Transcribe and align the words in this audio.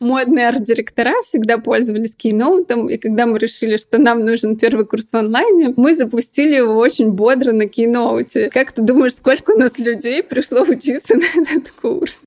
модные 0.00 0.48
арт-директора 0.48 1.14
всегда 1.22 1.56
пользовались 1.58 2.14
кейноутом, 2.14 2.88
и 2.88 2.98
когда 2.98 3.26
мы 3.26 3.38
решили, 3.38 3.76
что 3.78 3.98
нам 3.98 4.20
нужен 4.20 4.56
первый 4.56 4.84
курс 4.84 5.06
в 5.06 5.14
онлайне, 5.14 5.72
мы 5.76 5.94
запустили 5.94 6.56
его 6.56 6.76
очень 6.76 7.12
бодро 7.12 7.52
на 7.52 7.66
кейноуте. 7.66 8.50
Как 8.52 8.72
ты 8.72 8.82
думаешь, 8.82 9.14
сколько 9.14 9.52
у 9.52 9.58
нас 9.58 9.78
людей 9.78 10.22
пришло 10.22 10.62
учиться 10.62 11.14
на 11.16 11.24
этот 11.24 11.70
курс? 11.80 12.20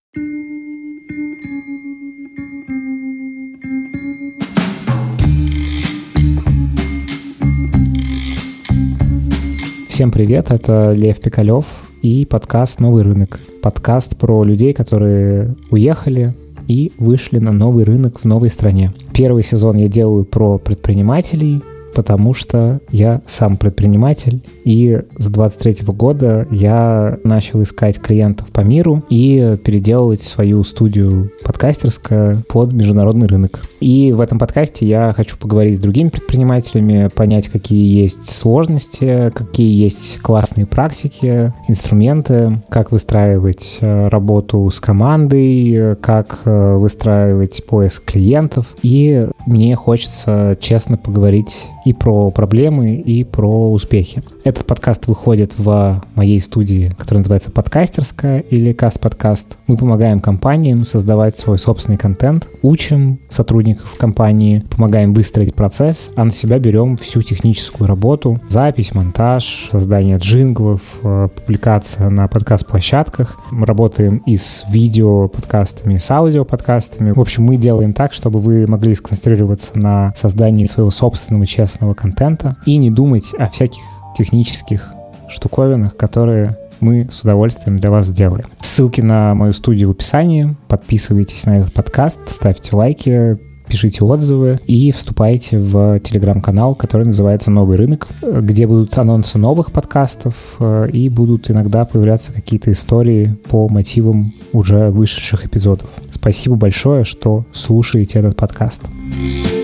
Всем 9.90 10.12
привет, 10.12 10.50
это 10.50 10.94
Лев 10.94 11.20
Пикалев 11.20 11.66
и 12.02 12.26
подкаст 12.26 12.80
«Новый 12.80 13.04
рынок». 13.04 13.38
Подкаст 13.62 14.18
про 14.18 14.44
людей, 14.44 14.74
которые 14.74 15.56
уехали, 15.70 16.34
и 16.70 16.94
вышли 17.00 17.40
на 17.40 17.52
новый 17.52 17.84
рынок 17.84 18.22
в 18.22 18.26
новой 18.26 18.50
стране. 18.50 18.94
Первый 19.12 19.44
сезон 19.44 19.76
я 19.76 19.90
делаю 19.90 20.24
про 20.24 20.60
предпринимателей, 20.60 21.62
потому 21.94 22.34
что 22.34 22.80
я 22.92 23.22
сам 23.28 23.58
предприниматель, 23.58 24.42
и 24.64 25.02
с 25.18 25.28
23 25.28 25.86
года 25.88 26.48
я 26.52 27.18
начал 27.24 27.64
искать 27.64 28.00
клиентов 28.00 28.48
по 28.50 28.62
миру 28.62 29.04
и 29.10 29.58
переделывать 29.64 30.22
свою 30.22 30.64
студию 30.64 31.32
подкастерская 31.44 32.38
под 32.48 32.74
международный 32.74 33.28
рынок. 33.28 33.62
И 33.80 34.12
в 34.12 34.22
этом 34.22 34.40
подкасте 34.40 34.86
я 34.86 35.14
хочу 35.16 35.38
поговорить 35.38 35.78
с 35.78 35.82
другими 35.82 36.10
предпринимателями, 36.10 37.08
понять, 37.08 37.48
какие 37.48 38.02
есть 38.02 38.30
сложности, 38.30 39.32
какие 39.34 39.82
есть 39.82 40.20
классные 40.20 40.66
практики, 40.66 41.54
инструменты, 41.68 42.62
как 42.70 42.92
выстраивать 42.92 43.78
э, 43.82 44.08
работу 44.10 44.70
с 44.70 44.80
командой, 44.80 45.96
как 46.02 46.40
э, 46.46 46.76
выстраивать 46.76 47.66
поиск 47.66 48.04
клиентов. 48.04 48.68
И 48.84 49.28
мне 49.46 49.76
хочется 49.76 50.58
честно 50.60 50.98
поговорить 50.98 51.56
и 51.90 51.94
про 51.94 52.30
проблемы, 52.30 52.96
и 52.96 53.24
про 53.24 53.72
успехи. 53.72 54.22
Этот 54.50 54.66
подкаст 54.66 55.06
выходит 55.06 55.54
в 55.60 56.02
моей 56.16 56.42
студии, 56.42 56.92
которая 56.98 57.20
называется 57.20 57.52
«Подкастерская» 57.52 58.40
или 58.40 58.74
«Каст-подкаст». 58.74 59.46
Мы 59.68 59.78
помогаем 59.78 60.20
компаниям 60.20 60.86
создавать 60.86 61.38
свой 61.38 61.60
собственный 61.60 62.00
контент, 62.00 62.48
учим 62.64 63.20
сотрудников 63.30 63.96
компании, 64.00 64.66
помогаем 64.76 65.14
выстроить 65.14 65.54
процесс, 65.54 66.10
а 66.16 66.26
на 66.26 66.32
себя 66.32 66.58
берем 66.58 66.98
всю 66.98 67.22
техническую 67.22 67.88
работу, 67.88 68.42
запись, 68.50 68.96
монтаж, 68.96 69.68
создание 69.70 70.18
джинглов, 70.18 70.82
э, 71.04 71.28
публикация 71.28 72.10
на 72.10 72.28
подкаст-площадках. 72.28 73.38
Мы 73.52 73.68
работаем 73.68 74.24
и 74.26 74.36
с 74.36 74.66
видео-подкастами, 74.68 75.98
с 75.98 76.10
аудио-подкастами. 76.10 77.12
В 77.12 77.20
общем, 77.20 77.44
мы 77.44 77.58
делаем 77.58 77.94
так, 77.94 78.14
чтобы 78.14 78.40
вы 78.40 78.66
могли 78.66 78.96
сконцентрироваться 78.96 79.78
на 79.78 80.12
создании 80.18 80.66
своего 80.66 80.90
собственного 80.90 81.46
честного 81.46 81.94
контента 81.94 82.58
и 82.66 82.78
не 82.78 82.90
думать 82.90 83.32
о 83.38 83.48
всяких 83.48 83.84
технических 84.20 84.94
штуковинах, 85.30 85.96
которые 85.96 86.58
мы 86.82 87.08
с 87.12 87.22
удовольствием 87.22 87.80
для 87.80 87.90
вас 87.90 88.08
сделаем. 88.08 88.46
Ссылки 88.60 89.02
на 89.02 89.34
мою 89.34 89.54
студию 89.54 89.90
в 89.90 89.92
описании. 89.92 90.56
Подписывайтесь 90.68 91.46
на 91.46 91.60
этот 91.60 91.74
подкаст, 91.74 92.20
ставьте 92.30 92.76
лайки, 92.76 93.38
пишите 93.68 94.04
отзывы 94.04 94.60
и 94.66 94.92
вступайте 94.92 95.60
в 95.60 96.00
телеграм-канал, 96.00 96.76
который 96.76 97.06
называется 97.06 97.52
«Новый 97.52 97.78
рынок», 97.78 98.08
где 98.22 98.68
будут 98.68 98.98
анонсы 98.98 99.38
новых 99.38 99.72
подкастов 99.72 100.34
э, 100.60 100.90
и 100.92 101.08
будут 101.08 101.52
иногда 101.52 101.86
появляться 101.86 102.34
какие-то 102.34 102.72
истории 102.72 103.38
по 103.50 103.70
мотивам 103.70 104.34
уже 104.54 104.90
вышедших 104.90 105.46
эпизодов. 105.46 105.90
Спасибо 106.12 106.56
большое, 106.56 107.06
что 107.06 107.46
слушаете 107.54 108.20
этот 108.20 108.36
подкаст. 108.36 108.82
У 108.86 109.59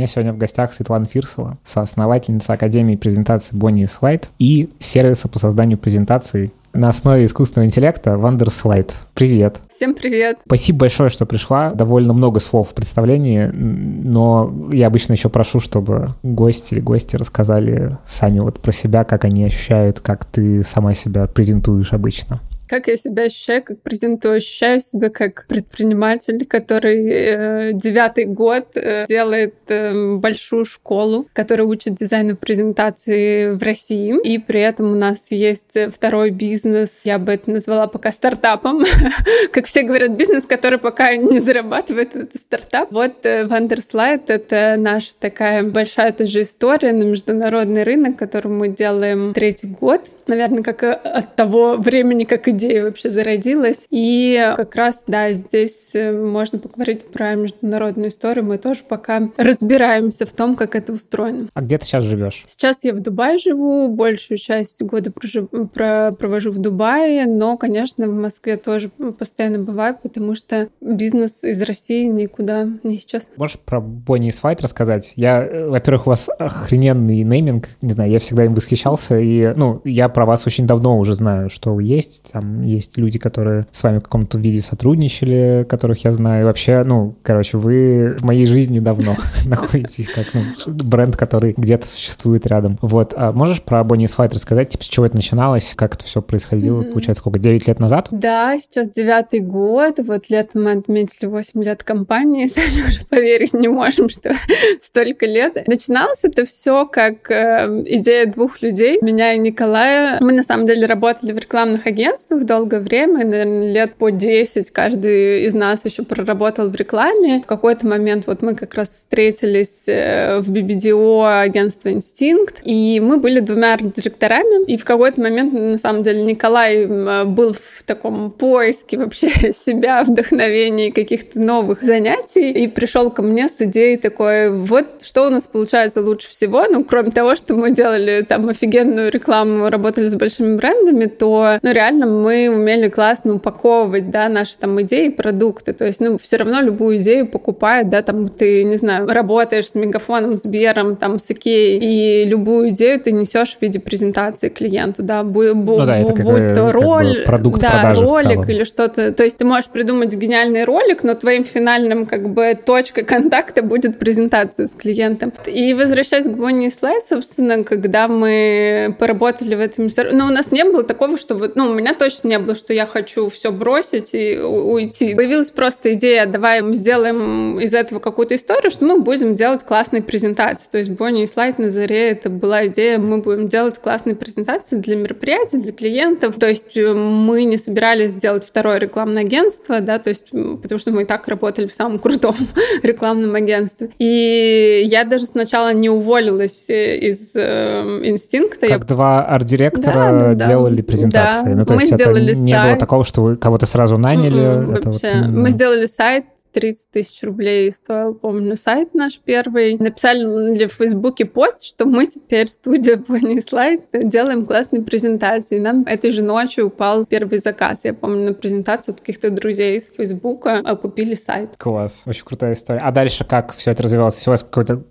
меня 0.00 0.06
сегодня 0.06 0.32
в 0.32 0.38
гостях 0.38 0.72
Светлана 0.72 1.04
Фирсова, 1.04 1.58
соосновательница 1.62 2.54
Академии 2.54 2.96
презентации 2.96 3.54
Бонни 3.54 3.82
и 3.82 3.86
Слайд 3.86 4.30
и 4.38 4.70
сервиса 4.78 5.28
по 5.28 5.38
созданию 5.38 5.76
презентаций 5.76 6.54
на 6.72 6.88
основе 6.88 7.26
искусственного 7.26 7.66
интеллекта 7.66 8.12
Wonderslide. 8.12 8.92
Привет. 9.12 9.60
Всем 9.68 9.94
привет. 9.94 10.38
Спасибо 10.46 10.78
большое, 10.78 11.10
что 11.10 11.26
пришла. 11.26 11.74
Довольно 11.74 12.14
много 12.14 12.40
слов 12.40 12.70
в 12.70 12.74
представлении, 12.74 13.50
но 13.54 14.70
я 14.72 14.86
обычно 14.86 15.12
еще 15.12 15.28
прошу, 15.28 15.60
чтобы 15.60 16.14
гости 16.22 16.72
или 16.72 16.80
гости 16.80 17.16
рассказали 17.16 17.98
сами 18.06 18.38
вот 18.38 18.58
про 18.60 18.72
себя, 18.72 19.04
как 19.04 19.26
они 19.26 19.44
ощущают, 19.44 20.00
как 20.00 20.24
ты 20.24 20.62
сама 20.62 20.94
себя 20.94 21.26
презентуешь 21.26 21.92
обычно. 21.92 22.40
Как 22.70 22.86
я 22.86 22.96
себя 22.96 23.24
ощущаю, 23.24 23.64
как 23.64 23.82
презентую? 23.82 24.36
Ощущаю 24.36 24.78
себя 24.78 25.10
как 25.10 25.44
предприниматель, 25.48 26.46
который 26.46 27.04
э, 27.04 27.70
девятый 27.72 28.26
год 28.26 28.76
э, 28.76 29.06
делает 29.08 29.56
э, 29.66 30.14
большую 30.14 30.64
школу, 30.64 31.26
которая 31.32 31.66
учит 31.66 31.96
дизайну 31.96 32.36
презентации 32.36 33.50
в 33.50 33.60
России. 33.60 34.14
И 34.22 34.38
при 34.38 34.60
этом 34.60 34.92
у 34.92 34.94
нас 34.94 35.26
есть 35.30 35.76
второй 35.92 36.30
бизнес, 36.30 37.00
я 37.02 37.18
бы 37.18 37.32
это 37.32 37.50
назвала 37.50 37.88
пока 37.88 38.12
стартапом. 38.12 38.84
как 39.52 39.66
все 39.66 39.82
говорят, 39.82 40.12
бизнес, 40.12 40.46
который 40.46 40.78
пока 40.78 41.16
не 41.16 41.40
зарабатывает, 41.40 42.14
это 42.14 42.38
стартап. 42.38 42.92
Вот 42.92 43.24
Wonderslide— 43.24 44.22
это 44.28 44.76
наша 44.78 45.12
такая 45.18 45.64
большая 45.64 46.12
тоже 46.12 46.42
история 46.42 46.92
на 46.92 47.02
международный 47.02 47.82
рынок, 47.82 48.16
которую 48.16 48.54
мы 48.54 48.68
делаем 48.68 49.34
третий 49.34 49.66
год. 49.66 50.02
Наверное, 50.28 50.62
как 50.62 50.84
от 50.84 51.34
того 51.34 51.74
времени, 51.74 52.22
как 52.22 52.46
и 52.46 52.59
идея 52.60 52.84
вообще 52.84 53.10
зародилась. 53.10 53.86
И 53.90 54.38
как 54.56 54.76
раз, 54.76 55.04
да, 55.06 55.32
здесь 55.32 55.90
э, 55.94 56.12
можно 56.12 56.58
поговорить 56.58 57.06
про 57.06 57.34
международную 57.34 58.10
историю. 58.10 58.44
Мы 58.44 58.58
тоже 58.58 58.80
пока 58.86 59.22
разбираемся 59.36 60.26
в 60.26 60.32
том, 60.32 60.56
как 60.56 60.74
это 60.74 60.92
устроено. 60.92 61.46
А 61.54 61.62
где 61.62 61.78
ты 61.78 61.86
сейчас 61.86 62.04
живешь? 62.04 62.44
Сейчас 62.46 62.84
я 62.84 62.94
в 62.94 63.00
Дубае 63.00 63.38
живу, 63.38 63.88
большую 63.88 64.38
часть 64.38 64.82
года 64.82 65.10
прожив... 65.10 65.48
про... 65.72 66.12
провожу 66.12 66.50
в 66.50 66.58
Дубае, 66.58 67.26
но, 67.26 67.56
конечно, 67.56 68.06
в 68.06 68.14
Москве 68.14 68.56
тоже 68.56 68.90
постоянно 69.18 69.58
бываю, 69.58 69.96
потому 70.00 70.34
что 70.34 70.68
бизнес 70.80 71.44
из 71.44 71.62
России 71.62 72.04
никуда 72.04 72.68
не 72.82 72.98
сейчас. 72.98 73.30
Можешь 73.36 73.58
про 73.58 73.80
Бонни 73.80 74.28
и 74.28 74.32
Свайт 74.32 74.60
рассказать? 74.60 75.12
Я, 75.16 75.42
э, 75.42 75.68
во-первых, 75.68 76.06
у 76.06 76.10
вас 76.10 76.28
охрененный 76.38 77.22
нейминг, 77.22 77.68
не 77.80 77.92
знаю, 77.92 78.10
я 78.10 78.18
всегда 78.18 78.44
им 78.44 78.54
восхищался, 78.54 79.18
и, 79.18 79.52
ну, 79.54 79.80
я 79.84 80.08
про 80.08 80.26
вас 80.26 80.46
очень 80.46 80.66
давно 80.66 80.98
уже 80.98 81.14
знаю, 81.14 81.50
что 81.50 81.74
вы 81.74 81.84
есть, 81.84 82.30
там, 82.32 82.49
есть 82.62 82.96
люди, 82.96 83.18
которые 83.18 83.66
с 83.72 83.82
вами 83.82 83.98
в 83.98 84.02
каком-то 84.02 84.38
виде 84.38 84.60
сотрудничали, 84.60 85.66
которых 85.68 86.04
я 86.04 86.12
знаю. 86.12 86.46
вообще, 86.46 86.82
ну, 86.84 87.16
короче, 87.22 87.58
вы 87.58 88.16
в 88.18 88.24
моей 88.24 88.46
жизни 88.46 88.80
давно 88.80 89.16
находитесь 89.46 90.08
как 90.08 90.26
ну, 90.34 90.42
бренд, 90.66 91.16
который 91.16 91.54
где-то 91.56 91.86
существует 91.86 92.46
рядом. 92.46 92.78
Вот. 92.82 93.14
А 93.16 93.32
можешь 93.32 93.62
про 93.62 93.80
Bonnie 93.80 94.06
Slide 94.06 94.34
рассказать, 94.34 94.70
типа, 94.70 94.84
с 94.84 94.88
чего 94.88 95.06
это 95.06 95.16
начиналось, 95.16 95.72
как 95.76 95.94
это 95.94 96.04
все 96.04 96.22
происходило, 96.22 96.82
mm-hmm. 96.82 96.92
получается, 96.92 97.20
сколько, 97.20 97.38
9 97.38 97.66
лет 97.68 97.80
назад? 97.80 98.08
Да, 98.10 98.58
сейчас 98.58 98.90
девятый 98.90 99.40
год, 99.40 99.98
вот 99.98 100.30
летом 100.30 100.64
мы 100.64 100.72
отметили 100.72 101.26
8 101.26 101.62
лет 101.62 101.82
компании, 101.82 102.46
сами 102.48 102.88
уже 102.88 103.04
поверить 103.06 103.54
не 103.54 103.68
можем, 103.68 104.08
что 104.08 104.34
столько 104.80 105.26
лет. 105.26 105.66
Начиналось 105.66 106.24
это 106.24 106.44
все 106.44 106.86
как 106.86 107.30
э, 107.30 107.82
идея 107.86 108.26
двух 108.26 108.62
людей, 108.62 108.98
меня 109.02 109.34
и 109.34 109.38
Николая. 109.38 110.18
Мы 110.20 110.32
на 110.32 110.42
самом 110.42 110.66
деле 110.66 110.86
работали 110.86 111.32
в 111.32 111.38
рекламных 111.38 111.86
агентствах 111.86 112.39
долгое 112.44 112.80
время, 112.80 113.24
наверное, 113.24 113.72
лет 113.72 113.94
по 113.94 114.10
10 114.10 114.70
каждый 114.70 115.44
из 115.44 115.54
нас 115.54 115.84
еще 115.84 116.02
проработал 116.02 116.68
в 116.68 116.74
рекламе. 116.74 117.40
В 117.42 117.46
какой-то 117.46 117.86
момент 117.86 118.26
вот 118.26 118.42
мы 118.42 118.54
как 118.54 118.74
раз 118.74 118.88
встретились 118.90 119.84
э, 119.86 120.40
в 120.40 120.50
BBDO 120.50 121.42
агентство 121.42 121.90
«Инстинкт», 121.90 122.60
и 122.64 123.00
мы 123.00 123.18
были 123.18 123.40
двумя 123.40 123.76
директорами, 123.76 124.64
и 124.66 124.76
в 124.76 124.84
какой-то 124.84 125.20
момент, 125.20 125.52
на 125.52 125.78
самом 125.78 126.02
деле, 126.02 126.22
Николай 126.22 126.86
был 127.24 127.54
в 127.54 127.82
таком 127.84 128.30
поиске 128.30 128.98
вообще 128.98 129.28
себя, 129.52 130.02
вдохновении 130.04 130.90
каких-то 130.90 131.40
новых 131.40 131.82
занятий, 131.82 132.50
и 132.50 132.68
пришел 132.68 133.10
ко 133.10 133.22
мне 133.22 133.48
с 133.48 133.60
идеей 133.60 133.96
такой, 133.96 134.50
вот 134.50 135.02
что 135.02 135.26
у 135.26 135.30
нас 135.30 135.46
получается 135.46 136.00
лучше 136.02 136.28
всего, 136.28 136.64
ну, 136.68 136.84
кроме 136.84 137.10
того, 137.10 137.34
что 137.34 137.54
мы 137.54 137.70
делали 137.70 138.24
там 138.28 138.48
офигенную 138.48 139.10
рекламу, 139.10 139.68
работали 139.68 140.06
с 140.06 140.14
большими 140.14 140.56
брендами, 140.56 141.06
то, 141.06 141.58
ну, 141.62 141.72
реально 141.72 142.06
мы 142.20 142.48
умели 142.48 142.88
классно 142.88 143.34
упаковывать, 143.34 144.10
да, 144.10 144.28
наши 144.28 144.56
там 144.58 144.80
идеи, 144.82 145.08
продукты. 145.08 145.72
То 145.72 145.86
есть, 145.86 146.00
ну, 146.00 146.18
все 146.18 146.36
равно 146.36 146.60
любую 146.60 146.98
идею 146.98 147.26
покупают, 147.26 147.88
да, 147.88 148.02
там 148.02 148.28
ты, 148.28 148.64
не 148.64 148.76
знаю, 148.76 149.08
работаешь 149.08 149.70
с 149.70 149.74
Мегафоном, 149.74 150.36
с 150.36 150.44
Бером, 150.44 150.96
там, 150.96 151.18
с 151.18 151.30
Икеей, 151.30 151.78
и 151.80 152.24
любую 152.26 152.70
идею 152.70 153.00
ты 153.00 153.12
несешь 153.12 153.56
в 153.56 153.62
виде 153.62 153.80
презентации 153.80 154.48
клиенту, 154.48 155.02
да, 155.02 155.22
будь, 155.22 155.54
ну, 155.54 155.86
да, 155.86 156.00
будь 156.00 156.54
то 156.54 156.72
роль, 156.72 157.22
продукт 157.24 157.60
да, 157.60 157.94
ролик 157.94 158.48
или 158.48 158.64
что-то. 158.64 159.12
То 159.12 159.24
есть 159.24 159.38
ты 159.38 159.44
можешь 159.44 159.70
придумать 159.70 160.14
гениальный 160.14 160.64
ролик, 160.64 161.02
но 161.04 161.14
твоим 161.14 161.44
финальным, 161.44 162.06
как 162.06 162.30
бы, 162.30 162.58
точкой 162.64 163.04
контакта 163.04 163.62
будет 163.62 163.98
презентация 163.98 164.66
с 164.66 164.72
клиентом. 164.72 165.32
И 165.46 165.74
возвращаясь 165.74 166.26
к 166.26 166.30
Bonnie 166.30 166.68
Slice, 166.68 167.00
собственно, 167.08 167.64
когда 167.64 168.08
мы 168.08 168.94
поработали 168.98 169.54
в 169.54 169.60
этом... 169.60 169.88
Ну, 170.12 170.26
у 170.26 170.30
нас 170.30 170.52
не 170.52 170.64
было 170.64 170.82
такого, 170.82 171.16
что 171.16 171.34
вот, 171.34 171.56
ну, 171.56 171.70
у 171.70 171.74
меня 171.74 171.94
точно 171.94 172.09
точно 172.10 172.28
не 172.28 172.38
было, 172.38 172.54
что 172.54 172.72
я 172.72 172.86
хочу 172.86 173.28
все 173.28 173.52
бросить 173.52 174.10
и 174.14 174.38
уйти. 174.38 175.14
Появилась 175.14 175.50
просто 175.50 175.94
идея, 175.94 176.26
давай 176.26 176.60
мы 176.60 176.74
сделаем 176.74 177.60
из 177.60 177.72
этого 177.72 178.00
какую-то 178.00 178.34
историю, 178.34 178.70
что 178.70 178.84
мы 178.84 179.00
будем 179.00 179.34
делать 179.34 179.64
классные 179.64 180.02
презентации. 180.02 180.68
То 180.70 180.78
есть 180.78 180.90
Бонни 180.90 181.22
и 181.22 181.26
слайд 181.26 181.58
на 181.58 181.70
заре 181.70 182.10
это 182.10 182.28
была 182.28 182.66
идея, 182.66 182.98
мы 182.98 183.18
будем 183.18 183.48
делать 183.48 183.78
классные 183.78 184.16
презентации 184.16 184.76
для 184.76 184.96
мероприятий, 184.96 185.58
для 185.58 185.72
клиентов. 185.72 186.36
То 186.36 186.48
есть 186.48 186.76
э, 186.76 186.92
мы 186.92 187.44
не 187.44 187.56
собирались 187.56 188.12
сделать 188.12 188.44
второе 188.44 188.78
рекламное 188.78 189.22
агентство, 189.22 189.80
да, 189.80 189.98
то 189.98 190.10
есть 190.10 190.30
потому 190.30 190.78
что 190.78 190.90
мы 190.90 191.02
и 191.02 191.04
так 191.04 191.28
работали 191.28 191.66
в 191.66 191.72
самом 191.72 191.98
крутом 191.98 192.34
рекламном 192.82 193.34
агентстве. 193.34 193.90
И 193.98 194.82
я 194.84 195.04
даже 195.04 195.26
сначала 195.26 195.72
не 195.72 195.88
уволилась 195.88 196.68
э, 196.68 196.98
из 196.98 197.32
э, 197.36 198.00
инстинкта. 198.02 198.66
Как 198.66 198.70
я... 198.70 198.78
два 198.78 199.24
арт-директора 199.24 200.18
да, 200.18 200.34
да, 200.34 200.46
делали 200.46 200.82
презентации. 200.82 201.52
Да. 201.52 201.56
Ну, 201.56 201.64
то 201.64 201.74
мы 201.74 201.82
есть 201.82 201.99
сделали 202.04 202.34
не 202.34 202.52
сайт. 202.52 202.70
было 202.70 202.78
такого, 202.78 203.04
что 203.04 203.22
вы 203.22 203.36
кого-то 203.36 203.66
сразу 203.66 203.96
наняли. 203.96 204.40
Mm-mm, 204.40 204.76
это 204.76 204.90
вообще. 204.90 205.08
Вот 205.08 205.14
именно... 205.14 205.40
Мы 205.40 205.50
сделали 205.50 205.86
сайт, 205.86 206.24
30 206.52 206.90
тысяч 206.90 207.22
рублей 207.22 207.70
стоил, 207.70 208.14
помню, 208.14 208.56
сайт 208.56 208.94
наш 208.94 209.18
первый. 209.18 209.76
Написали 209.78 210.66
в 210.66 210.72
Фейсбуке 210.72 211.24
пост, 211.24 211.62
что 211.62 211.84
мы 211.86 212.06
теперь 212.06 212.48
студия 212.48 212.96
Pony 212.96 213.38
Slide 213.38 214.04
делаем 214.04 214.44
классные 214.44 214.82
презентации. 214.82 215.58
Нам 215.58 215.82
этой 215.86 216.10
же 216.10 216.22
ночью 216.22 216.66
упал 216.66 217.06
первый 217.06 217.38
заказ. 217.38 217.84
Я 217.84 217.94
помню, 217.94 218.28
на 218.28 218.34
презентацию 218.34 218.94
от 218.94 219.00
каких-то 219.00 219.30
друзей 219.30 219.78
из 219.78 219.90
Фейсбука 219.96 220.58
окупили 220.58 221.14
сайт. 221.14 221.50
Класс, 221.56 222.02
очень 222.06 222.24
крутая 222.24 222.54
история. 222.54 222.80
А 222.80 222.90
дальше 222.90 223.24
как 223.24 223.54
все 223.54 223.70
это 223.70 223.82
развивалось? 223.82 224.26
У 224.26 224.30
вас 224.30 224.42
какой-то 224.42 224.82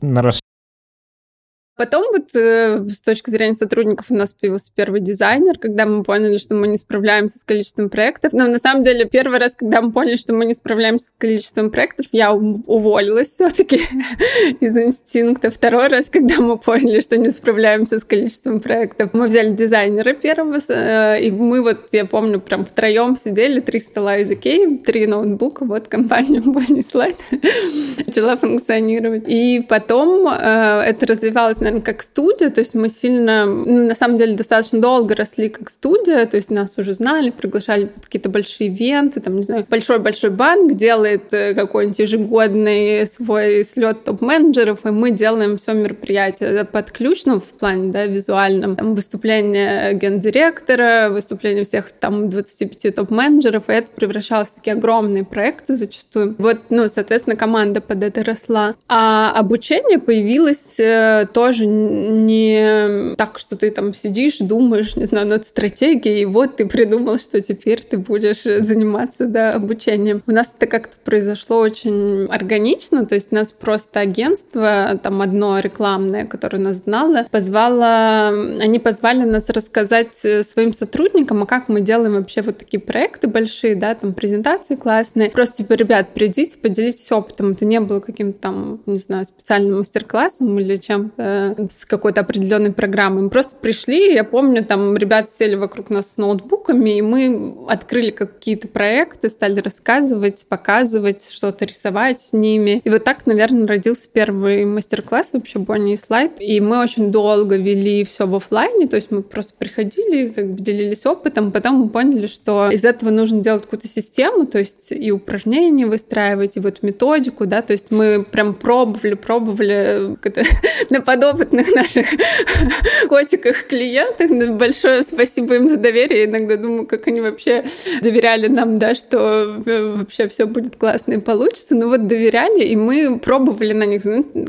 Потом 1.79 2.03
вот 2.11 2.35
э, 2.35 2.81
с 2.89 2.99
точки 2.99 3.29
зрения 3.29 3.53
сотрудников 3.53 4.07
у 4.09 4.13
нас 4.13 4.33
появился 4.33 4.69
первый 4.75 4.99
дизайнер, 4.99 5.57
когда 5.57 5.85
мы 5.85 6.03
поняли, 6.03 6.37
что 6.37 6.53
мы 6.53 6.67
не 6.67 6.77
справляемся 6.77 7.39
с 7.39 7.45
количеством 7.45 7.89
проектов. 7.89 8.33
Но 8.33 8.47
на 8.47 8.59
самом 8.59 8.83
деле 8.83 9.05
первый 9.05 9.39
раз, 9.39 9.55
когда 9.55 9.81
мы 9.81 9.89
поняли, 9.93 10.17
что 10.17 10.33
мы 10.33 10.43
не 10.43 10.53
справляемся 10.53 11.05
с 11.07 11.13
количеством 11.17 11.71
проектов, 11.71 12.07
я 12.11 12.33
уволилась 12.33 13.29
все-таки 13.29 13.79
из 14.59 14.77
инстинкта. 14.77 15.51
Второй 15.51 15.87
раз, 15.87 16.09
когда 16.09 16.41
мы 16.41 16.57
поняли, 16.57 16.99
что 16.99 17.15
не 17.15 17.29
справляемся 17.29 17.99
с 17.99 18.03
количеством 18.03 18.59
проектов, 18.59 19.11
мы 19.13 19.27
взяли 19.27 19.51
дизайнера 19.51 20.13
первого, 20.15 20.59
э, 20.67 21.21
и 21.21 21.31
мы 21.31 21.61
вот, 21.61 21.87
я 21.93 22.03
помню, 22.03 22.41
прям 22.41 22.65
втроем 22.65 23.15
сидели, 23.15 23.61
три 23.61 23.79
стола 23.79 24.17
из 24.17 24.29
Икеи, 24.29 24.79
три 24.79 25.07
ноутбука, 25.07 25.63
вот 25.63 25.87
компания 25.87 26.39
Bonnie 26.45 26.79
Slide 26.79 27.15
начала 28.05 28.35
функционировать. 28.35 29.23
И 29.27 29.65
потом 29.65 30.27
э, 30.27 30.81
это 30.85 31.05
развивалось 31.05 31.61
наверное, 31.69 31.85
как 31.93 32.03
студия, 32.03 32.49
то 32.49 32.59
есть 32.59 32.73
мы 32.73 32.89
сильно, 32.89 33.45
ну, 33.45 33.87
на 33.87 33.95
самом 33.95 34.17
деле, 34.17 34.35
достаточно 34.35 34.79
долго 34.79 35.15
росли 35.15 35.49
как 35.49 35.69
студия, 35.69 36.25
то 36.25 36.37
есть 36.37 36.49
нас 36.49 36.77
уже 36.77 36.93
знали, 36.93 37.29
приглашали 37.29 37.85
под 37.85 38.05
какие-то 38.05 38.29
большие 38.29 38.69
ивенты, 38.69 39.21
там, 39.21 39.35
не 39.35 39.43
знаю, 39.43 39.65
большой-большой 39.69 40.31
банк 40.31 40.73
делает 40.73 41.33
э, 41.33 41.53
какой-нибудь 41.53 41.99
ежегодный 41.99 43.05
свой 43.05 43.63
слет 43.63 44.03
топ-менеджеров, 44.03 44.85
и 44.85 44.89
мы 44.89 45.11
делаем 45.11 45.57
все 45.57 45.73
мероприятие 45.73 46.65
под 46.65 46.91
ключ, 46.91 47.25
ну, 47.25 47.39
в 47.39 47.49
плане, 47.59 47.91
да, 47.91 48.05
визуальном, 48.05 48.75
там, 48.75 48.95
выступление 48.95 49.93
гендиректора, 49.93 51.09
выступление 51.11 51.63
всех 51.63 51.91
там 51.91 52.29
25 52.29 52.95
топ-менеджеров, 52.95 53.69
и 53.69 53.73
это 53.73 53.91
превращалось 53.91 54.49
в 54.49 54.55
такие 54.55 54.73
огромные 54.73 55.23
проекты 55.23 55.75
зачастую. 55.75 56.35
Вот, 56.37 56.57
ну, 56.69 56.89
соответственно, 56.89 57.35
команда 57.35 57.81
под 57.81 58.03
это 58.03 58.23
росла. 58.23 58.75
А 58.87 59.31
обучение 59.35 59.99
появилось 59.99 60.79
э, 60.79 61.27
тоже 61.33 61.58
тоже 61.59 61.65
не 61.65 63.15
так, 63.15 63.39
что 63.39 63.55
ты 63.55 63.71
там 63.71 63.93
сидишь, 63.93 64.37
думаешь, 64.39 64.95
не 64.95 65.05
знаю, 65.05 65.27
над 65.27 65.45
стратегией, 65.45 66.21
и 66.21 66.25
вот 66.25 66.57
ты 66.57 66.67
придумал, 66.67 67.17
что 67.17 67.41
теперь 67.41 67.81
ты 67.81 67.97
будешь 67.97 68.43
заниматься 68.43 69.25
да, 69.25 69.53
обучением. 69.53 70.23
У 70.27 70.31
нас 70.31 70.53
это 70.55 70.67
как-то 70.67 70.95
произошло 71.03 71.59
очень 71.59 72.25
органично, 72.25 73.05
то 73.05 73.15
есть 73.15 73.31
нас 73.31 73.51
просто 73.51 73.99
агентство, 73.99 74.99
там 75.01 75.21
одно 75.21 75.59
рекламное, 75.59 76.25
которое 76.25 76.59
нас 76.59 76.77
знало, 76.77 77.27
позвало, 77.31 78.29
они 78.61 78.79
позвали 78.79 79.23
нас 79.23 79.49
рассказать 79.49 80.15
своим 80.15 80.73
сотрудникам, 80.73 81.43
а 81.43 81.45
как 81.45 81.69
мы 81.69 81.81
делаем 81.81 82.13
вообще 82.13 82.41
вот 82.41 82.57
такие 82.57 82.79
проекты 82.79 83.27
большие, 83.27 83.75
да, 83.75 83.93
там 83.95 84.13
презентации 84.13 84.75
классные. 84.75 85.29
Просто 85.29 85.57
типа, 85.57 85.73
ребят, 85.73 86.09
придите, 86.13 86.57
поделитесь 86.57 87.11
опытом. 87.11 87.51
Это 87.51 87.65
не 87.65 87.79
было 87.79 87.99
каким-то 87.99 88.39
там, 88.39 88.81
не 88.85 88.99
знаю, 88.99 89.25
специальным 89.25 89.79
мастер-классом 89.79 90.59
или 90.59 90.77
чем-то 90.77 91.48
с 91.69 91.85
какой-то 91.85 92.21
определенной 92.21 92.71
программой. 92.71 93.23
Мы 93.23 93.29
просто 93.29 93.55
пришли, 93.55 94.13
я 94.13 94.23
помню, 94.23 94.63
там 94.65 94.97
ребята 94.97 95.29
сели 95.31 95.55
вокруг 95.55 95.89
нас 95.89 96.13
с 96.13 96.17
ноутбуками, 96.17 96.97
и 96.97 97.01
мы 97.01 97.65
открыли 97.67 98.11
какие-то 98.11 98.67
проекты, 98.67 99.29
стали 99.29 99.59
рассказывать, 99.59 100.45
показывать, 100.47 101.29
что-то 101.29 101.65
рисовать 101.65 102.19
с 102.19 102.33
ними. 102.33 102.81
И 102.83 102.89
вот 102.89 103.03
так, 103.03 103.25
наверное, 103.25 103.67
родился 103.67 104.09
первый 104.11 104.65
мастер-класс 104.65 105.31
вообще 105.33 105.59
Бонни 105.59 105.93
и 105.93 105.97
Слайд. 105.97 106.33
И 106.39 106.59
мы 106.61 106.81
очень 106.81 107.11
долго 107.11 107.57
вели 107.57 108.03
все 108.03 108.27
в 108.27 108.35
офлайне, 108.35 108.87
то 108.87 108.95
есть 108.95 109.11
мы 109.11 109.21
просто 109.21 109.53
приходили, 109.57 110.29
как 110.29 110.51
бы 110.51 110.61
делились 110.61 111.05
опытом, 111.05 111.51
потом 111.51 111.75
мы 111.75 111.89
поняли, 111.89 112.27
что 112.27 112.69
из 112.69 112.85
этого 112.85 113.09
нужно 113.09 113.41
делать 113.41 113.63
какую-то 113.63 113.87
систему, 113.87 114.45
то 114.45 114.59
есть 114.59 114.91
и 114.91 115.11
упражнения 115.11 115.85
выстраивать, 115.85 116.57
и 116.57 116.59
вот 116.59 116.83
методику, 116.83 117.45
да, 117.45 117.61
то 117.61 117.73
есть 117.73 117.91
мы 117.91 118.23
прям 118.23 118.53
пробовали, 118.53 119.15
пробовали 119.15 120.17
на 120.89 121.01
опытных 121.33 121.73
наших 121.73 122.07
котиках 123.07 123.67
клиентах. 123.67 124.29
Большое 124.51 125.03
спасибо 125.03 125.55
им 125.55 125.67
за 125.67 125.77
доверие. 125.77 126.25
Иногда 126.25 126.57
думаю, 126.57 126.85
как 126.85 127.07
они 127.07 127.21
вообще 127.21 127.63
доверяли 128.01 128.47
нам, 128.47 128.79
да, 128.79 128.95
что 128.95 129.59
э, 129.65 129.95
вообще 129.97 130.27
все 130.27 130.45
будет 130.45 130.75
классно 130.75 131.13
и 131.13 131.19
получится. 131.19 131.75
Но 131.75 131.87
вот 131.87 132.07
доверяли, 132.07 132.63
и 132.63 132.75
мы 132.75 133.19
пробовали 133.19 133.73
на 133.73 133.85
них 133.85 134.03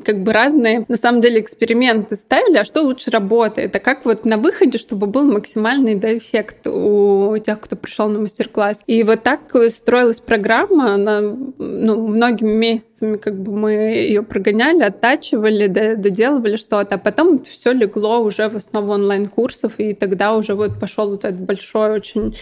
как 0.04 0.22
бы 0.22 0.32
разные, 0.32 0.84
на 0.88 0.96
самом 0.96 1.20
деле, 1.20 1.40
эксперименты 1.40 2.16
ставили, 2.16 2.56
а 2.56 2.64
что 2.64 2.82
лучше 2.82 3.10
работает, 3.10 3.74
а 3.76 3.80
как 3.80 4.04
вот 4.04 4.24
на 4.24 4.36
выходе, 4.36 4.78
чтобы 4.78 5.06
был 5.06 5.24
максимальный 5.24 5.94
да, 5.94 6.16
эффект 6.16 6.66
у 6.66 7.36
тех, 7.38 7.60
кто 7.60 7.76
пришел 7.76 8.08
на 8.08 8.20
мастер-класс. 8.20 8.82
И 8.86 9.02
вот 9.02 9.22
так 9.22 9.40
строилась 9.68 10.20
программа, 10.20 10.94
она, 10.94 11.20
ну, 11.20 12.06
многими 12.08 12.52
месяцами 12.52 13.16
как 13.16 13.40
бы 13.40 13.52
мы 13.56 13.70
ее 13.72 14.22
прогоняли, 14.22 14.82
оттачивали, 14.82 15.66
доделывали, 15.66 16.56
что 16.56 16.69
что-то. 16.70 16.94
А 16.94 16.98
потом 16.98 17.42
все 17.42 17.72
легло 17.72 18.20
уже 18.20 18.48
в 18.48 18.54
основу 18.54 18.92
онлайн-курсов, 18.92 19.74
и 19.78 19.92
тогда 19.92 20.36
уже 20.36 20.54
вот 20.54 20.78
пошел 20.78 21.10
вот 21.10 21.24
этот 21.24 21.40
большой 21.40 21.90
очень, 21.90 22.36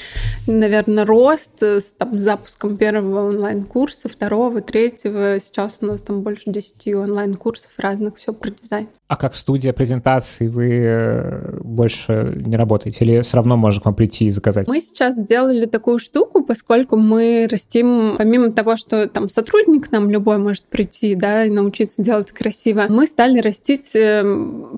наверное, 0.46 1.06
рост 1.06 1.62
с 1.62 1.92
там, 1.92 2.18
запуском 2.18 2.76
первого 2.76 3.28
онлайн-курса, 3.28 4.10
второго, 4.10 4.60
третьего. 4.60 5.40
Сейчас 5.40 5.78
у 5.80 5.86
нас 5.86 6.02
там 6.02 6.22
больше 6.22 6.44
10 6.46 6.94
онлайн-курсов 6.94 7.70
разных, 7.78 8.18
все 8.18 8.34
про 8.34 8.50
дизайн. 8.50 8.88
А 9.08 9.16
как 9.16 9.34
студия 9.34 9.72
презентаций 9.72 10.48
вы 10.48 10.68
э, 10.70 11.60
больше 11.62 12.34
не 12.44 12.56
работаете? 12.56 13.06
Или 13.06 13.22
все 13.22 13.38
равно 13.38 13.56
можно 13.56 13.80
к 13.80 13.84
вам 13.86 13.94
прийти 13.94 14.26
и 14.26 14.30
заказать? 14.30 14.68
Мы 14.68 14.80
сейчас 14.80 15.16
сделали 15.16 15.64
такую 15.64 15.98
штуку, 15.98 16.42
поскольку 16.44 16.98
мы 16.98 17.48
растим, 17.50 18.16
помимо 18.18 18.52
того, 18.52 18.76
что 18.76 19.08
там 19.08 19.30
сотрудник 19.30 19.90
нам 19.92 20.10
любой 20.10 20.36
может 20.36 20.64
прийти, 20.64 21.14
да, 21.14 21.46
и 21.46 21.50
научиться 21.50 22.02
делать 22.02 22.32
красиво, 22.32 22.84
мы 22.90 23.06
стали 23.06 23.40
растить 23.40 23.92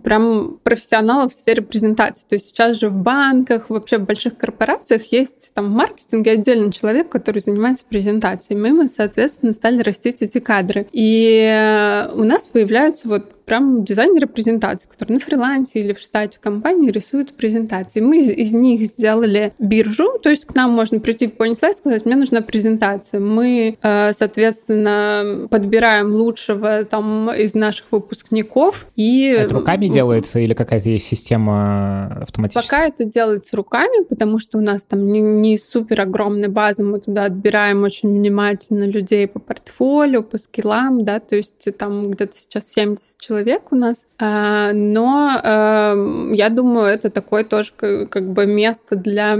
прям 0.02 0.59
профессионалов 0.62 1.32
в 1.32 1.37
сфере 1.37 1.62
презентации. 1.62 2.25
То 2.28 2.35
есть 2.35 2.49
сейчас 2.49 2.78
же 2.78 2.88
в 2.88 2.94
банках, 2.94 3.70
вообще 3.70 3.99
в 3.99 4.04
больших 4.04 4.37
корпорациях 4.37 5.12
есть 5.12 5.50
там 5.54 5.66
в 5.66 5.70
маркетинге 5.70 6.32
отдельный 6.32 6.73
человек, 6.73 7.09
который 7.11 7.40
занимается 7.40 7.85
презентацией. 7.88 8.61
Мы, 8.61 8.88
соответственно, 8.88 9.52
стали 9.54 9.82
растить 9.82 10.23
эти 10.23 10.38
кадры. 10.38 10.87
И 10.92 11.44
э, 11.44 12.12
у 12.14 12.25
нас 12.25 12.49
появляются 12.49 13.09
вот 13.09 13.39
прям 13.50 13.85
дизайнеры 13.85 14.28
презентаций, 14.28 14.88
которые 14.88 15.16
на 15.16 15.21
фрилансе 15.21 15.80
или 15.80 15.92
в 15.92 15.99
штате 15.99 16.38
компании 16.38 16.88
рисуют 16.92 17.35
презентации. 17.35 17.99
Мы 17.99 18.19
из, 18.19 18.30
из 18.30 18.52
них 18.52 18.80
сделали 18.83 19.52
биржу, 19.59 20.19
то 20.23 20.30
есть 20.30 20.45
к 20.45 20.54
нам 20.54 20.71
можно 20.71 21.00
прийти 21.00 21.26
в 21.26 21.33
Point 21.33 21.54
и 21.54 21.73
сказать, 21.75 22.07
мне 22.07 22.14
нужна 22.14 22.42
презентация. 22.42 23.19
Мы, 23.19 23.76
э, 23.83 24.12
соответственно, 24.12 25.49
подбираем 25.50 26.14
лучшего 26.14 26.85
там 26.85 27.33
из 27.33 27.54
наших 27.57 27.87
выпускников 27.90 28.87
и... 28.95 29.35
Это 29.37 29.54
руками 29.54 29.88
делается 29.88 30.38
или 30.38 30.54
какая-то 30.54 30.88
есть 30.88 31.09
система 31.09 32.23
автоматическая? 32.23 32.62
Пока 32.62 32.87
это 32.87 33.04
делается 33.04 33.57
руками, 33.57 34.04
потому 34.04 34.38
что 34.38 34.59
у 34.59 34.61
нас 34.61 34.85
там 34.85 35.04
не, 35.11 35.19
не 35.19 35.59
супер 35.59 36.02
огромная 36.02 36.49
база, 36.49 36.85
мы 36.85 37.00
туда 37.00 37.25
отбираем 37.25 37.83
очень 37.83 38.11
внимательно 38.11 38.85
людей 38.85 39.26
по 39.26 39.40
портфолио, 39.40 40.23
по 40.23 40.38
скиллам, 40.38 41.04
да, 41.04 41.19
то 41.19 41.35
есть 41.35 41.66
там 41.76 42.12
где-то 42.12 42.37
сейчас 42.37 42.73
70 42.73 43.19
человек 43.19 43.39
человек 43.40 43.73
у 43.73 43.76
нас. 43.76 44.06
А, 44.18 44.73
но 44.73 45.32
эм, 45.42 46.32
я 46.32 46.49
думаю, 46.49 46.87
это 46.87 47.11
такое 47.11 47.44
тоже 47.44 47.73
как 47.78 48.30
бы 48.32 48.47
место 48.47 48.97
для 48.97 49.32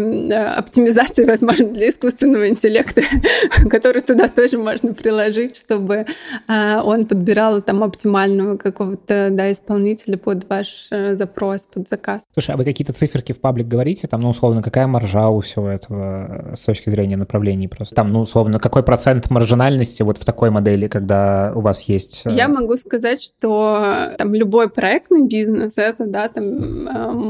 оптимизации, 0.57 1.25
возможно, 1.27 1.69
для 1.69 1.89
искусственного 1.89 2.49
интеллекта, 2.49 3.03
который 3.71 4.03
туда 4.03 4.29
тоже 4.29 4.59
можно 4.59 4.95
приложить, 4.95 5.57
чтобы 5.57 6.07
он 6.49 7.07
подбирал 7.07 7.63
там 7.63 7.83
оптимального 7.85 8.57
какого-то 8.57 9.29
да, 9.31 9.53
исполнителя 9.53 10.17
под 10.17 10.49
ваш 10.49 10.89
э, 10.91 11.15
запрос, 11.15 11.67
под 11.73 11.89
заказ. 11.89 12.23
Слушай, 12.33 12.55
а 12.55 12.57
вы 12.57 12.65
какие-то 12.65 12.93
циферки 12.93 13.33
в 13.33 13.41
паблик 13.41 13.67
говорите? 13.67 14.07
Там, 14.09 14.21
ну, 14.21 14.31
условно, 14.31 14.63
какая 14.63 14.87
маржа 14.87 15.29
у 15.29 15.41
всего 15.41 15.69
этого 15.69 16.53
э, 16.53 16.57
с 16.57 16.63
точки 16.63 16.91
зрения 16.91 17.17
направлений 17.17 17.69
просто? 17.69 17.95
Там, 17.95 18.13
ну, 18.13 18.21
условно, 18.21 18.59
какой 18.59 18.83
процент 18.83 19.31
маржинальности 19.31 20.03
вот 20.03 20.19
в 20.19 20.25
такой 20.25 20.51
модели, 20.51 20.89
когда 20.89 21.53
у 21.55 21.61
вас 21.61 21.83
есть... 21.83 22.23
Э, 22.25 22.31
Я 22.31 22.49
могу 22.49 22.77
сказать, 22.77 23.23
что 23.23 23.80
там 24.19 24.35
любой 24.35 24.69
проектный 24.69 25.23
бизнес, 25.27 25.75
это, 25.77 26.07
да, 26.07 26.29
там 26.29 26.85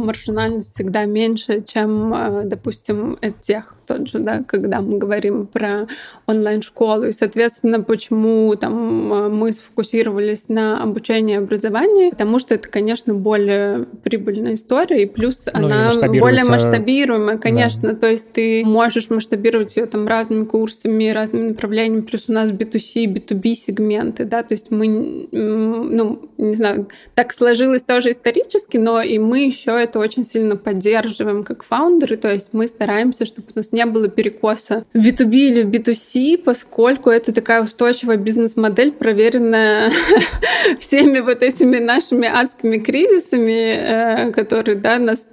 маржинальность 0.04 0.74
всегда 0.74 1.04
меньше, 1.04 1.62
чем, 1.66 2.14
допустим, 2.44 3.18
тех 3.40 3.76
тот 3.90 4.08
же, 4.08 4.20
да, 4.20 4.44
когда 4.46 4.80
мы 4.80 4.98
говорим 4.98 5.46
про 5.48 5.88
онлайн-школу. 6.26 7.06
И, 7.06 7.12
соответственно, 7.12 7.80
почему 7.80 8.54
там 8.54 9.34
мы 9.36 9.52
сфокусировались 9.52 10.48
на 10.48 10.80
обучении 10.80 11.34
и 11.34 11.38
образовании, 11.38 12.10
потому 12.10 12.38
что 12.38 12.54
это, 12.54 12.68
конечно, 12.68 13.14
более 13.14 13.86
прибыльная 14.04 14.54
история, 14.54 15.02
и 15.02 15.06
плюс 15.06 15.46
ну, 15.46 15.66
она 15.66 15.90
и 15.90 16.20
более 16.20 16.44
масштабируемая, 16.44 17.38
конечно. 17.38 17.90
Да. 17.90 17.96
То 17.96 18.06
есть 18.08 18.32
ты 18.32 18.64
можешь 18.64 19.10
масштабировать 19.10 19.76
ее 19.76 19.86
там 19.86 20.06
разными 20.06 20.44
курсами, 20.44 21.10
разными 21.10 21.48
направлениями, 21.48 22.02
плюс 22.02 22.28
у 22.28 22.32
нас 22.32 22.52
B2C, 22.52 23.06
B2B 23.06 23.54
сегменты, 23.54 24.24
да, 24.24 24.44
то 24.44 24.54
есть 24.54 24.70
мы, 24.70 25.28
ну, 25.32 26.30
не 26.40 26.54
знаю, 26.54 26.88
так 27.14 27.32
сложилось 27.32 27.84
тоже 27.84 28.10
исторически, 28.10 28.76
но 28.76 29.02
и 29.02 29.18
мы 29.18 29.40
еще 29.40 29.72
это 29.72 29.98
очень 29.98 30.24
сильно 30.24 30.56
поддерживаем 30.56 31.44
как 31.44 31.62
фаундеры, 31.62 32.16
то 32.16 32.32
есть 32.32 32.50
мы 32.52 32.66
стараемся, 32.66 33.26
чтобы 33.26 33.48
у 33.54 33.58
нас 33.58 33.72
не 33.72 33.84
было 33.86 34.08
перекоса 34.08 34.84
в 34.94 34.98
B2B 34.98 35.34
или 35.34 35.62
в 35.62 35.70
B2C, 35.70 36.38
поскольку 36.38 37.10
это 37.10 37.32
такая 37.32 37.62
устойчивая 37.62 38.16
бизнес-модель, 38.16 38.92
проверенная 38.92 39.90
всеми 40.78 41.20
вот 41.20 41.42
этими 41.42 41.78
нашими 41.78 42.28
адскими 42.28 42.78
кризисами, 42.78 44.28
э, 44.28 44.32
которые 44.32 44.76
да, 44.76 44.98
нас 44.98 45.26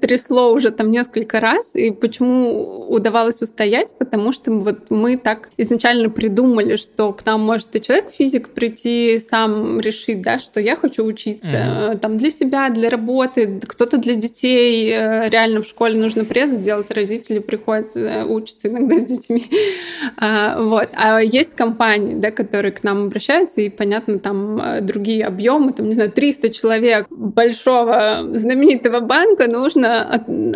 трясло 0.00 0.52
уже 0.52 0.70
там 0.70 0.90
несколько 0.90 1.40
раз. 1.40 1.74
И 1.74 1.90
почему 1.90 2.86
удавалось 2.88 3.42
устоять? 3.42 3.94
Потому 3.98 4.32
что 4.32 4.52
вот 4.52 4.90
мы 4.90 5.16
так 5.16 5.50
изначально 5.56 6.10
придумали, 6.10 6.76
что 6.76 7.12
к 7.12 7.24
нам 7.26 7.40
может 7.40 7.74
и 7.74 7.80
человек-физик 7.80 8.50
прийти, 8.50 9.20
сам 9.20 9.80
решить, 9.80 10.20
да, 10.26 10.40
что 10.40 10.60
я 10.60 10.74
хочу 10.74 11.04
учиться 11.04 11.56
mm-hmm. 11.56 11.98
там 11.98 12.16
для 12.16 12.30
себя, 12.30 12.68
для 12.68 12.90
работы, 12.90 13.60
кто-то 13.64 13.96
для 13.96 14.16
детей. 14.16 14.90
Э, 14.90 15.28
реально 15.28 15.62
в 15.62 15.66
школе 15.66 15.96
нужно 15.96 16.24
презы 16.24 16.58
делать, 16.58 16.90
родители 16.90 17.38
приходят, 17.38 17.94
учатся 17.94 18.66
иногда 18.68 18.98
с 18.98 19.04
детьми. 19.04 19.46
А, 20.18 20.62
вот. 20.62 20.88
А 20.94 21.20
есть 21.20 21.54
компании, 21.54 22.14
да, 22.14 22.30
которые 22.30 22.72
к 22.72 22.82
нам 22.82 23.06
обращаются, 23.06 23.60
и, 23.60 23.68
понятно, 23.68 24.18
там 24.18 24.60
другие 24.82 25.24
объемы, 25.24 25.72
там, 25.72 25.86
не 25.86 25.94
знаю, 25.94 26.10
300 26.10 26.50
человек 26.50 27.06
большого 27.10 28.22
знаменитого 28.32 29.00
банка 29.00 29.46
нужно 29.46 30.00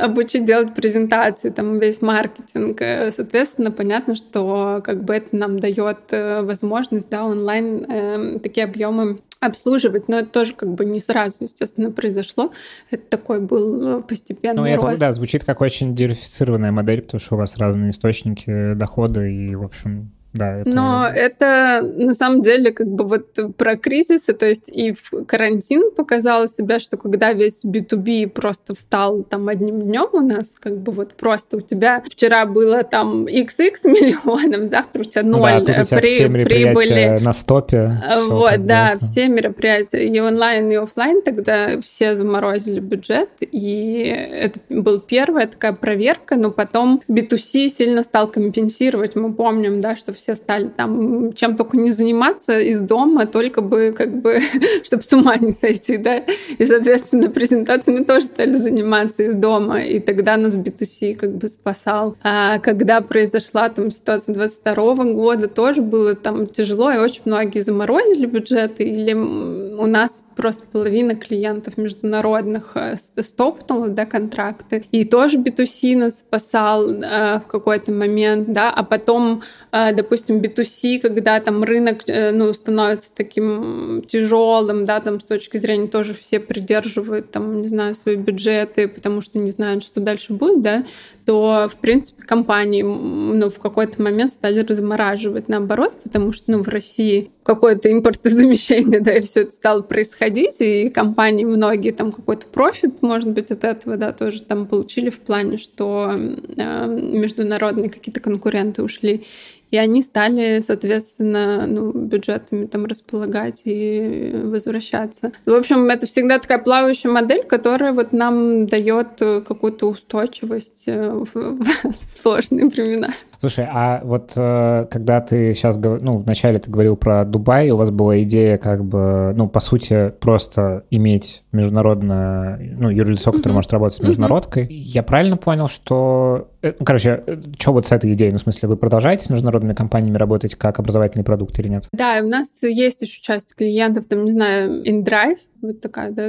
обучить 0.00 0.44
делать 0.44 0.74
презентации, 0.74 1.50
там 1.50 1.78
весь 1.78 2.00
маркетинг. 2.00 2.80
Соответственно, 3.14 3.70
понятно, 3.70 4.14
что 4.14 4.80
как 4.84 5.04
бы 5.04 5.14
это 5.14 5.36
нам 5.36 5.58
дает 5.58 5.98
э, 6.10 6.42
возможность 6.42 7.10
да, 7.10 7.24
онлайн 7.24 7.84
э, 7.88 8.38
такие 8.40 8.64
объемы 8.64 9.18
обслуживать, 9.40 10.08
но 10.08 10.18
это 10.18 10.28
тоже 10.28 10.54
как 10.54 10.74
бы 10.74 10.84
не 10.84 11.00
сразу, 11.00 11.44
естественно, 11.44 11.90
произошло. 11.90 12.52
Это 12.90 13.04
такой 13.08 13.40
был 13.40 13.98
э, 13.98 14.02
постепенный 14.02 14.76
ну, 14.76 14.82
рост. 14.82 14.96
это, 14.96 15.00
да, 15.00 15.12
звучит 15.14 15.44
как 15.44 15.62
очень 15.62 15.94
диверсифицированная 15.94 16.72
модель, 16.72 17.02
потому 17.02 17.20
что 17.20 17.34
у 17.34 17.38
вас 17.38 17.56
разные 17.56 17.90
источники 17.90 18.74
дохода 18.74 19.24
и, 19.24 19.54
в 19.54 19.64
общем, 19.64 20.12
да, 20.32 20.58
это... 20.58 20.70
Но 20.70 21.08
это 21.08 21.80
на 21.82 22.14
самом 22.14 22.42
деле 22.42 22.70
как 22.72 22.86
бы 22.86 23.04
вот 23.04 23.56
про 23.56 23.76
кризисы, 23.76 24.32
то 24.32 24.46
есть 24.46 24.68
и 24.68 24.92
в 24.92 25.24
карантин 25.26 25.90
показало 25.90 26.46
себя, 26.46 26.78
что 26.78 26.96
когда 26.96 27.32
весь 27.32 27.64
B2B 27.64 28.28
просто 28.28 28.74
встал 28.74 29.24
там 29.24 29.48
одним 29.48 29.82
днем 29.82 30.08
у 30.12 30.20
нас, 30.20 30.54
как 30.60 30.78
бы 30.78 30.92
вот 30.92 31.14
просто 31.14 31.56
у 31.56 31.60
тебя 31.60 32.02
вчера 32.06 32.46
было 32.46 32.84
там 32.84 33.26
XX 33.26 33.72
миллионов, 33.84 34.68
завтра 34.68 35.00
у 35.00 35.04
тебя 35.04 35.22
ноль 35.22 35.40
ну, 35.40 35.64
да, 35.64 35.74
тут 35.74 35.78
у 35.78 35.84
тебя 35.84 35.98
при, 35.98 36.44
прибыли. 36.44 37.18
на 37.20 37.32
стопе. 37.32 38.00
Вот, 38.28 38.64
да, 38.64 38.92
это. 38.92 39.04
все 39.04 39.28
мероприятия, 39.28 40.06
и 40.06 40.20
онлайн, 40.20 40.70
и 40.70 40.76
офлайн 40.76 41.22
тогда 41.22 41.80
все 41.80 42.16
заморозили 42.16 42.78
бюджет, 42.78 43.30
и 43.40 44.04
это 44.32 44.60
был 44.68 45.00
первая 45.00 45.48
такая 45.48 45.72
проверка, 45.72 46.36
но 46.36 46.50
потом 46.50 47.02
B2C 47.08 47.68
сильно 47.68 48.04
стал 48.04 48.28
компенсировать. 48.28 49.16
Мы 49.16 49.32
помним, 49.32 49.80
да, 49.80 49.96
что 49.96 50.12
все 50.20 50.34
стали 50.34 50.68
там 50.68 51.32
чем 51.32 51.56
только 51.56 51.76
не 51.76 51.90
заниматься 51.90 52.60
из 52.60 52.80
дома, 52.80 53.26
только 53.26 53.60
бы 53.62 53.94
как 53.96 54.20
бы, 54.20 54.40
чтобы 54.84 55.02
с 55.02 55.12
ума 55.12 55.36
не 55.36 55.52
сойти, 55.52 55.96
да. 55.96 56.22
И, 56.58 56.64
соответственно, 56.64 57.30
презентациями 57.30 58.04
тоже 58.04 58.26
стали 58.26 58.52
заниматься 58.52 59.22
из 59.22 59.34
дома. 59.34 59.82
И 59.82 60.00
тогда 60.00 60.36
нас 60.36 60.56
B2C 60.56 61.16
как 61.16 61.36
бы 61.36 61.48
спасал. 61.48 62.16
А 62.22 62.58
когда 62.58 63.00
произошла 63.00 63.68
там 63.68 63.90
ситуация 63.90 64.34
22 64.34 65.04
года, 65.12 65.48
тоже 65.48 65.82
было 65.82 66.14
там 66.14 66.46
тяжело, 66.46 66.90
и 66.90 66.98
очень 66.98 67.22
многие 67.24 67.60
заморозили 67.60 68.26
бюджеты, 68.26 68.84
или 68.84 69.14
у 69.14 69.86
нас 69.86 70.24
просто 70.36 70.64
половина 70.70 71.14
клиентов 71.14 71.76
международных 71.76 72.76
э, 72.76 72.96
стопнула, 73.20 73.88
да, 73.88 74.06
контракты. 74.06 74.84
И 74.90 75.04
тоже 75.04 75.38
B2C 75.38 75.96
нас 75.96 76.20
спасал 76.20 76.90
э, 76.90 77.40
в 77.40 77.46
какой-то 77.46 77.92
момент, 77.92 78.52
да, 78.52 78.70
а 78.70 78.82
потом, 78.82 79.42
допустим, 79.72 80.38
B2C, 80.40 81.00
когда 81.00 81.38
там 81.40 81.62
рынок, 81.62 82.02
э, 82.08 82.32
ну, 82.32 82.52
становится 82.52 83.10
таким 83.14 84.02
тяжелым, 84.08 84.84
да, 84.84 85.00
там 85.00 85.20
с 85.20 85.24
точки 85.24 85.58
зрения 85.58 85.88
тоже 85.88 86.14
все 86.14 86.40
придерживают, 86.40 87.30
там, 87.30 87.62
не 87.62 87.68
знаю, 87.68 87.94
свои 87.94 88.16
бюджеты, 88.16 88.88
потому 88.88 89.20
что 89.22 89.38
не 89.38 89.50
знают, 89.50 89.84
что 89.84 90.00
дальше 90.00 90.32
будет, 90.32 90.62
да, 90.62 90.84
то, 91.24 91.68
в 91.70 91.76
принципе, 91.76 92.22
компании, 92.22 92.82
ну, 92.82 93.50
в 93.50 93.58
какой-то 93.60 94.02
момент 94.02 94.32
стали 94.32 94.60
размораживать 94.60 95.48
наоборот, 95.48 95.94
потому 96.02 96.32
что, 96.32 96.50
ну, 96.50 96.62
в 96.62 96.68
России 96.68 97.30
какое-то 97.42 97.90
импортозамещение, 97.92 99.00
да, 99.00 99.14
и 99.14 99.22
все 99.22 99.42
это 99.42 99.52
стало 99.52 99.82
происходить, 99.82 100.60
и 100.60 100.88
компании 100.90 101.44
многие 101.44 101.90
там 101.92 102.12
какой-то 102.12 102.46
профит, 102.46 103.02
может 103.02 103.30
быть, 103.30 103.50
от 103.50 103.64
этого, 103.64 103.96
да, 103.96 104.12
тоже 104.12 104.42
там 104.42 104.66
получили 104.66 105.10
в 105.10 105.20
плане, 105.20 105.58
что 105.58 106.12
э, 106.12 106.86
международные 106.86 107.90
какие-то 107.90 108.20
конкуренты 108.20 108.82
ушли 108.82 109.24
и 109.70 109.76
они 109.76 110.02
стали, 110.02 110.60
соответственно, 110.60 111.66
ну, 111.66 111.92
бюджетами 111.92 112.66
там 112.66 112.86
располагать 112.86 113.62
и 113.64 114.32
возвращаться. 114.44 115.32
В 115.46 115.54
общем, 115.54 115.88
это 115.90 116.06
всегда 116.06 116.38
такая 116.38 116.58
плавающая 116.58 117.10
модель, 117.10 117.44
которая 117.44 117.92
вот 117.92 118.12
нам 118.12 118.66
дает 118.66 119.18
какую-то 119.18 119.88
устойчивость 119.88 120.84
э, 120.86 121.10
в, 121.10 121.34
в 121.84 121.94
сложные 121.94 122.66
времена. 122.66 123.08
Слушай, 123.40 123.66
а 123.70 124.02
вот 124.04 124.34
э, 124.36 124.86
когда 124.90 125.22
ты 125.22 125.54
сейчас, 125.54 125.78
ну, 125.78 126.18
вначале 126.18 126.58
ты 126.58 126.70
говорил 126.70 126.94
про 126.94 127.24
Дубай, 127.24 127.70
у 127.70 127.76
вас 127.78 127.90
была 127.90 128.22
идея 128.22 128.58
как 128.58 128.84
бы, 128.84 129.32
ну, 129.34 129.48
по 129.48 129.60
сути, 129.60 130.12
просто 130.20 130.84
иметь 130.90 131.42
международное, 131.50 132.58
ну, 132.78 132.90
юрлицо, 132.90 133.32
которое 133.32 133.52
mm-hmm. 133.52 133.54
может 133.54 133.72
работать 133.72 133.96
с 133.96 134.02
международкой. 134.06 134.64
Mm-hmm. 134.64 134.74
Я 134.74 135.02
правильно 135.02 135.38
понял, 135.38 135.68
что... 135.68 136.48
Э, 136.60 136.74
ну, 136.78 136.84
короче, 136.84 137.22
э, 137.26 137.38
что 137.58 137.72
вот 137.72 137.86
с 137.86 137.92
этой 137.92 138.12
идеей? 138.12 138.30
Ну, 138.30 138.36
в 138.36 138.42
смысле, 138.42 138.68
вы 138.68 138.76
продолжаете 138.76 139.24
с 139.24 139.30
международными 139.30 139.72
компаниями 139.72 140.18
работать 140.18 140.54
как 140.54 140.78
образовательный 140.78 141.24
продукт 141.24 141.58
или 141.58 141.68
нет? 141.68 141.88
Да, 141.92 142.20
у 142.22 142.28
нас 142.28 142.62
есть 142.62 143.00
еще 143.00 143.22
часть 143.22 143.54
клиентов, 143.54 144.04
там, 144.04 144.22
не 144.22 144.32
знаю, 144.32 144.84
InDrive, 144.84 145.38
вот 145.62 145.80
такая, 145.80 146.10
да, 146.10 146.24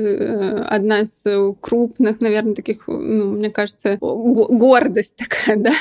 одна 0.65 1.01
из 1.01 1.25
крупных, 1.59 2.21
наверное, 2.21 2.55
таких, 2.55 2.87
ну, 2.87 3.33
мне 3.33 3.49
кажется, 3.49 3.97
гордость 3.99 5.17
такая, 5.17 5.57
да, 5.61 5.71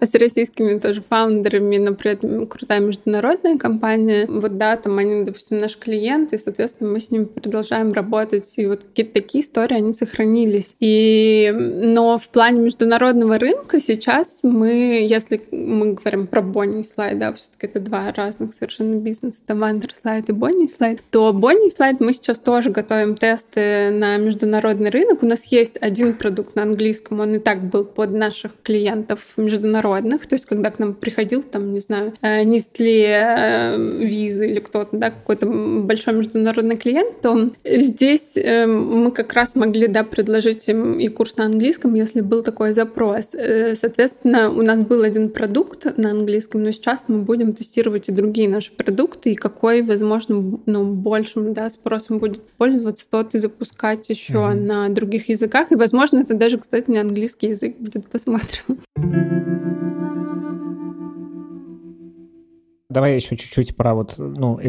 с 0.00 0.14
российскими 0.62 0.78
тоже 0.78 1.02
фаундерами, 1.02 1.78
но 1.78 1.94
при 1.94 2.12
этом 2.12 2.46
крутая 2.46 2.80
международная 2.80 3.58
компания. 3.58 4.26
Вот, 4.28 4.56
да, 4.56 4.76
там 4.76 4.98
они, 4.98 5.24
допустим, 5.24 5.60
наш 5.60 5.76
клиент, 5.76 6.32
и, 6.32 6.38
соответственно, 6.38 6.90
мы 6.90 7.00
с 7.00 7.10
ними 7.10 7.24
продолжаем 7.24 7.92
работать, 7.92 8.52
и 8.56 8.66
вот 8.66 8.84
какие-то 8.84 9.14
такие 9.14 9.44
истории, 9.44 9.76
они 9.76 9.92
сохранились. 9.92 10.74
И, 10.80 11.52
но 11.54 12.18
в 12.18 12.28
плане 12.28 12.60
международного 12.60 13.38
рынка 13.38 13.80
сейчас 13.80 14.40
мы, 14.42 15.06
если 15.08 15.42
мы 15.50 15.94
говорим 15.94 16.26
про 16.26 16.42
Бонни 16.42 16.82
слайд, 16.82 17.18
да, 17.18 17.32
все-таки 17.32 17.66
это 17.66 17.80
два 17.80 18.12
разных 18.12 18.54
совершенно 18.54 18.96
бизнеса, 18.96 19.40
там 19.46 19.62
слайд 19.92 20.28
и 20.28 20.32
Бонни 20.32 20.66
слайд, 20.66 21.00
то 21.10 21.32
Бонни 21.32 21.70
слайд 21.70 22.00
мы 22.00 22.12
сейчас 22.12 22.38
тоже 22.38 22.70
готовим 22.70 23.16
тесты 23.16 23.90
на 23.90 24.16
международный 24.16 24.90
рынок. 24.90 25.22
У 25.22 25.26
нас 25.26 25.44
есть 25.46 25.76
один 25.80 26.14
продукт 26.14 26.56
на 26.56 26.62
английском, 26.62 27.20
он 27.20 27.36
и 27.36 27.38
так 27.38 27.62
был 27.62 27.84
под 27.84 28.10
наших 28.10 28.52
клиентов 28.62 29.20
международных, 29.36 30.26
то 30.26 30.34
есть 30.34 30.46
когда 30.52 30.70
к 30.70 30.78
нам 30.78 30.92
приходил, 30.92 31.42
там, 31.42 31.72
не 31.72 31.80
знаю, 31.80 32.12
э, 32.20 32.44
Нестле, 32.44 33.74
Виза 34.00 34.44
или 34.44 34.60
кто-то, 34.60 34.96
да, 34.96 35.10
какой-то 35.10 35.46
большой 35.46 36.14
международный 36.14 36.76
клиент, 36.76 37.22
то 37.22 37.50
здесь 37.64 38.36
мы 38.36 39.10
как 39.12 39.32
раз 39.32 39.56
могли, 39.56 39.86
да, 39.86 40.04
предложить 40.04 40.68
им 40.68 40.98
и 40.98 41.08
курс 41.08 41.36
на 41.36 41.46
английском, 41.46 41.94
если 41.94 42.20
был 42.20 42.42
такой 42.42 42.74
запрос. 42.74 43.30
Соответственно, 43.74 44.50
у 44.50 44.62
нас 44.62 44.82
был 44.82 45.02
один 45.02 45.30
продукт 45.30 45.96
на 45.96 46.10
английском, 46.10 46.62
но 46.62 46.70
сейчас 46.72 47.04
мы 47.08 47.22
будем 47.22 47.54
тестировать 47.54 48.08
и 48.08 48.12
другие 48.12 48.48
наши 48.48 48.72
продукты, 48.72 49.32
и 49.32 49.34
какой, 49.34 49.82
возможно, 49.82 50.58
ну, 50.66 50.84
большим 50.84 51.54
да, 51.54 51.70
спросом 51.70 52.18
будет 52.18 52.42
пользоваться, 52.58 53.06
тот 53.08 53.34
и 53.34 53.38
запускать 53.38 54.08
еще 54.10 54.34
mm-hmm. 54.34 54.60
на 54.60 54.88
других 54.90 55.28
языках. 55.28 55.72
И, 55.72 55.76
возможно, 55.76 56.20
это 56.20 56.34
даже, 56.34 56.58
кстати, 56.58 56.90
не 56.90 56.98
английский 56.98 57.48
язык 57.48 57.76
будет. 57.78 58.06
Посмотрим. 58.08 58.80
Давай 62.92 63.16
еще 63.16 63.36
чуть-чуть 63.36 63.76
про 63.76 63.94
вот, 63.94 64.14
ну, 64.18 64.60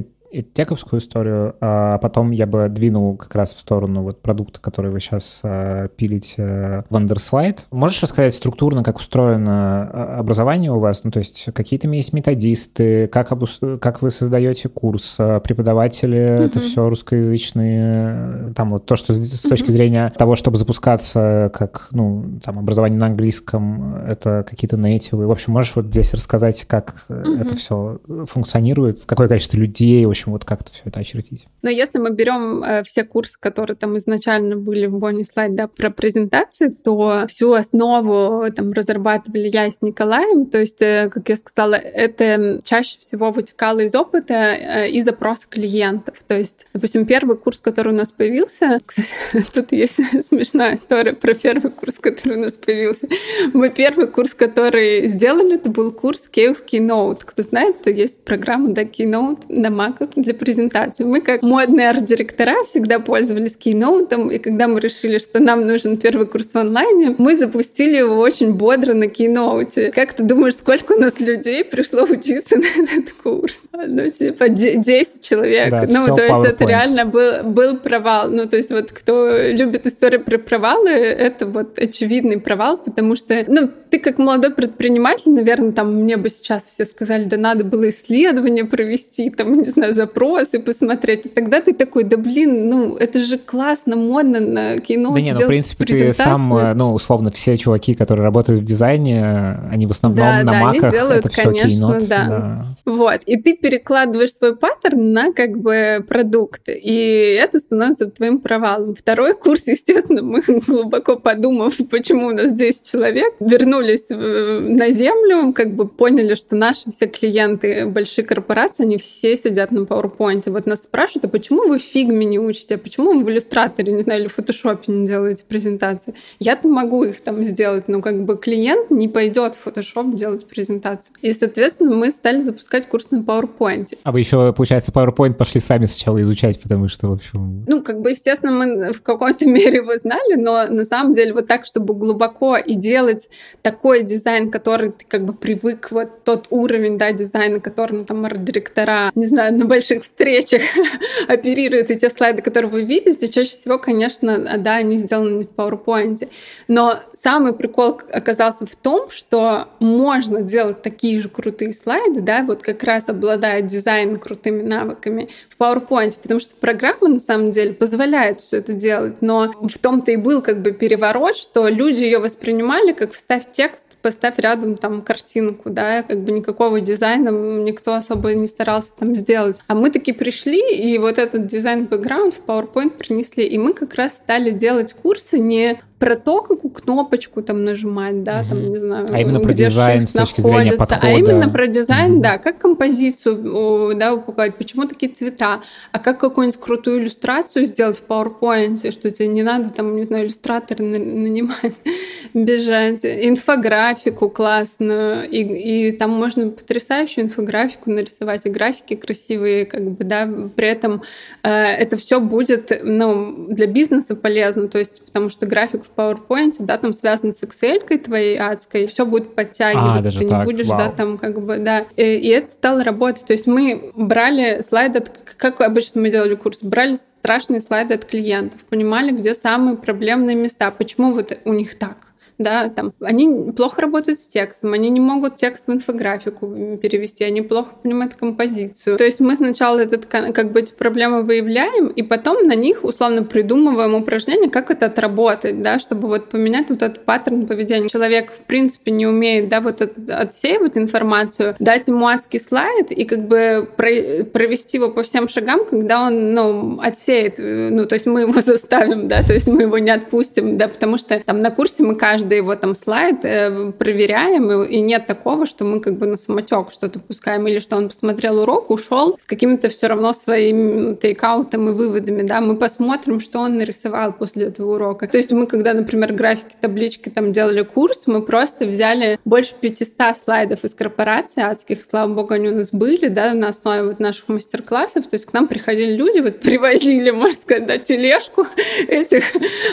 тековскую 0.41 0.99
историю, 0.99 1.55
а 1.61 1.97
потом 1.99 2.31
я 2.31 2.47
бы 2.47 2.67
двинул 2.69 3.15
как 3.15 3.35
раз 3.35 3.53
в 3.53 3.59
сторону 3.59 4.01
вот 4.01 4.21
продукта, 4.21 4.59
который 4.59 4.91
вы 4.91 4.99
сейчас 4.99 5.39
а, 5.43 5.87
пилите, 5.89 6.35
э, 6.37 6.81
Wonderslide. 6.89 7.59
Можешь 7.71 8.01
рассказать 8.01 8.33
структурно, 8.33 8.83
как 8.83 8.97
устроено 8.97 9.89
а, 9.91 10.19
образование 10.19 10.71
у 10.71 10.79
вас? 10.79 11.03
Ну, 11.03 11.11
то 11.11 11.19
есть 11.19 11.45
какие-то 11.53 11.87
есть 11.87 12.13
методисты, 12.13 13.07
как, 13.07 13.31
обус... 13.31 13.59
как 13.79 14.01
вы 14.01 14.11
создаете 14.11 14.69
курс, 14.69 15.15
а, 15.19 15.39
преподаватели, 15.39 16.17
mm-hmm. 16.17 16.45
это 16.45 16.59
все 16.59 16.89
русскоязычные, 16.89 18.53
там 18.55 18.71
вот 18.71 18.85
то, 18.85 18.95
что 18.95 19.13
с 19.13 19.41
точки 19.41 19.67
mm-hmm. 19.67 19.71
зрения 19.71 20.13
того, 20.17 20.35
чтобы 20.35 20.57
запускаться 20.57 21.51
как, 21.53 21.87
ну, 21.91 22.39
там, 22.43 22.59
образование 22.59 22.99
на 22.99 23.07
английском, 23.07 23.95
это 24.07 24.45
какие-то 24.49 24.77
нейтивы. 24.77 25.27
В 25.27 25.31
общем, 25.31 25.53
можешь 25.53 25.75
вот 25.75 25.85
здесь 25.85 26.13
рассказать, 26.13 26.65
как 26.65 27.05
mm-hmm. 27.09 27.41
это 27.41 27.57
все 27.57 27.99
функционирует, 28.25 29.03
какое 29.05 29.27
количество 29.27 29.57
людей, 29.57 30.05
в 30.05 30.09
общем, 30.09 30.22
общем, 30.23 30.31
вот 30.31 30.45
как-то 30.45 30.71
все 30.71 30.83
это 30.85 30.99
очертить. 30.99 31.47
Но 31.61 31.69
если 31.69 31.99
мы 31.99 32.11
берем 32.11 32.63
э, 32.63 32.83
все 32.83 33.03
курсы, 33.03 33.37
которые 33.39 33.75
там 33.75 33.97
изначально 33.97 34.55
были 34.55 34.85
в 34.85 34.97
Бонни 34.97 35.23
слайд, 35.23 35.55
да, 35.55 35.67
про 35.67 35.89
презентации, 35.89 36.69
то 36.69 37.25
всю 37.27 37.53
основу 37.53 38.45
там 38.55 38.71
разрабатывали 38.71 39.49
я 39.51 39.69
с 39.69 39.81
Николаем. 39.81 40.45
То 40.45 40.59
есть, 40.59 40.81
э, 40.81 41.09
как 41.09 41.27
я 41.29 41.35
сказала, 41.35 41.75
это 41.75 42.59
чаще 42.63 42.99
всего 42.99 43.31
вытекало 43.31 43.81
из 43.81 43.95
опыта 43.95 44.33
э, 44.33 44.89
и 44.89 45.01
запроса 45.01 45.47
клиентов. 45.49 46.15
То 46.27 46.37
есть, 46.37 46.65
допустим, 46.73 47.05
первый 47.05 47.37
курс, 47.37 47.59
который 47.59 47.93
у 47.93 47.97
нас 47.97 48.11
появился, 48.11 48.79
кстати, 48.85 49.13
тут 49.53 49.71
есть 49.71 49.99
смешная 50.25 50.75
история 50.75 51.13
про 51.13 51.33
первый 51.33 51.71
курс, 51.71 51.99
который 51.99 52.37
у 52.37 52.41
нас 52.41 52.57
появился. 52.57 53.07
Мы 53.53 53.69
первый 53.69 54.07
курс, 54.07 54.33
который 54.33 55.07
сделали, 55.07 55.55
это 55.55 55.69
был 55.69 55.91
курс 55.91 56.29
Cave 56.33 56.57
Keynote. 56.65 57.19
Кто 57.25 57.43
знает, 57.43 57.85
есть 57.87 58.23
программа 58.23 58.73
да, 58.73 58.83
Keynote 58.83 59.45
на 59.49 59.67
Mac 59.67 60.12
для 60.15 60.33
презентации. 60.33 61.03
Мы 61.03 61.21
как 61.21 61.41
модные 61.41 61.89
арт-директора 61.89 62.63
всегда 62.63 62.99
пользовались 62.99 63.57
кейноутом, 63.57 64.29
и 64.29 64.37
когда 64.37 64.67
мы 64.67 64.79
решили, 64.79 65.17
что 65.17 65.39
нам 65.39 65.65
нужен 65.65 65.97
первый 65.97 66.27
курс 66.27 66.47
в 66.53 66.55
онлайне, 66.55 67.15
мы 67.17 67.35
запустили 67.35 67.97
его 67.97 68.17
очень 68.19 68.53
бодро 68.53 68.93
на 68.93 69.07
кейноуте. 69.07 69.91
Как 69.91 70.13
ты 70.13 70.23
думаешь, 70.23 70.55
сколько 70.55 70.93
у 70.93 70.99
нас 70.99 71.19
людей 71.19 71.63
пришло 71.63 72.03
учиться 72.03 72.57
на 72.57 72.65
этот 72.65 73.13
курс? 73.23 73.61
Ну, 73.73 74.07
типа 74.09 74.49
10 74.49 75.27
человек. 75.27 75.71
Да, 75.71 75.85
ну, 75.87 76.15
то 76.15 76.23
есть 76.23 76.45
это 76.45 76.65
реально 76.65 77.05
был, 77.05 77.43
был 77.43 77.77
провал. 77.77 78.29
Ну, 78.29 78.47
то 78.47 78.57
есть 78.57 78.71
вот 78.71 78.91
кто 78.91 79.29
любит 79.49 79.85
историю 79.87 80.23
про 80.23 80.37
провалы, 80.37 80.89
это 80.89 81.45
вот 81.45 81.79
очевидный 81.79 82.39
провал, 82.39 82.77
потому 82.77 83.15
что, 83.15 83.43
ну, 83.47 83.69
ты 83.89 83.99
как 83.99 84.17
молодой 84.17 84.51
предприниматель, 84.51 85.31
наверное, 85.31 85.71
там 85.71 85.93
мне 85.95 86.17
бы 86.17 86.29
сейчас 86.29 86.65
все 86.65 86.85
сказали, 86.85 87.25
да 87.25 87.37
надо 87.37 87.63
было 87.63 87.89
исследование 87.89 88.65
провести, 88.65 89.29
там, 89.29 89.59
не 89.59 89.69
знаю, 89.69 89.93
запросы 90.03 90.59
посмотреть. 90.59 91.25
И 91.25 91.29
тогда 91.29 91.61
ты 91.61 91.73
такой, 91.73 92.03
да 92.03 92.17
блин, 92.17 92.69
ну 92.69 92.95
это 92.97 93.19
же 93.19 93.37
классно, 93.37 93.95
модно 93.95 94.39
на 94.39 94.77
кино. 94.77 95.13
Да 95.13 95.21
нет, 95.21 95.37
ну 95.39 95.45
в 95.45 95.47
принципе 95.47 95.85
ты 95.85 96.13
сам, 96.13 96.55
э, 96.55 96.73
ну 96.73 96.93
условно 96.93 97.31
все 97.31 97.57
чуваки, 97.57 97.93
которые 97.93 98.23
работают 98.25 98.61
в 98.61 98.65
дизайне, 98.65 99.59
они 99.71 99.85
в 99.85 99.91
основном 99.91 100.17
да, 100.17 100.43
на 100.43 100.51
да, 100.51 100.59
маках. 100.59 100.83
Они 100.83 100.91
делают, 100.91 101.25
это 101.25 101.41
конечно, 101.41 101.69
кейнот, 101.69 102.07
да. 102.07 102.25
да. 102.27 102.67
Вот, 102.85 103.21
и 103.25 103.37
ты 103.37 103.55
перекладываешь 103.55 104.33
свой 104.33 104.55
паттерн 104.55 105.11
на 105.11 105.33
как 105.33 105.57
бы 105.57 106.03
продукт, 106.07 106.63
и 106.67 107.39
это 107.41 107.59
становится 107.59 108.09
твоим 108.09 108.39
провалом. 108.39 108.95
Второй 108.95 109.33
курс, 109.33 109.67
естественно, 109.67 110.21
мы 110.21 110.41
глубоко 110.67 111.15
подумав, 111.15 111.75
почему 111.89 112.27
у 112.27 112.31
нас 112.31 112.51
здесь 112.51 112.81
человек, 112.81 113.33
вернулись 113.39 114.09
на 114.09 114.91
землю, 114.91 115.53
как 115.53 115.73
бы 115.73 115.87
поняли, 115.87 116.35
что 116.35 116.55
наши 116.55 116.91
все 116.91 117.07
клиенты, 117.07 117.85
большие 117.85 118.25
корпорации, 118.25 118.83
они 118.83 118.97
все 118.97 119.35
сидят 119.37 119.71
на 119.71 119.85
PowerPoint. 119.93 120.49
Вот 120.49 120.65
нас 120.65 120.83
спрашивают, 120.83 121.25
а 121.25 121.27
почему 121.27 121.67
вы 121.67 121.77
в 121.77 121.81
фигме 121.81 122.25
не 122.25 122.39
учите, 122.39 122.75
а 122.75 122.77
почему 122.77 123.13
вы 123.13 123.23
в 123.23 123.29
иллюстраторе, 123.29 123.93
не 123.93 124.01
знаю, 124.01 124.21
или 124.21 124.27
в 124.27 124.33
фотошопе 124.33 124.91
не 124.91 125.05
делаете 125.05 125.43
презентации? 125.47 126.15
Я-то 126.39 126.67
могу 126.67 127.03
их 127.03 127.21
там 127.21 127.43
сделать, 127.43 127.87
но 127.87 128.01
как 128.01 128.23
бы 128.23 128.37
клиент 128.37 128.89
не 128.89 129.07
пойдет 129.07 129.55
в 129.55 129.59
фотошоп 129.59 130.13
делать 130.13 130.45
презентацию. 130.45 131.15
И, 131.21 131.31
соответственно, 131.33 131.95
мы 131.95 132.11
стали 132.11 132.39
запускать 132.39 132.87
курс 132.87 133.11
на 133.11 133.17
PowerPoint. 133.17 133.97
А 134.03 134.11
вы 134.11 134.19
еще, 134.19 134.53
получается, 134.53 134.91
PowerPoint 134.91 135.33
пошли 135.33 135.61
сами 135.61 135.85
сначала 135.85 136.21
изучать, 136.23 136.59
потому 136.61 136.87
что, 136.87 137.07
в 137.07 137.13
общем... 137.13 137.65
Ну, 137.67 137.81
как 137.81 138.01
бы, 138.01 138.11
естественно, 138.11 138.51
мы 138.51 138.93
в 138.93 139.01
какой-то 139.01 139.45
мере 139.47 139.77
его 139.77 139.95
знали, 139.97 140.35
но 140.35 140.67
на 140.67 140.85
самом 140.85 141.13
деле 141.13 141.33
вот 141.33 141.47
так, 141.47 141.65
чтобы 141.65 141.93
глубоко 141.93 142.57
и 142.57 142.75
делать 142.75 143.29
такой 143.61 144.03
дизайн, 144.03 144.51
который 144.51 144.91
ты 144.91 145.05
как 145.07 145.25
бы 145.25 145.33
привык, 145.33 145.89
вот 145.91 146.23
тот 146.23 146.47
уровень, 146.49 146.97
да, 146.97 147.11
дизайна, 147.11 147.59
который, 147.59 147.99
ну, 147.99 148.05
там, 148.05 148.25
арт-директора, 148.25 149.11
не 149.15 149.25
знаю, 149.25 149.57
на 149.57 149.65
больших 149.73 150.03
встречах 150.03 150.61
оперируют 151.27 151.89
эти 151.89 152.07
слайды, 152.07 152.43
которые 152.43 152.69
вы 152.69 152.83
видите, 152.83 153.27
чаще 153.27 153.49
всего, 153.49 153.79
конечно, 153.79 154.57
да, 154.59 154.75
они 154.75 154.99
сделаны 154.99 155.45
в 155.45 155.49
PowerPoint. 155.49 156.29
Но 156.67 156.99
самый 157.13 157.53
прикол 157.53 157.99
оказался 158.11 158.67
в 158.67 158.75
том, 158.75 159.09
что 159.09 159.67
можно 159.79 160.43
делать 160.43 160.83
такие 160.83 161.21
же 161.21 161.29
крутые 161.29 161.73
слайды, 161.73 162.21
да, 162.21 162.43
вот 162.43 162.61
как 162.61 162.83
раз 162.83 163.09
обладая 163.09 163.63
дизайн 163.63 164.17
крутыми 164.17 164.61
навыками 164.61 165.29
в 165.49 165.59
PowerPoint, 165.59 166.19
потому 166.21 166.39
что 166.39 166.53
программа 166.55 167.07
на 167.07 167.19
самом 167.19 167.49
деле 167.49 167.73
позволяет 167.73 168.41
все 168.41 168.57
это 168.57 168.73
делать, 168.73 169.21
но 169.21 169.51
в 169.53 169.77
том-то 169.79 170.11
и 170.11 170.17
был 170.17 170.43
как 170.43 170.61
бы 170.61 170.71
переворот, 170.71 171.35
что 171.35 171.67
люди 171.67 172.03
ее 172.03 172.19
воспринимали 172.19 172.91
как 172.91 173.13
вставь 173.13 173.51
текст 173.51 173.85
поставь 174.03 174.37
рядом 174.37 174.77
там 174.77 175.01
картинку, 175.01 175.69
да, 175.71 176.03
как 176.03 176.21
бы 176.21 176.31
никакого 176.31 176.81
дизайна 176.81 177.29
никто 177.29 177.95
особо 177.95 178.33
не 178.35 178.45
старался 178.45 178.93
там 178.99 179.15
сделать. 179.15 179.59
А 179.67 179.73
мы 179.73 179.89
таки 179.89 180.11
пришли, 180.11 180.75
и 180.75 180.97
вот 180.99 181.17
этот 181.17 181.47
дизайн-бэкграунд 181.47 182.35
в 182.35 182.45
PowerPoint 182.45 182.97
принесли, 182.97 183.47
и 183.47 183.57
мы 183.57 183.73
как 183.73 183.95
раз 183.95 184.17
стали 184.17 184.51
делать 184.51 184.93
курсы 184.93 185.39
не 185.39 185.79
про 186.03 186.17
то, 186.17 186.41
какую 186.41 186.69
кнопочку 186.69 187.41
там 187.41 187.63
нажимать, 187.63 188.23
да, 188.23 188.43
там, 188.43 188.69
не 188.69 188.77
знаю, 188.77 189.07
а 189.09 189.21
именно 189.21 189.39
про 189.39 189.53
дизайн 189.53 190.05
с 190.05 190.11
точки 190.11 190.41
зрения 190.41 190.73
а 190.73 190.77
подхода. 190.77 190.99
А 191.01 191.11
именно 191.13 191.47
про 191.47 191.65
дизайн, 191.65 192.15
угу. 192.15 192.21
да, 192.23 192.37
как 192.39 192.59
композицию, 192.59 193.95
да, 193.95 194.13
упаковать, 194.13 194.57
почему 194.57 194.85
такие 194.85 195.09
цвета, 195.13 195.61
а 195.93 195.99
как 195.99 196.19
какую-нибудь 196.19 196.59
крутую 196.59 196.99
иллюстрацию 196.99 197.65
сделать 197.67 197.99
в 197.99 198.05
PowerPoint, 198.05 198.91
что 198.91 199.11
тебе 199.11 199.29
не 199.29 199.43
надо 199.43 199.69
там, 199.69 199.95
не 199.95 200.03
знаю, 200.03 200.25
иллюстратор 200.25 200.81
нанимать, 200.81 201.75
бежать, 202.33 203.05
инфографику 203.05 204.29
классную, 204.29 205.29
и, 205.29 205.37
и 205.37 205.91
там 205.93 206.09
можно 206.09 206.49
потрясающую 206.49 207.23
инфографику 207.23 207.89
нарисовать, 207.89 208.45
и 208.45 208.49
графики 208.49 208.97
красивые, 208.97 209.65
как 209.65 209.89
бы, 209.91 210.03
да, 210.03 210.29
при 210.53 210.67
этом 210.67 211.01
э, 211.43 211.49
это 211.49 211.95
все 211.95 212.19
будет, 212.19 212.77
ну, 212.83 213.47
для 213.47 213.67
бизнеса 213.67 214.17
полезно, 214.17 214.67
то 214.67 214.79
есть, 214.79 214.99
потому 215.05 215.29
что 215.29 215.45
график 215.45 215.85
в 215.85 215.92
PowerPoint, 215.95 216.55
да, 216.59 216.77
там 216.77 216.93
связан 216.93 217.33
с 217.33 217.43
Excel 217.43 217.97
твоей 217.97 218.37
адской, 218.37 218.87
все 218.87 219.05
будет 219.05 219.35
подтягиваться, 219.35 220.09
а, 220.09 220.11
ты 220.11 220.27
так? 220.27 220.39
не 220.39 220.45
будешь, 220.45 220.67
Вау. 220.67 220.77
да, 220.77 220.89
там, 220.89 221.17
как 221.17 221.39
бы, 221.41 221.57
да, 221.57 221.85
и, 221.95 222.03
и 222.03 222.29
это 222.29 222.51
стало 222.51 222.83
работать, 222.83 223.25
то 223.25 223.33
есть 223.33 223.47
мы 223.47 223.91
брали 223.95 224.61
слайды, 224.61 225.03
как 225.37 225.61
обычно 225.61 226.01
мы 226.01 226.09
делали 226.09 226.35
курс, 226.35 226.59
брали 226.61 226.93
страшные 226.93 227.61
слайды 227.61 227.93
от 227.93 228.05
клиентов, 228.05 228.61
понимали, 228.69 229.11
где 229.11 229.33
самые 229.33 229.77
проблемные 229.77 230.35
места, 230.35 230.71
почему 230.71 231.13
вот 231.13 231.37
у 231.45 231.53
них 231.53 231.77
так, 231.77 232.12
да, 232.43 232.69
там, 232.69 232.93
они 233.01 233.51
плохо 233.53 233.81
работают 233.81 234.19
с 234.19 234.27
текстом, 234.27 234.73
они 234.73 234.89
не 234.89 234.99
могут 234.99 235.37
текст 235.37 235.67
в 235.67 235.71
инфографику 235.71 236.77
перевести, 236.81 237.23
они 237.23 237.41
плохо 237.41 237.75
понимают 237.81 238.15
композицию. 238.15 238.97
То 238.97 239.03
есть 239.03 239.19
мы 239.19 239.35
сначала 239.35 239.79
этот, 239.79 240.05
как 240.05 240.51
бы 240.51 240.59
эти 240.59 240.73
проблемы 240.73 241.23
выявляем, 241.23 241.87
и 241.87 242.03
потом 242.03 242.45
на 242.47 242.55
них 242.55 242.83
условно 242.83 243.23
придумываем 243.23 243.95
упражнения, 243.95 244.49
как 244.49 244.71
это 244.71 244.87
отработать, 244.87 245.61
да, 245.61 245.79
чтобы 245.79 246.07
вот 246.07 246.29
поменять 246.29 246.69
вот 246.69 246.81
этот 246.81 247.05
паттерн 247.05 247.47
поведения. 247.47 247.89
Человек, 247.89 248.31
в 248.31 248.39
принципе, 248.41 248.91
не 248.91 249.07
умеет, 249.07 249.49
да, 249.49 249.61
вот 249.61 249.81
отсеивать 250.09 250.77
информацию, 250.77 251.55
дать 251.59 251.87
ему 251.87 252.07
адский 252.07 252.39
слайд 252.39 252.91
и 252.91 253.05
как 253.05 253.27
бы 253.27 253.67
провести 253.77 254.77
его 254.77 254.89
по 254.89 255.03
всем 255.03 255.27
шагам, 255.27 255.65
когда 255.65 256.07
он, 256.07 256.33
ну, 256.33 256.79
отсеет, 256.81 257.35
ну, 257.37 257.85
то 257.85 257.93
есть 257.93 258.05
мы 258.05 258.21
его 258.21 258.41
заставим, 258.41 259.07
да, 259.07 259.23
то 259.23 259.33
есть 259.33 259.47
мы 259.47 259.63
его 259.63 259.77
не 259.77 259.91
отпустим, 259.91 260.57
да, 260.57 260.67
потому 260.67 260.97
что 260.97 261.19
там 261.19 261.41
на 261.41 261.51
курсе 261.51 261.83
мы 261.83 261.95
каждый 261.95 262.32
каждый 262.33 262.37
его 262.37 262.55
там 262.55 262.75
слайд 262.75 263.23
э, 263.23 263.71
проверяем, 263.77 264.63
и 264.63 264.79
нет 264.79 265.07
такого, 265.07 265.45
что 265.45 265.65
мы 265.65 265.79
как 265.79 265.97
бы 265.97 266.07
на 266.07 266.17
самотек 266.17 266.71
что-то 266.71 266.99
пускаем, 266.99 267.47
или 267.47 267.59
что 267.59 267.77
он 267.77 267.89
посмотрел 267.89 268.39
урок, 268.39 268.69
ушел 268.69 269.17
с 269.19 269.25
какими-то 269.25 269.69
все 269.69 269.87
равно 269.87 270.13
своими 270.13 270.95
тейкаутами 270.95 271.69
и 271.69 271.73
выводами, 271.73 272.23
да, 272.23 272.41
мы 272.41 272.55
посмотрим, 272.55 273.19
что 273.19 273.39
он 273.39 273.57
нарисовал 273.57 274.13
после 274.13 274.45
этого 274.45 274.75
урока. 274.75 275.07
То 275.07 275.17
есть 275.17 275.31
мы, 275.31 275.47
когда, 275.47 275.73
например, 275.73 276.13
графики, 276.13 276.55
таблички 276.59 277.09
там 277.09 277.31
делали 277.31 277.63
курс, 277.63 278.07
мы 278.07 278.21
просто 278.21 278.65
взяли 278.65 279.19
больше 279.25 279.53
500 279.59 280.17
слайдов 280.17 280.63
из 280.63 280.73
корпорации 280.73 281.43
адских, 281.43 281.83
слава 281.83 282.13
богу, 282.13 282.33
они 282.33 282.49
у 282.49 282.55
нас 282.55 282.71
были, 282.71 283.07
да, 283.09 283.33
на 283.33 283.49
основе 283.49 283.83
вот 283.83 283.99
наших 283.99 284.27
мастер-классов, 284.29 285.07
то 285.07 285.15
есть 285.15 285.25
к 285.25 285.33
нам 285.33 285.47
приходили 285.47 285.95
люди, 285.95 286.19
вот 286.19 286.39
привозили, 286.39 287.11
можно 287.11 287.39
сказать, 287.39 287.65
да, 287.65 287.77
тележку 287.77 288.47
этих 288.87 289.23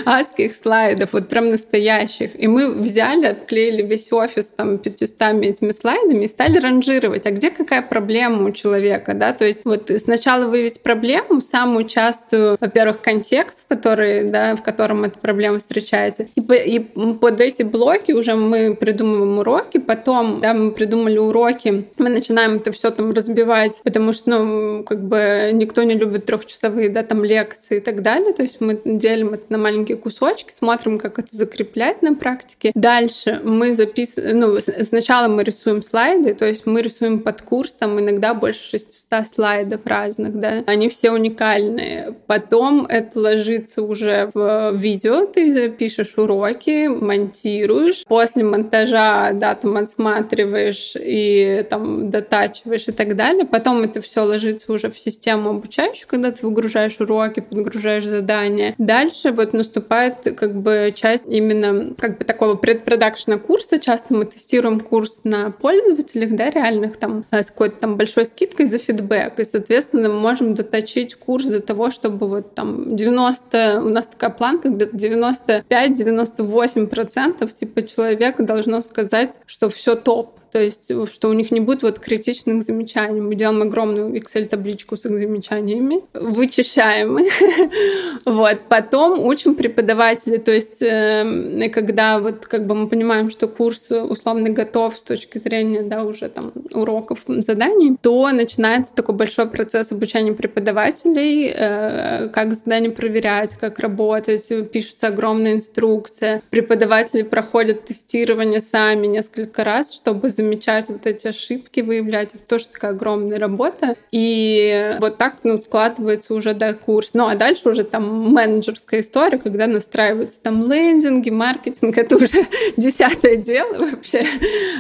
адских 0.05 0.53
слайдов, 0.53 1.13
вот 1.13 1.29
прям 1.29 1.51
настоящих. 1.51 2.31
И 2.41 2.49
мы 2.49 2.71
взяли, 2.73 3.27
отклеили 3.27 3.83
весь 3.83 4.11
офис 4.13 4.47
там 4.47 4.79
500 4.79 5.11
этими 5.43 5.73
слайдами 5.73 6.25
и 6.25 6.29
стали 6.29 6.59
ранжировать, 6.59 7.27
а 7.27 7.33
где 7.33 7.51
какая 7.51 7.83
проблема 7.83 8.49
у 8.49 8.51
человека, 8.51 9.13
да, 9.13 9.35
то 9.35 9.45
есть 9.45 9.61
вот 9.65 9.91
сначала 9.99 10.47
выявить 10.47 10.83
проблему, 10.83 11.43
самую 11.43 11.85
частую, 11.85 12.57
во-первых, 12.59 13.03
контекст, 13.03 13.65
который, 13.69 14.25
да, 14.31 14.57
в 14.57 14.63
котором 14.63 15.05
эта 15.05 15.19
проблема 15.19 15.59
встречается, 15.59 16.29
и, 16.35 16.41
и 16.41 16.79
под 16.79 17.43
эти 17.43 17.63
блоки 17.63 18.13
уже 18.13 18.35
мы 18.35 18.75
придумываем 18.75 19.39
уроки, 19.39 19.77
потом, 19.77 20.41
да, 20.41 20.55
мы 20.55 20.71
придумали 20.71 21.19
уроки, 21.19 21.89
мы 21.99 22.09
начинаем 22.09 22.57
это 22.57 22.73
все 22.73 22.91
там 22.91 23.13
разбивать, 23.13 23.83
потому 23.85 24.15
что, 24.15 24.31
ну, 24.31 24.85
как 24.85 25.03
бы 25.03 25.51
никто 25.53 25.83
не 25.83 25.95
любит 25.95 26.25
трехчасовые, 26.25 26.89
да, 26.89 27.03
там 27.03 27.23
лекции 27.23 27.77
и 27.77 27.81
так 27.81 28.01
далее, 28.01 28.33
то 28.33 28.43
есть 28.43 28.63
мы 28.63 28.81
делим 28.83 29.35
это 29.35 29.45
на 29.51 29.59
маленькие 29.59 29.99
кусочки, 29.99 30.51
смотрим, 30.51 30.99
как 30.99 31.19
это 31.19 31.37
закреплять 31.37 32.01
на 32.01 32.15
практике. 32.15 32.30
Дальше 32.75 33.41
мы 33.45 33.75
записываем, 33.75 34.41
ну, 34.41 34.61
сначала 34.61 35.29
мы 35.29 35.45
рисуем 35.45 35.83
слайды, 35.83 36.35
то 36.35 36.47
есть 36.47 36.67
мы 36.67 36.83
рисуем 36.83 37.21
под 37.21 37.43
курс, 37.43 37.73
там 37.73 37.99
иногда 38.01 38.35
больше 38.35 38.63
600 38.71 39.27
слайдов 39.27 39.81
разных, 39.85 40.39
да, 40.39 40.63
они 40.67 40.89
все 40.89 41.11
уникальные. 41.11 42.15
Потом 42.27 42.87
это 42.87 43.19
ложится 43.19 43.83
уже 43.83 44.31
в 44.35 44.73
видео, 44.75 45.27
ты 45.27 45.71
пишешь 45.71 46.15
уроки, 46.17 46.87
монтируешь, 46.87 48.05
после 48.07 48.45
монтажа, 48.45 49.33
да, 49.35 49.55
там 49.55 49.77
отсматриваешь 49.77 50.95
и 50.97 51.67
там 51.69 52.11
дотачиваешь 52.11 52.89
и 52.89 52.93
так 52.93 53.17
далее. 53.17 53.45
Потом 53.45 53.83
это 53.83 54.01
все 54.01 54.23
ложится 54.23 54.73
уже 54.73 54.91
в 54.91 54.99
систему 54.99 55.51
обучающую, 55.51 56.07
когда 56.09 56.31
ты 56.31 56.47
выгружаешь 56.47 57.01
уроки, 57.01 57.41
подгружаешь 57.41 58.05
задания. 58.05 58.75
Дальше 58.79 59.33
вот 59.33 59.53
наступает 59.53 60.17
как 60.37 60.55
бы 60.55 60.93
часть 60.95 61.27
именно 61.27 61.95
как 61.99 62.20
бы 62.21 62.25
такого 62.25 62.55
предпродакшена 62.55 63.39
курса. 63.39 63.79
Часто 63.79 64.13
мы 64.15 64.27
тестируем 64.27 64.81
курс 64.81 65.23
на 65.25 65.51
пользователях, 65.51 66.37
да, 66.37 66.51
реальных 66.51 66.99
там 66.99 67.25
с 67.31 67.47
какой-то 67.47 67.77
там 67.77 67.97
большой 67.97 68.27
скидкой 68.27 68.67
за 68.67 68.79
фидбэк. 68.79 69.41
И, 69.41 69.45
соответственно, 69.45 70.11
мы 70.11 70.21
можем 70.21 70.55
доточить 70.55 71.15
курс 71.15 71.47
до 71.47 71.61
того, 71.61 71.91
чтобы 71.91 72.29
вот 72.29 72.55
там 72.55 72.95
90, 72.95 73.81
у 73.83 73.89
нас 73.89 74.07
такая 74.07 74.29
планка, 74.31 74.69
где-то 74.69 74.95
95-98% 74.97 77.51
типа 77.59 77.83
человека 77.83 78.43
должно 78.43 78.83
сказать, 78.83 79.41
что 79.47 79.71
все 79.71 79.97
топ 79.97 80.40
то 80.53 80.61
есть 80.61 80.91
что 81.09 81.29
у 81.29 81.33
них 81.33 81.51
не 81.51 81.61
будет 81.61 81.83
вот 81.83 81.99
критичных 81.99 82.63
замечаний. 82.63 83.21
Мы 83.21 83.35
делаем 83.35 83.63
огромную 83.63 84.13
Excel-табличку 84.15 84.97
с 84.97 85.07
их 85.07 85.13
замечаниями, 85.19 86.01
вычищаем 86.15 87.19
их. 87.19 87.33
вот. 88.25 88.61
Потом 88.69 89.25
учим 89.25 89.55
преподавателей, 89.55 90.39
то 90.39 90.53
есть 90.53 90.83
э, 90.83 91.69
когда 91.73 92.19
вот 92.19 92.47
как 92.47 92.67
бы 92.67 92.75
мы 92.75 92.89
понимаем, 92.89 93.31
что 93.31 93.49
курс 93.49 93.91
условно 93.91 94.51
готов 94.51 94.99
с 94.99 95.03
точки 95.03 95.39
зрения, 95.39 95.83
да, 95.83 96.05
уже 96.05 96.29
там 96.29 96.53
уроков, 96.73 97.25
заданий, 97.27 97.97
то 98.01 98.31
начинается 98.31 98.95
такой 98.95 99.15
большой 99.15 99.47
процесс 99.47 99.93
обучения 99.93 100.33
преподавателей, 100.33 101.53
э, 101.55 102.29
как 102.29 102.53
задание 102.53 102.91
проверять, 102.91 103.55
как 103.55 103.79
работать, 103.79 104.47
пишется 104.73 105.09
огромная 105.09 105.55
инструкция. 105.55 106.43
Преподаватели 106.51 107.23
проходят 107.23 107.85
тестирование 107.85 108.61
сами 108.61 109.07
несколько 109.07 109.65
раз, 109.65 109.95
чтобы 109.95 110.31
замечать 110.41 110.89
вот 110.89 111.07
эти 111.07 111.29
ошибки, 111.29 111.81
выявлять. 111.81 112.35
Это 112.35 112.45
тоже 112.45 112.69
такая 112.69 112.93
огромная 112.93 113.39
работа. 113.39 113.97
И 114.11 114.97
вот 115.01 115.19
так 115.19 115.37
ну, 115.45 115.57
складывается 115.57 116.35
уже 116.35 116.55
да, 116.55 116.73
курс. 116.73 117.11
Ну 117.15 117.27
а 117.27 117.35
дальше 117.35 117.69
уже 117.69 117.85
там 117.85 118.33
менеджерская 118.33 119.01
история, 119.01 119.39
когда 119.39 119.67
настраиваются 119.67 120.41
там 120.41 120.71
лендинги, 120.71 121.31
маркетинг. 121.31 121.97
Это 121.99 122.17
уже 122.17 122.47
десятое 122.77 123.37
дело 123.37 123.87
вообще. 123.91 124.25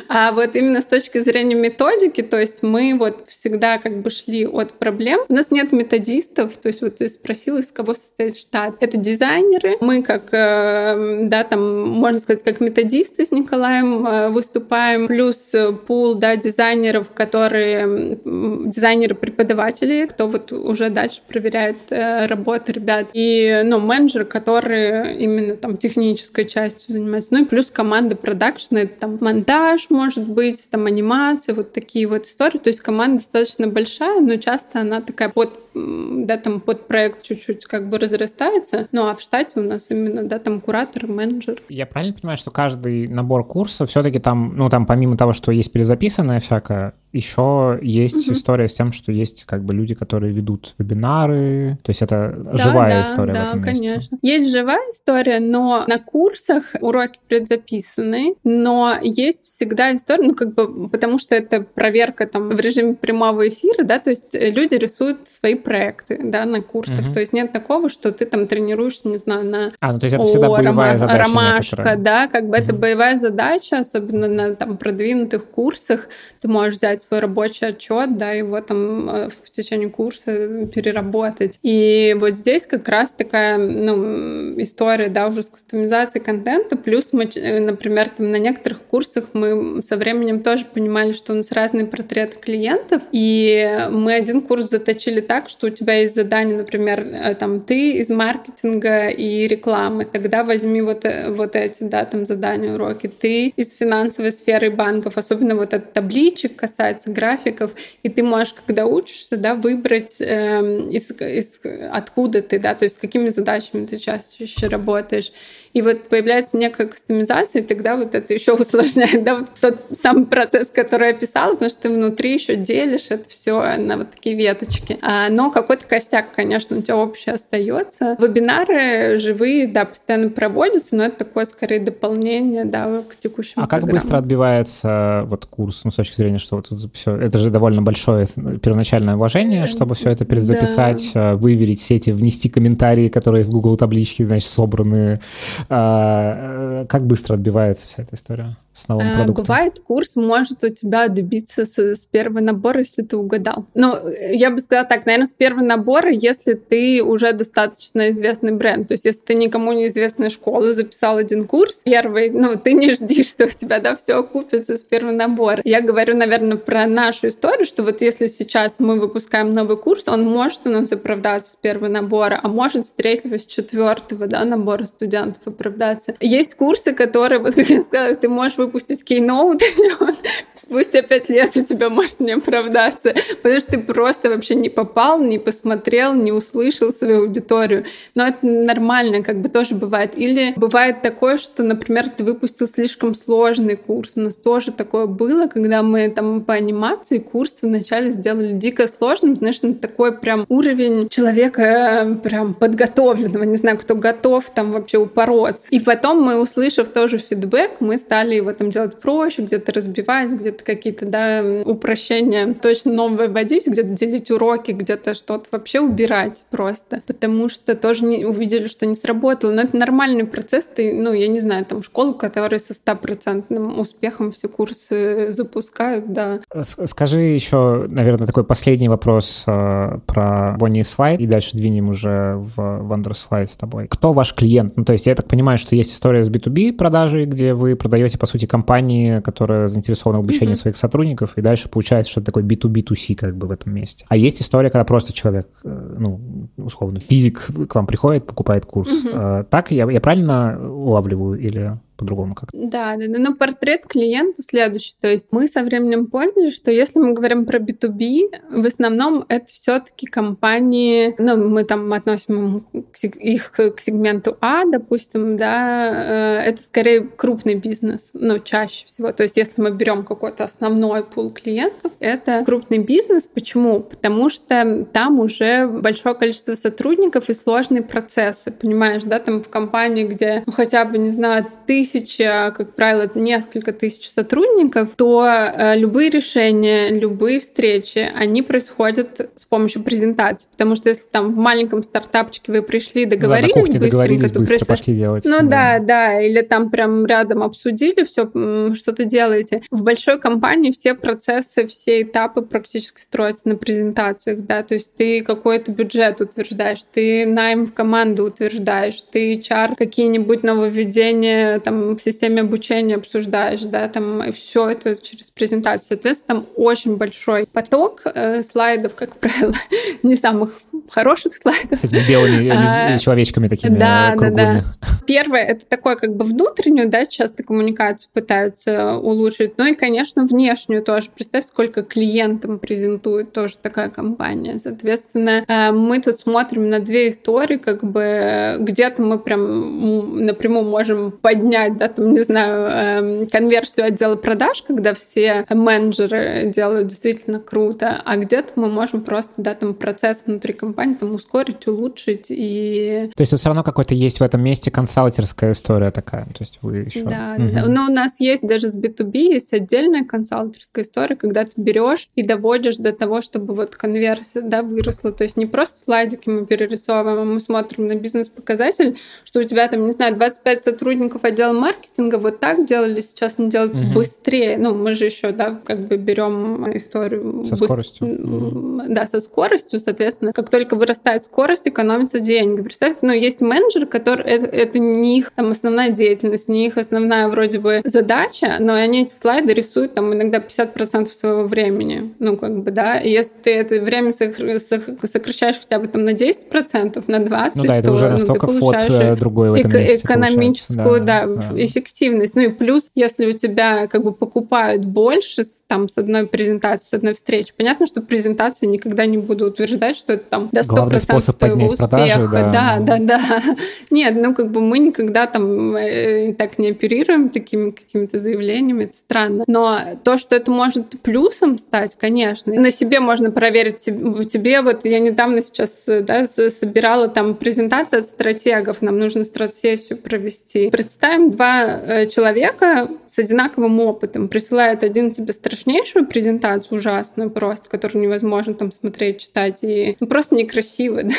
А 0.08 0.32
вот 0.32 0.56
именно 0.56 0.82
с 0.82 0.86
точки 0.86 1.18
зрения 1.18 1.54
методики, 1.54 2.22
то 2.22 2.38
есть 2.38 2.62
мы 2.62 2.96
вот 2.98 3.28
всегда 3.28 3.78
как 3.78 4.00
бы 4.02 4.10
шли 4.10 4.46
от 4.46 4.72
проблем. 4.72 5.20
У 5.28 5.34
нас 5.34 5.50
нет 5.50 5.72
методистов, 5.72 6.56
то 6.56 6.68
есть 6.68 6.80
вот 6.82 6.96
ты 6.96 7.08
спросил, 7.08 7.58
из 7.58 7.70
кого 7.70 7.94
состоит 7.94 8.36
штат. 8.36 8.76
Это 8.80 8.96
дизайнеры. 8.96 9.76
Мы 9.80 10.02
как, 10.02 10.32
э, 10.32 11.26
да, 11.28 11.44
там, 11.44 11.88
можно 11.88 12.20
сказать, 12.20 12.42
как 12.42 12.60
методисты 12.60 13.26
с 13.26 13.30
Николаем 13.30 14.06
э, 14.06 14.28
выступаем. 14.30 15.06
Плюс 15.06 15.49
пул 15.86 16.14
да, 16.14 16.36
дизайнеров, 16.36 17.12
которые 17.12 18.18
дизайнеры-преподаватели, 18.24 20.06
кто 20.06 20.28
вот 20.28 20.52
уже 20.52 20.90
дальше 20.90 21.20
проверяет 21.26 21.76
э, 21.90 22.26
работы 22.26 22.72
ребят. 22.72 23.08
И 23.12 23.62
ну, 23.64 23.78
менеджеры, 23.78 24.24
которые 24.24 25.16
именно 25.16 25.56
там 25.56 25.76
технической 25.76 26.46
частью 26.46 26.92
занимаются. 26.92 27.34
Ну 27.34 27.42
и 27.42 27.46
плюс 27.46 27.70
команда 27.70 28.16
продакшена, 28.16 28.82
это 28.82 29.00
там 29.00 29.18
монтаж, 29.20 29.90
может 29.90 30.26
быть, 30.26 30.68
там 30.70 30.86
анимация, 30.86 31.54
вот 31.54 31.72
такие 31.72 32.06
вот 32.06 32.26
истории. 32.26 32.58
То 32.58 32.68
есть 32.68 32.80
команда 32.80 33.18
достаточно 33.18 33.66
большая, 33.68 34.20
но 34.20 34.36
часто 34.36 34.80
она 34.80 35.00
такая 35.00 35.28
под 35.28 35.50
да, 35.74 36.36
там 36.36 36.60
под 36.60 36.86
проект 36.86 37.22
чуть-чуть 37.22 37.66
как 37.66 37.88
бы 37.88 37.98
разрастается, 37.98 38.88
ну 38.92 39.06
а 39.06 39.14
в 39.14 39.20
штате 39.20 39.60
у 39.60 39.62
нас 39.62 39.90
именно, 39.90 40.22
да, 40.24 40.38
там 40.38 40.60
куратор, 40.60 41.06
менеджер. 41.06 41.62
Я 41.68 41.86
правильно 41.86 42.14
понимаю, 42.14 42.36
что 42.36 42.50
каждый 42.50 43.08
набор 43.08 43.46
курса 43.46 43.86
все-таки 43.86 44.18
там, 44.18 44.56
ну 44.56 44.68
там 44.68 44.86
помимо 44.86 45.16
того, 45.16 45.32
что 45.32 45.52
есть 45.52 45.72
перезаписанное 45.72 46.40
всякое, 46.40 46.94
еще 47.12 47.78
есть 47.82 48.26
угу. 48.26 48.34
история 48.34 48.68
с 48.68 48.74
тем, 48.74 48.92
что 48.92 49.12
есть 49.12 49.44
как 49.44 49.64
бы 49.64 49.74
люди, 49.74 49.94
которые 49.94 50.32
ведут 50.32 50.74
вебинары, 50.78 51.78
то 51.82 51.90
есть 51.90 52.02
это 52.02 52.34
да, 52.36 52.56
живая 52.56 52.90
да, 52.90 53.02
история 53.02 53.32
да, 53.32 53.44
в 53.44 53.48
этом 53.48 53.62
конечно. 53.62 53.94
месте. 53.94 54.16
Есть 54.22 54.50
живая 54.50 54.90
история, 54.92 55.40
но 55.40 55.84
на 55.86 55.98
курсах 55.98 56.76
уроки 56.80 57.18
предзаписаны, 57.28 58.34
но 58.44 58.94
есть 59.02 59.42
всегда 59.42 59.94
история, 59.94 60.28
ну 60.28 60.34
как 60.34 60.54
бы, 60.54 60.88
потому 60.88 61.18
что 61.18 61.34
это 61.34 61.60
проверка 61.60 62.26
там 62.26 62.50
в 62.50 62.60
режиме 62.60 62.94
прямого 62.94 63.48
эфира, 63.48 63.82
да, 63.84 63.98
то 63.98 64.10
есть 64.10 64.28
люди 64.32 64.76
рисуют 64.76 65.28
свои 65.28 65.54
проекты, 65.54 66.20
да, 66.22 66.44
на 66.44 66.62
курсах, 66.62 67.06
угу. 67.06 67.14
то 67.14 67.20
есть 67.20 67.32
нет 67.32 67.52
такого, 67.52 67.88
что 67.88 68.12
ты 68.12 68.24
там 68.24 68.46
тренируешься, 68.46 69.08
не 69.08 69.18
знаю, 69.18 69.44
на 69.44 69.72
а, 69.80 69.92
ну, 69.92 69.98
то 69.98 70.06
есть 70.06 70.14
это 70.14 70.26
всегда 70.26 70.48
боевая 70.48 70.92
рома... 70.92 70.98
задача 70.98 71.24
ромашка, 71.24 71.76
некоторая. 71.76 71.96
да, 71.96 72.28
как 72.28 72.44
бы 72.48 72.56
угу. 72.56 72.64
это 72.64 72.74
боевая 72.74 73.16
задача, 73.16 73.78
особенно 73.78 74.28
на 74.28 74.54
там 74.54 74.76
продвинутых 74.76 75.46
курсах, 75.46 76.08
ты 76.40 76.48
можешь 76.48 76.74
взять 76.74 76.99
взять 77.00 77.02
свой 77.02 77.20
рабочий 77.20 77.66
отчет, 77.66 78.16
да, 78.16 78.32
его 78.32 78.60
там 78.60 79.08
э, 79.08 79.28
в 79.44 79.50
течение 79.50 79.88
курса 79.88 80.66
переработать. 80.66 81.58
И 81.62 82.16
вот 82.18 82.30
здесь 82.30 82.66
как 82.66 82.88
раз 82.88 83.12
такая, 83.12 83.58
ну, 83.58 84.60
история, 84.60 85.08
да, 85.08 85.26
уже 85.26 85.42
с 85.42 85.50
кастомизацией 85.50 86.24
контента, 86.24 86.76
плюс 86.76 87.12
мы, 87.12 87.24
э, 87.24 87.60
например, 87.60 88.10
там 88.10 88.30
на 88.30 88.36
некоторых 88.36 88.80
курсах 88.82 89.24
мы 89.32 89.82
со 89.82 89.96
временем 89.96 90.42
тоже 90.42 90.64
понимали, 90.64 91.12
что 91.12 91.32
у 91.32 91.36
нас 91.36 91.52
разные 91.52 91.86
портреты 91.86 92.38
клиентов, 92.38 93.02
и 93.12 93.86
мы 93.90 94.14
один 94.14 94.40
курс 94.42 94.70
заточили 94.70 95.20
так, 95.20 95.48
что 95.48 95.68
у 95.68 95.70
тебя 95.70 95.94
есть 95.94 96.14
задание, 96.14 96.56
например, 96.56 97.00
э, 97.00 97.34
там, 97.34 97.60
ты 97.60 97.92
из 97.92 98.10
маркетинга 98.10 99.08
и 99.08 99.48
рекламы, 99.48 100.04
тогда 100.04 100.44
возьми 100.44 100.82
вот, 100.82 101.04
вот 101.28 101.56
эти, 101.56 101.82
да, 101.84 102.04
там 102.04 102.24
задания, 102.24 102.74
уроки, 102.74 103.08
ты 103.08 103.48
из 103.56 103.74
финансовой 103.74 104.32
сферы 104.32 104.70
банков, 104.70 105.16
особенно 105.16 105.54
вот 105.54 105.72
этот 105.72 105.92
табличек 105.92 106.56
касается 106.56 106.89
касается 106.90 107.10
графиков, 107.10 107.74
и 108.02 108.08
ты 108.08 108.22
можешь, 108.22 108.54
когда 108.66 108.86
учишься, 108.86 109.36
да, 109.36 109.54
выбрать 109.54 110.20
э, 110.20 110.88
из, 110.90 111.10
из, 111.10 111.60
откуда 111.90 112.42
ты, 112.42 112.58
да, 112.58 112.74
то 112.74 112.84
есть 112.84 112.96
с 112.96 112.98
какими 112.98 113.28
задачами 113.28 113.86
ты 113.86 113.98
чаще 113.98 114.66
работаешь. 114.68 115.32
И 115.72 115.82
вот 115.82 116.08
появляется 116.08 116.56
некая 116.58 116.88
кастомизация, 116.88 117.62
и 117.62 117.64
тогда 117.64 117.96
вот 117.96 118.14
это 118.14 118.34
еще 118.34 118.54
усложняет, 118.54 119.22
да, 119.22 119.36
вот 119.36 119.48
тот 119.60 119.78
самый 119.96 120.26
процесс, 120.26 120.70
который 120.70 121.08
я 121.08 121.14
описала, 121.14 121.52
потому 121.52 121.70
что 121.70 121.82
ты 121.82 121.90
внутри 121.90 122.34
еще 122.34 122.56
делишь 122.56 123.06
это 123.10 123.28
все 123.28 123.76
на 123.76 123.98
вот 123.98 124.10
такие 124.10 124.36
веточки. 124.36 124.98
А, 125.00 125.28
но 125.28 125.50
какой-то 125.50 125.86
костяк, 125.86 126.32
конечно, 126.34 126.76
у 126.76 126.82
тебя 126.82 126.96
общий 126.96 127.30
остается. 127.30 128.16
Вебинары 128.18 129.16
живые, 129.18 129.68
да, 129.68 129.84
постоянно 129.84 130.30
проводятся, 130.30 130.96
но 130.96 131.04
это 131.04 131.24
такое 131.24 131.44
скорее 131.44 131.80
дополнение, 131.80 132.64
да, 132.64 133.02
к 133.08 133.16
текущему 133.16 133.64
А 133.64 133.68
как 133.68 133.86
быстро 133.86 134.18
отбивается 134.18 135.24
вот 135.26 135.46
курс, 135.46 135.82
ну, 135.84 135.90
с 135.90 135.94
точки 135.94 136.16
зрения, 136.16 136.38
что 136.38 136.56
вот 136.56 136.68
все, 136.94 137.14
это 137.16 137.38
же 137.38 137.50
довольно 137.50 137.82
большое 137.82 138.26
первоначальное 138.26 139.16
вложение, 139.16 139.66
чтобы 139.66 139.94
все 139.94 140.10
это 140.10 140.24
перезаписать, 140.24 141.10
да. 141.14 141.36
выверить 141.36 141.80
сети, 141.80 142.10
внести 142.10 142.48
комментарии, 142.48 143.08
которые 143.08 143.44
в 143.44 143.50
Google 143.50 143.76
табличке, 143.76 144.24
значит, 144.24 144.50
собраны, 144.50 145.20
как 145.68 147.06
быстро 147.06 147.34
отбивается 147.34 147.86
вся 147.86 148.02
эта 148.02 148.16
история? 148.16 148.56
С 148.72 148.88
новым 148.88 149.06
а, 149.08 149.16
продуктом? 149.16 149.44
Бывает, 149.44 149.78
курс 149.80 150.16
может 150.16 150.62
у 150.64 150.68
тебя 150.68 151.08
добиться 151.08 151.64
с, 151.64 151.78
с 151.78 152.06
первого 152.06 152.40
набора, 152.40 152.78
если 152.78 153.02
ты 153.02 153.16
угадал. 153.16 153.66
Ну, 153.74 153.96
я 154.30 154.50
бы 154.50 154.58
сказала 154.58 154.86
так, 154.86 155.06
наверное, 155.06 155.26
с 155.26 155.34
первого 155.34 155.64
набора, 155.64 156.10
если 156.10 156.54
ты 156.54 157.02
уже 157.02 157.32
достаточно 157.32 158.10
известный 158.10 158.52
бренд. 158.52 158.88
То 158.88 158.94
есть, 158.94 159.04
если 159.04 159.20
ты 159.20 159.34
никому 159.34 159.72
не 159.72 159.88
известная 159.88 160.30
школа, 160.30 160.72
записал 160.72 161.16
один 161.16 161.46
курс 161.46 161.82
первый, 161.84 162.30
ну, 162.30 162.56
ты 162.56 162.72
не 162.72 162.94
жди, 162.94 163.24
что 163.30 163.46
у 163.46 163.50
тебя, 163.50 163.80
да, 163.80 163.96
все 163.96 164.14
окупится 164.14 164.78
с 164.78 164.84
первого 164.84 165.12
набора. 165.12 165.62
Я 165.64 165.80
говорю, 165.80 166.16
наверное, 166.16 166.56
про 166.56 166.86
нашу 166.86 167.28
историю, 167.28 167.66
что 167.66 167.82
вот 167.82 168.00
если 168.00 168.26
сейчас 168.26 168.78
мы 168.78 169.00
выпускаем 169.00 169.50
новый 169.50 169.76
курс, 169.76 170.08
он 170.08 170.24
может 170.24 170.60
у 170.64 170.68
нас 170.68 170.92
оправдаться 170.92 171.54
с 171.54 171.56
первого 171.56 171.88
набора, 171.88 172.38
а 172.42 172.48
может 172.48 172.86
с 172.86 172.92
третьего, 172.92 173.38
с 173.38 173.46
четвертого, 173.46 174.26
да, 174.26 174.44
набора 174.44 174.84
студентов 174.84 175.42
оправдаться. 175.44 176.14
Есть 176.20 176.54
курсы, 176.54 176.92
которые, 176.92 177.38
вот 177.40 177.54
как 177.54 177.68
я 177.68 177.80
сказала, 177.80 178.14
ты 178.14 178.28
можешь 178.28 178.59
выпустить 178.60 179.04
кейноут, 179.04 179.62
спустя 180.52 181.02
пять 181.02 181.28
лет 181.28 181.56
у 181.56 181.62
тебя 181.62 181.88
может 181.88 182.20
не 182.20 182.32
оправдаться, 182.32 183.14
потому 183.42 183.60
что 183.60 183.72
ты 183.72 183.78
просто 183.78 184.30
вообще 184.30 184.54
не 184.54 184.68
попал, 184.68 185.20
не 185.20 185.38
посмотрел, 185.38 186.14
не 186.14 186.32
услышал 186.32 186.92
свою 186.92 187.22
аудиторию. 187.22 187.84
Но 188.14 188.26
это 188.26 188.38
нормально, 188.42 189.22
как 189.22 189.40
бы 189.40 189.48
тоже 189.48 189.74
бывает. 189.74 190.16
Или 190.16 190.52
бывает 190.56 191.02
такое, 191.02 191.38
что, 191.38 191.62
например, 191.62 192.10
ты 192.10 192.24
выпустил 192.24 192.68
слишком 192.68 193.14
сложный 193.14 193.76
курс. 193.76 194.12
У 194.16 194.20
нас 194.20 194.36
тоже 194.36 194.72
такое 194.72 195.06
было, 195.06 195.46
когда 195.46 195.82
мы 195.82 196.10
там 196.10 196.42
по 196.44 196.54
анимации 196.54 197.18
курс 197.18 197.58
вначале 197.62 198.10
сделали 198.10 198.52
дико 198.52 198.86
сложным, 198.86 199.36
знаешь, 199.36 199.62
на 199.62 199.74
такой 199.74 200.16
прям 200.16 200.44
уровень 200.48 201.08
человека 201.08 201.62
э, 201.62 202.14
прям 202.16 202.54
подготовленного, 202.54 203.44
не 203.44 203.56
знаю, 203.56 203.78
кто 203.78 203.94
готов 203.94 204.50
там 204.50 204.72
вообще 204.72 204.98
упороться. 204.98 205.68
И 205.70 205.80
потом 205.80 206.22
мы, 206.22 206.40
услышав 206.40 206.88
тоже 206.88 207.18
фидбэк, 207.18 207.80
мы 207.80 207.96
стали 207.98 208.34
его 208.34 208.49
там 208.54 208.70
делать 208.70 209.00
проще, 209.00 209.42
где-то 209.42 209.72
разбивать, 209.72 210.32
где-то 210.32 210.64
какие-то, 210.64 211.06
да, 211.06 211.42
упрощения 211.64 212.54
точно 212.54 212.92
новое 212.92 213.28
вводить, 213.28 213.66
где-то 213.66 213.88
делить 213.88 214.30
уроки, 214.30 214.72
где-то 214.72 215.14
что-то 215.14 215.46
вообще 215.50 215.80
убирать 215.80 216.44
просто, 216.50 217.02
потому 217.06 217.48
что 217.48 217.74
тоже 217.74 218.04
не, 218.04 218.24
увидели, 218.24 218.66
что 218.66 218.86
не 218.86 218.94
сработало. 218.94 219.52
Но 219.52 219.62
это 219.62 219.76
нормальный 219.76 220.24
процесс, 220.24 220.68
ты, 220.72 220.92
ну, 220.92 221.12
я 221.12 221.28
не 221.28 221.40
знаю, 221.40 221.64
там 221.64 221.82
школу, 221.82 222.14
которая 222.14 222.60
со 222.60 222.74
стопроцентным 222.74 223.78
успехом 223.78 224.32
все 224.32 224.48
курсы 224.48 225.32
запускают, 225.32 226.12
да. 226.12 226.40
Скажи 226.62 227.20
еще, 227.20 227.86
наверное, 227.88 228.26
такой 228.26 228.44
последний 228.44 228.88
вопрос 228.88 229.44
э, 229.46 229.98
про 230.06 230.56
Bonnie 230.58 230.82
Slide, 230.82 231.18
и 231.18 231.26
дальше 231.26 231.56
двинем 231.56 231.88
уже 231.88 232.36
в 232.36 232.58
Wonderslide 232.58 233.52
с 233.52 233.56
тобой. 233.56 233.86
Кто 233.88 234.12
ваш 234.12 234.34
клиент? 234.34 234.76
Ну, 234.76 234.84
то 234.84 234.92
есть 234.92 235.06
я 235.06 235.14
так 235.14 235.26
понимаю, 235.26 235.58
что 235.58 235.76
есть 235.76 235.92
история 235.92 236.22
с 236.22 236.30
B2B 236.30 236.72
продажей, 236.72 237.24
где 237.26 237.54
вы 237.54 237.76
продаете, 237.76 238.18
по 238.18 238.26
сути, 238.26 238.39
компании, 238.46 239.20
которая 239.20 239.68
заинтересована 239.68 240.20
в 240.20 240.24
обучении 240.24 240.54
mm-hmm. 240.54 240.58
своих 240.58 240.76
сотрудников, 240.76 241.36
и 241.36 241.40
дальше 241.40 241.68
получается 241.68 242.12
что-то 242.12 242.26
такое 242.26 242.44
B2B2C 242.44 243.14
как 243.14 243.36
бы 243.36 243.46
в 243.46 243.50
этом 243.50 243.74
месте. 243.74 244.04
А 244.08 244.16
есть 244.16 244.40
история, 244.40 244.68
когда 244.68 244.84
просто 244.84 245.12
человек, 245.12 245.48
э, 245.64 245.96
ну, 245.98 246.48
условно, 246.56 247.00
физик 247.00 247.50
к 247.68 247.74
вам 247.74 247.86
приходит, 247.86 248.26
покупает 248.26 248.66
курс. 248.66 248.90
Mm-hmm. 248.90 249.44
Так 249.50 249.70
я, 249.70 249.90
я 249.90 250.00
правильно 250.00 250.58
улавливаю 250.60 251.38
или 251.38 251.78
по-другому 252.00 252.34
как-то. 252.34 252.56
Да, 252.56 252.96
да, 252.96 253.06
да. 253.08 253.18
Но 253.18 253.34
портрет 253.34 253.86
клиента 253.86 254.42
следующий. 254.42 254.94
То 255.00 255.08
есть 255.08 255.28
мы 255.32 255.46
со 255.46 255.62
временем 255.62 256.06
поняли, 256.06 256.50
что 256.50 256.70
если 256.70 256.98
мы 256.98 257.12
говорим 257.12 257.44
про 257.44 257.58
B2B, 257.58 258.32
в 258.50 258.66
основном 258.66 259.26
это 259.28 259.46
все-таки 259.46 260.06
компании, 260.06 261.14
ну, 261.18 261.48
мы 261.48 261.64
там 261.64 261.92
относим 261.92 262.64
их 262.94 263.52
к 263.52 263.78
сегменту 263.78 264.38
А, 264.40 264.64
допустим, 264.64 265.36
да, 265.36 266.40
э, 266.42 266.48
это 266.48 266.62
скорее 266.62 267.02
крупный 267.02 267.54
бизнес, 267.54 268.10
ну, 268.14 268.38
чаще 268.38 268.86
всего. 268.86 269.12
То 269.12 269.24
есть 269.24 269.36
если 269.36 269.60
мы 269.60 269.70
берем 269.70 270.02
какой-то 270.02 270.44
основной 270.44 271.04
пул 271.04 271.30
клиентов, 271.30 271.92
это 272.00 272.44
крупный 272.46 272.78
бизнес. 272.78 273.26
Почему? 273.26 273.80
Потому 273.80 274.30
что 274.30 274.86
там 274.90 275.20
уже 275.20 275.66
большое 275.66 276.14
количество 276.14 276.54
сотрудников 276.54 277.28
и 277.28 277.34
сложные 277.34 277.82
процессы, 277.82 278.50
понимаешь, 278.50 279.02
да, 279.02 279.18
там 279.18 279.42
в 279.42 279.50
компании, 279.50 280.04
где 280.04 280.42
ну, 280.46 280.52
хотя 280.52 280.86
бы, 280.86 280.96
не 280.96 281.10
знаю, 281.10 281.46
тысяч 281.66 281.89
тысяча, 281.90 282.52
как 282.56 282.74
правило, 282.74 283.10
несколько 283.14 283.72
тысяч 283.72 284.08
сотрудников, 284.10 284.90
то 284.96 285.26
э, 285.26 285.76
любые 285.76 286.10
решения, 286.10 286.90
любые 286.90 287.40
встречи, 287.40 287.98
они 287.98 288.42
происходят 288.42 289.30
с 289.36 289.44
помощью 289.44 289.82
презентации. 289.82 290.48
Потому 290.50 290.76
что 290.76 290.88
если 290.88 291.06
там 291.08 291.32
в 291.32 291.36
маленьком 291.36 291.82
стартапчике 291.82 292.52
вы 292.52 292.62
пришли, 292.62 293.06
договорились 293.06 293.54
да, 293.54 293.60
быстренько, 293.60 293.84
договорились 293.86 294.30
то 294.30 294.40
быстро 294.40 294.66
пошли 294.66 294.94
делать. 294.94 295.24
Ну 295.24 295.38
да. 295.40 295.78
да, 295.78 295.78
да, 295.78 296.20
или 296.20 296.42
там 296.42 296.70
прям 296.70 297.06
рядом 297.06 297.42
обсудили, 297.42 298.04
все 298.04 298.30
что-то 298.74 299.04
делаете. 299.04 299.62
В 299.70 299.82
большой 299.82 300.20
компании 300.20 300.70
все 300.70 300.94
процессы, 300.94 301.66
все 301.66 302.02
этапы 302.02 302.42
практически 302.42 303.00
строятся 303.00 303.48
на 303.48 303.56
презентациях, 303.56 304.40
да, 304.40 304.62
то 304.62 304.74
есть 304.74 304.94
ты 304.96 305.22
какой-то 305.22 305.72
бюджет 305.72 306.20
утверждаешь, 306.20 306.80
ты 306.92 307.26
найм 307.26 307.66
в 307.66 307.72
команду 307.72 308.24
утверждаешь, 308.24 309.02
ты 309.10 309.34
HR 309.34 309.74
какие-нибудь 309.76 310.42
нововведения 310.42 311.58
там 311.60 311.79
в 311.80 311.98
системе 312.00 312.42
обучения 312.42 312.96
обсуждаешь, 312.96 313.62
да, 313.62 313.88
там 313.88 314.22
и 314.22 314.32
все 314.32 314.70
это 314.70 314.94
через 315.02 315.30
презентацию. 315.30 315.88
Соответственно, 315.88 316.40
там 316.40 316.46
очень 316.56 316.96
большой 316.96 317.46
поток 317.46 318.02
э, 318.04 318.42
слайдов, 318.42 318.94
как 318.94 319.16
правило, 319.16 319.54
не 320.02 320.16
самых 320.16 320.60
хороших 320.90 321.34
слайдов. 321.34 321.78
С 321.78 321.84
этими 321.84 322.06
белыми 322.08 322.48
а, 322.50 322.98
человечками 322.98 323.48
такими 323.48 323.78
да, 323.78 324.12
круглыми. 324.16 324.34
Да, 324.34 324.54
да. 324.80 324.88
Первое, 325.06 325.44
это 325.44 325.66
такое 325.66 325.96
как 325.96 326.14
бы 326.14 326.24
внутреннюю, 326.24 326.88
да, 326.88 327.06
часто 327.06 327.42
коммуникацию 327.42 328.10
пытаются 328.12 328.96
улучшить. 328.96 329.58
Ну 329.58 329.66
и, 329.66 329.74
конечно, 329.74 330.24
внешнюю 330.24 330.82
тоже. 330.82 331.08
Представь, 331.14 331.46
сколько 331.46 331.82
клиентам 331.82 332.58
презентует 332.58 333.32
тоже 333.32 333.56
такая 333.60 333.90
компания. 333.90 334.58
Соответственно, 334.58 335.44
э, 335.46 335.72
мы 335.72 336.00
тут 336.00 336.18
смотрим 336.18 336.68
на 336.68 336.80
две 336.80 337.08
истории, 337.08 337.56
как 337.56 337.84
бы 337.84 338.56
где-то 338.60 339.02
мы 339.02 339.18
прям 339.18 340.26
напрямую 340.26 340.64
можем 340.64 341.12
поднять, 341.12 341.76
да, 341.76 341.88
там, 341.88 342.12
не 342.12 342.22
знаю, 342.22 343.20
эм, 343.20 343.26
конверсию 343.26 343.86
отдела 343.86 344.16
продаж, 344.16 344.62
когда 344.66 344.94
все 344.94 345.44
менеджеры 345.48 346.50
делают 346.54 346.88
действительно 346.88 347.40
круто, 347.40 348.00
а 348.04 348.16
где-то 348.16 348.52
мы 348.56 348.68
можем 348.68 349.02
просто, 349.02 349.34
да, 349.36 349.54
там 349.54 349.74
процесс 349.74 350.22
внутри 350.26 350.52
компании 350.52 350.79
компании 350.80 350.94
там 350.94 351.14
ускорить, 351.14 351.66
улучшить 351.66 352.26
и... 352.30 353.10
То 353.14 353.20
есть 353.20 353.30
тут 353.30 353.40
все 353.40 353.48
равно 353.48 353.62
какой-то 353.62 353.94
есть 353.94 354.20
в 354.20 354.22
этом 354.22 354.42
месте 354.42 354.70
консалтерская 354.70 355.52
история 355.52 355.90
такая, 355.90 356.24
то 356.26 356.40
есть 356.40 356.58
вы 356.62 356.78
еще... 356.78 357.02
Да, 357.02 357.36
угу. 357.38 357.50
да, 357.52 357.66
но 357.66 357.86
у 357.86 357.92
нас 357.92 358.18
есть 358.20 358.46
даже 358.46 358.68
с 358.68 358.78
B2B 358.78 359.12
есть 359.12 359.52
отдельная 359.52 360.04
консалтерская 360.04 360.84
история, 360.84 361.16
когда 361.16 361.44
ты 361.44 361.52
берешь 361.56 362.08
и 362.16 362.22
доводишь 362.22 362.76
до 362.76 362.92
того, 362.92 363.20
чтобы 363.20 363.54
вот 363.54 363.76
конверсия, 363.76 364.40
да, 364.40 364.62
выросла, 364.62 365.12
то 365.12 365.24
есть 365.24 365.36
не 365.36 365.46
просто 365.46 365.78
слайдики 365.78 366.28
мы 366.28 366.46
перерисовываем, 366.46 367.18
а 367.18 367.24
мы 367.24 367.40
смотрим 367.40 367.86
на 367.86 367.94
бизнес-показатель, 367.94 368.96
что 369.24 369.40
у 369.40 369.44
тебя 369.44 369.68
там, 369.68 369.84
не 369.84 369.92
знаю, 369.92 370.14
25 370.14 370.62
сотрудников 370.62 371.24
отдела 371.24 371.52
маркетинга 371.52 372.16
вот 372.16 372.40
так 372.40 372.66
делали, 372.66 373.00
сейчас 373.00 373.34
они 373.38 373.50
делают 373.50 373.74
угу. 373.74 373.94
быстрее, 373.94 374.56
ну, 374.56 374.74
мы 374.74 374.94
же 374.94 375.04
еще, 375.04 375.32
да, 375.32 375.60
как 375.64 375.86
бы 375.86 375.96
берем 375.96 376.76
историю... 376.76 377.44
Со 377.44 377.50
быстр... 377.50 377.66
скоростью. 377.66 378.84
Да, 378.88 379.06
со 379.06 379.20
скоростью, 379.20 379.80
соответственно, 379.80 380.32
как 380.32 380.48
только 380.48 380.69
только 380.70 380.76
вырастает 380.76 381.22
скорость, 381.22 381.68
экономятся 381.68 382.20
деньги. 382.20 382.62
Представь, 382.62 382.98
ну, 383.02 383.12
есть 383.12 383.40
менеджеры, 383.40 383.86
которые 383.86 384.26
это, 384.26 384.46
это 384.46 384.78
не 384.78 385.18
их 385.18 385.32
там 385.34 385.50
основная 385.50 385.90
деятельность, 385.90 386.48
не 386.48 386.66
их 386.66 386.76
основная 386.76 387.28
вроде 387.28 387.58
бы 387.58 387.82
задача, 387.84 388.56
но 388.60 388.74
они 388.74 389.02
эти 389.02 389.12
слайды 389.12 389.52
рисуют 389.52 389.94
там 389.94 390.12
иногда 390.14 390.38
50% 390.38 391.12
своего 391.12 391.44
времени. 391.44 392.14
Ну, 392.18 392.36
как 392.36 392.58
бы, 392.58 392.70
да. 392.70 392.98
И 392.98 393.10
если 393.10 393.36
ты 393.42 393.50
это 393.54 393.80
время 393.80 394.12
сокращаешь 394.12 395.58
хотя 395.60 395.78
бы 395.78 395.86
там 395.88 396.04
на 396.04 396.10
10%, 396.10 397.04
на 397.06 397.16
20%, 397.16 397.52
ну, 397.56 397.64
да, 397.64 397.76
это 397.76 397.88
то 397.88 397.92
уже 397.92 398.08
настолько 398.08 398.46
ну, 398.46 398.52
ты 398.52 398.60
получаешь 398.60 399.08
фот 399.08 399.18
другой 399.18 399.50
в 399.50 399.54
этом 399.54 399.70
эко- 399.70 399.84
экономическую 399.84 401.00
да, 401.00 401.26
да, 401.26 401.26
да. 401.26 401.64
эффективность. 401.64 402.34
Ну 402.34 402.42
и 402.42 402.48
плюс, 402.48 402.90
если 402.94 403.26
у 403.26 403.32
тебя 403.32 403.86
как 403.86 404.04
бы 404.04 404.12
покупают 404.12 404.84
больше 404.84 405.42
там 405.66 405.88
с 405.88 405.98
одной 405.98 406.26
презентации, 406.26 406.88
с 406.88 406.94
одной 406.94 407.14
встречи, 407.14 407.52
понятно, 407.56 407.86
что 407.86 408.00
презентации 408.02 408.66
никогда 408.66 409.06
не 409.06 409.18
буду 409.18 409.46
утверждать, 409.46 409.96
что 409.96 410.14
это 410.14 410.24
там 410.28 410.49
до 410.52 410.60
100% 410.60 410.64
Главный 410.66 411.00
способ 411.00 411.38
поднять 411.38 411.72
успеха. 411.72 411.88
Продажи, 411.88 412.28
да. 412.28 412.78
да, 412.78 412.78
да, 412.78 412.98
да. 412.98 413.42
Нет, 413.90 414.14
ну 414.16 414.34
как 414.34 414.50
бы 414.50 414.60
мы 414.60 414.78
никогда 414.78 415.26
там 415.26 415.76
э, 415.76 416.34
так 416.34 416.58
не 416.58 416.70
оперируем 416.70 417.30
такими 417.30 417.70
какими-то 417.70 418.18
заявлениями, 418.18 418.84
это 418.84 418.96
странно. 418.96 419.44
Но 419.46 419.78
то, 420.02 420.16
что 420.18 420.36
это 420.36 420.50
может 420.50 421.00
плюсом 421.02 421.58
стать, 421.58 421.96
конечно. 421.96 422.52
На 422.52 422.70
себе 422.70 423.00
можно 423.00 423.30
проверить. 423.30 423.78
Тебе 423.78 424.60
вот 424.62 424.84
я 424.84 424.98
недавно 424.98 425.42
сейчас 425.42 425.86
да, 425.86 426.26
собирала 426.26 427.08
там 427.08 427.34
презентацию 427.34 428.00
от 428.00 428.06
стратегов, 428.06 428.82
нам 428.82 428.98
нужно 428.98 429.24
стратсессию 429.24 429.98
провести. 429.98 430.70
Представим, 430.70 431.30
два 431.30 431.64
э, 431.64 432.06
человека 432.06 432.88
с 433.06 433.18
одинаковым 433.18 433.80
опытом 433.80 434.28
присылает 434.28 434.82
один 434.82 435.12
тебе 435.12 435.32
страшнейшую 435.32 436.06
презентацию, 436.06 436.78
ужасную 436.78 437.30
просто, 437.30 437.68
которую 437.68 438.02
невозможно 438.02 438.54
там 438.54 438.72
смотреть, 438.72 439.20
читать, 439.20 439.60
и 439.62 439.96
ну, 440.00 440.06
просто 440.06 440.34
некрасиво. 440.42 441.02
Да? 441.10 441.16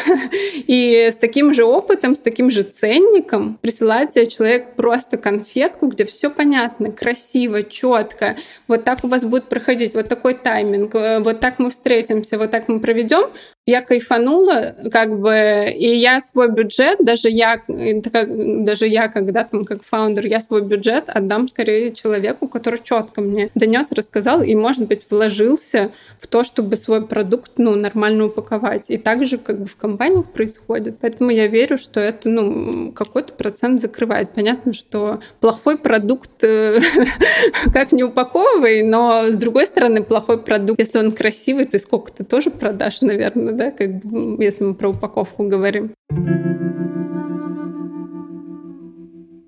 И 0.68 1.10
с 1.12 1.16
таким 1.16 1.54
же 1.54 1.64
опытом, 1.64 2.16
с 2.16 2.20
таким 2.20 2.50
же 2.50 2.64
ценником 2.64 3.58
присылает 3.62 4.12
тебе 4.12 4.28
человек 4.28 4.76
просто 4.76 5.18
конфетку, 5.18 5.88
где 5.88 6.06
все 6.06 6.30
понятно, 6.30 6.92
красиво, 6.92 7.64
четко. 7.64 8.36
Вот 8.68 8.84
так 8.84 9.04
у 9.04 9.08
вас 9.08 9.26
будет 9.26 9.50
проходить, 9.50 9.94
вот 9.94 10.08
такой 10.08 10.34
тайминг, 10.34 10.96
э, 10.96 11.20
вот 11.20 11.40
так 11.40 11.60
мы 11.60 11.70
встретимся, 11.72 12.38
вот 12.38 12.52
так 12.52 12.68
мы 12.68 12.80
проведем 12.80 13.30
я 13.68 13.82
кайфанула, 13.82 14.76
как 14.92 15.20
бы, 15.20 15.72
и 15.76 15.88
я 15.96 16.20
свой 16.20 16.50
бюджет, 16.52 16.98
даже 17.00 17.30
я, 17.30 17.62
даже 17.68 18.88
я, 18.88 19.08
когда 19.08 19.44
там 19.44 19.66
как 19.66 19.84
фаундер, 19.84 20.26
я 20.26 20.42
свой 20.42 20.64
бюджет 20.64 21.04
отдам 21.08 21.48
скорее 21.48 21.94
человеку, 21.94 22.48
который 22.48 22.82
четко 22.84 23.22
мне 23.22 23.52
донес, 23.54 23.92
рассказал 23.92 24.42
и, 24.42 24.56
может 24.56 24.88
быть, 24.88 25.06
вложился 25.10 25.92
в 26.20 26.26
то, 26.26 26.44
чтобы 26.44 26.76
свой 26.76 27.06
продукт, 27.06 27.52
ну, 27.58 27.76
нормально 27.76 28.26
упаковать. 28.26 28.90
И 28.90 28.98
также 28.98 29.38
как 29.38 29.60
бы 29.60 29.66
в 29.68 29.76
компаниях 29.76 30.32
происходит. 30.32 30.98
Поэтому 31.00 31.30
я 31.30 31.46
верю, 31.46 31.78
что 31.78 32.00
это, 32.00 32.30
ну, 32.30 32.92
какой-то 32.94 33.34
процент 33.34 33.80
закрывает. 33.80 34.34
Понятно, 34.34 34.74
что 34.74 35.20
плохой 35.40 35.78
продукт 35.78 36.44
э, 36.44 36.80
как 37.74 37.92
не 37.92 38.04
упаковывай, 38.04 38.82
но 38.82 39.32
с 39.32 39.36
другой 39.36 39.68
стороны, 39.68 40.04
плохой 40.04 40.42
продукт, 40.42 40.80
если 40.80 40.98
он 40.98 41.12
красивый, 41.12 41.66
ты 41.66 41.78
сколько 41.78 42.12
ты 42.12 42.24
тоже 42.24 42.50
продашь, 42.50 43.02
наверное, 43.02 43.51
да, 43.52 43.72
как, 43.72 43.90
если 44.40 44.64
мы 44.64 44.74
про 44.74 44.90
упаковку 44.90 45.48
говорим. 45.48 45.92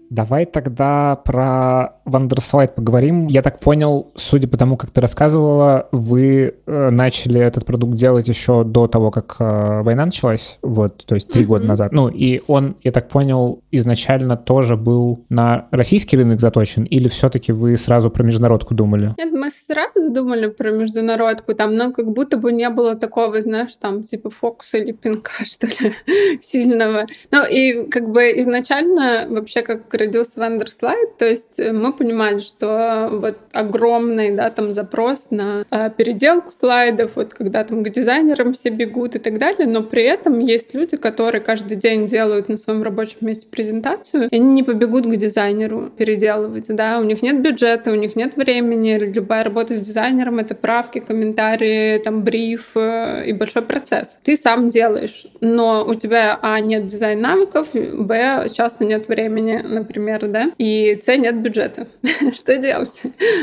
Давай 0.10 0.46
тогда 0.46 1.16
про 1.16 2.03
Wonderslide 2.06 2.74
поговорим. 2.74 3.28
Я 3.28 3.42
так 3.42 3.60
понял, 3.60 4.12
судя 4.16 4.48
по 4.48 4.58
тому, 4.58 4.78
как 4.78 4.92
ты 4.92 5.02
рассказывала, 5.02 5.88
вы 5.92 6.56
э, 6.66 6.90
начали 6.90 7.40
этот 7.40 7.66
продукт 7.66 7.96
делать 7.96 8.28
еще 8.28 8.64
до 8.64 8.88
того, 8.88 9.12
как 9.12 9.38
э, 9.40 9.82
война 9.82 10.06
началась, 10.06 10.58
вот, 10.62 11.06
то 11.06 11.16
есть 11.16 11.30
три 11.30 11.44
mm-hmm. 11.44 11.48
года 11.48 11.68
назад. 11.68 11.92
Ну, 11.92 12.10
и 12.10 12.42
он, 12.48 12.76
я 12.84 12.92
так 12.92 13.10
понял, 13.10 13.62
изначально 13.72 14.36
тоже 14.36 14.76
был 14.76 15.24
на 15.30 15.68
российский 15.72 16.18
рынок 16.18 16.42
заточен, 16.42 16.84
или 16.84 17.08
все-таки 17.08 17.52
вы 17.52 17.78
сразу 17.78 18.10
про 18.10 18.24
международку 18.24 18.74
думали? 18.74 19.16
Нет, 19.18 19.32
мы 19.32 19.50
сразу 19.50 20.12
думали 20.12 20.48
про 20.48 20.72
международку, 20.72 21.54
там, 21.54 21.76
но 21.76 21.92
как 21.92 22.12
будто 22.12 22.38
бы 22.38 22.52
не 22.52 22.70
было 22.70 22.96
такого, 22.96 23.42
знаешь, 23.42 23.72
там, 23.80 24.04
типа 24.04 24.30
фокуса 24.30 24.78
или 24.78 24.92
пинка, 24.92 25.32
что 25.46 25.68
ли, 25.68 25.94
сильного. 26.42 27.06
Ну, 27.32 27.46
и 27.50 27.88
как 27.88 28.10
бы 28.10 28.24
изначально 28.42 29.28
вообще 29.30 29.62
как 29.62 29.94
родился 29.94 30.40
Wonderslide, 30.40 31.14
то 31.18 31.26
есть 31.26 31.60
э, 31.60 31.72
мы 31.72 31.93
понимали, 31.94 32.40
что 32.40 33.10
вот 33.12 33.38
огромный, 33.52 34.32
да, 34.32 34.50
там 34.50 34.74
запрос 34.74 35.28
на 35.30 35.66
э, 35.70 35.90
переделку 35.96 36.52
слайдов, 36.52 37.16
вот 37.16 37.34
когда 37.34 37.64
там 37.64 37.84
к 37.84 37.90
дизайнерам 37.90 38.54
все 38.54 38.70
бегут 38.70 39.16
и 39.16 39.20
так 39.20 39.38
далее, 39.38 39.68
но 39.68 39.84
при 39.84 40.04
этом 40.04 40.40
есть 40.40 40.74
люди, 40.74 40.98
которые 40.98 41.42
каждый 41.42 41.78
день 41.78 42.08
делают 42.08 42.50
на 42.50 42.58
своем 42.58 42.84
рабочем 42.84 43.18
месте 43.22 43.48
презентацию, 43.48 44.28
и 44.30 44.36
они 44.36 44.54
не 44.54 44.64
побегут 44.64 45.06
к 45.06 45.16
дизайнеру 45.16 45.92
переделывать, 45.96 46.66
да, 46.68 47.00
у 47.00 47.04
них 47.04 47.22
нет 47.22 47.42
бюджета, 47.42 47.92
у 47.92 47.96
них 47.96 48.16
нет 48.16 48.36
времени, 48.36 48.98
любая 48.98 49.44
работа 49.44 49.78
с 49.78 49.82
дизайнером— 49.82 50.40
это 50.40 50.56
правки, 50.56 51.00
комментарии, 51.00 52.00
там, 52.00 52.24
бриф 52.24 52.72
э, 52.76 53.26
и 53.28 53.34
большой 53.34 53.62
процесс. 53.62 54.18
Ты 54.24 54.36
сам 54.36 54.70
делаешь, 54.70 55.26
но 55.42 55.86
у 55.86 55.94
тебя, 55.96 56.40
а, 56.42 56.60
нет 56.60 56.88
дизайн-навыков, 56.88 57.70
б, 57.74 58.48
часто 58.52 58.86
нет 58.86 59.08
времени, 59.08 59.62
например, 59.64 60.28
да, 60.28 60.52
и 60.58 61.00
С 61.02 61.18
нет 61.18 61.36
бюджета. 61.42 61.83
Что 62.34 62.58
делать? 62.58 63.02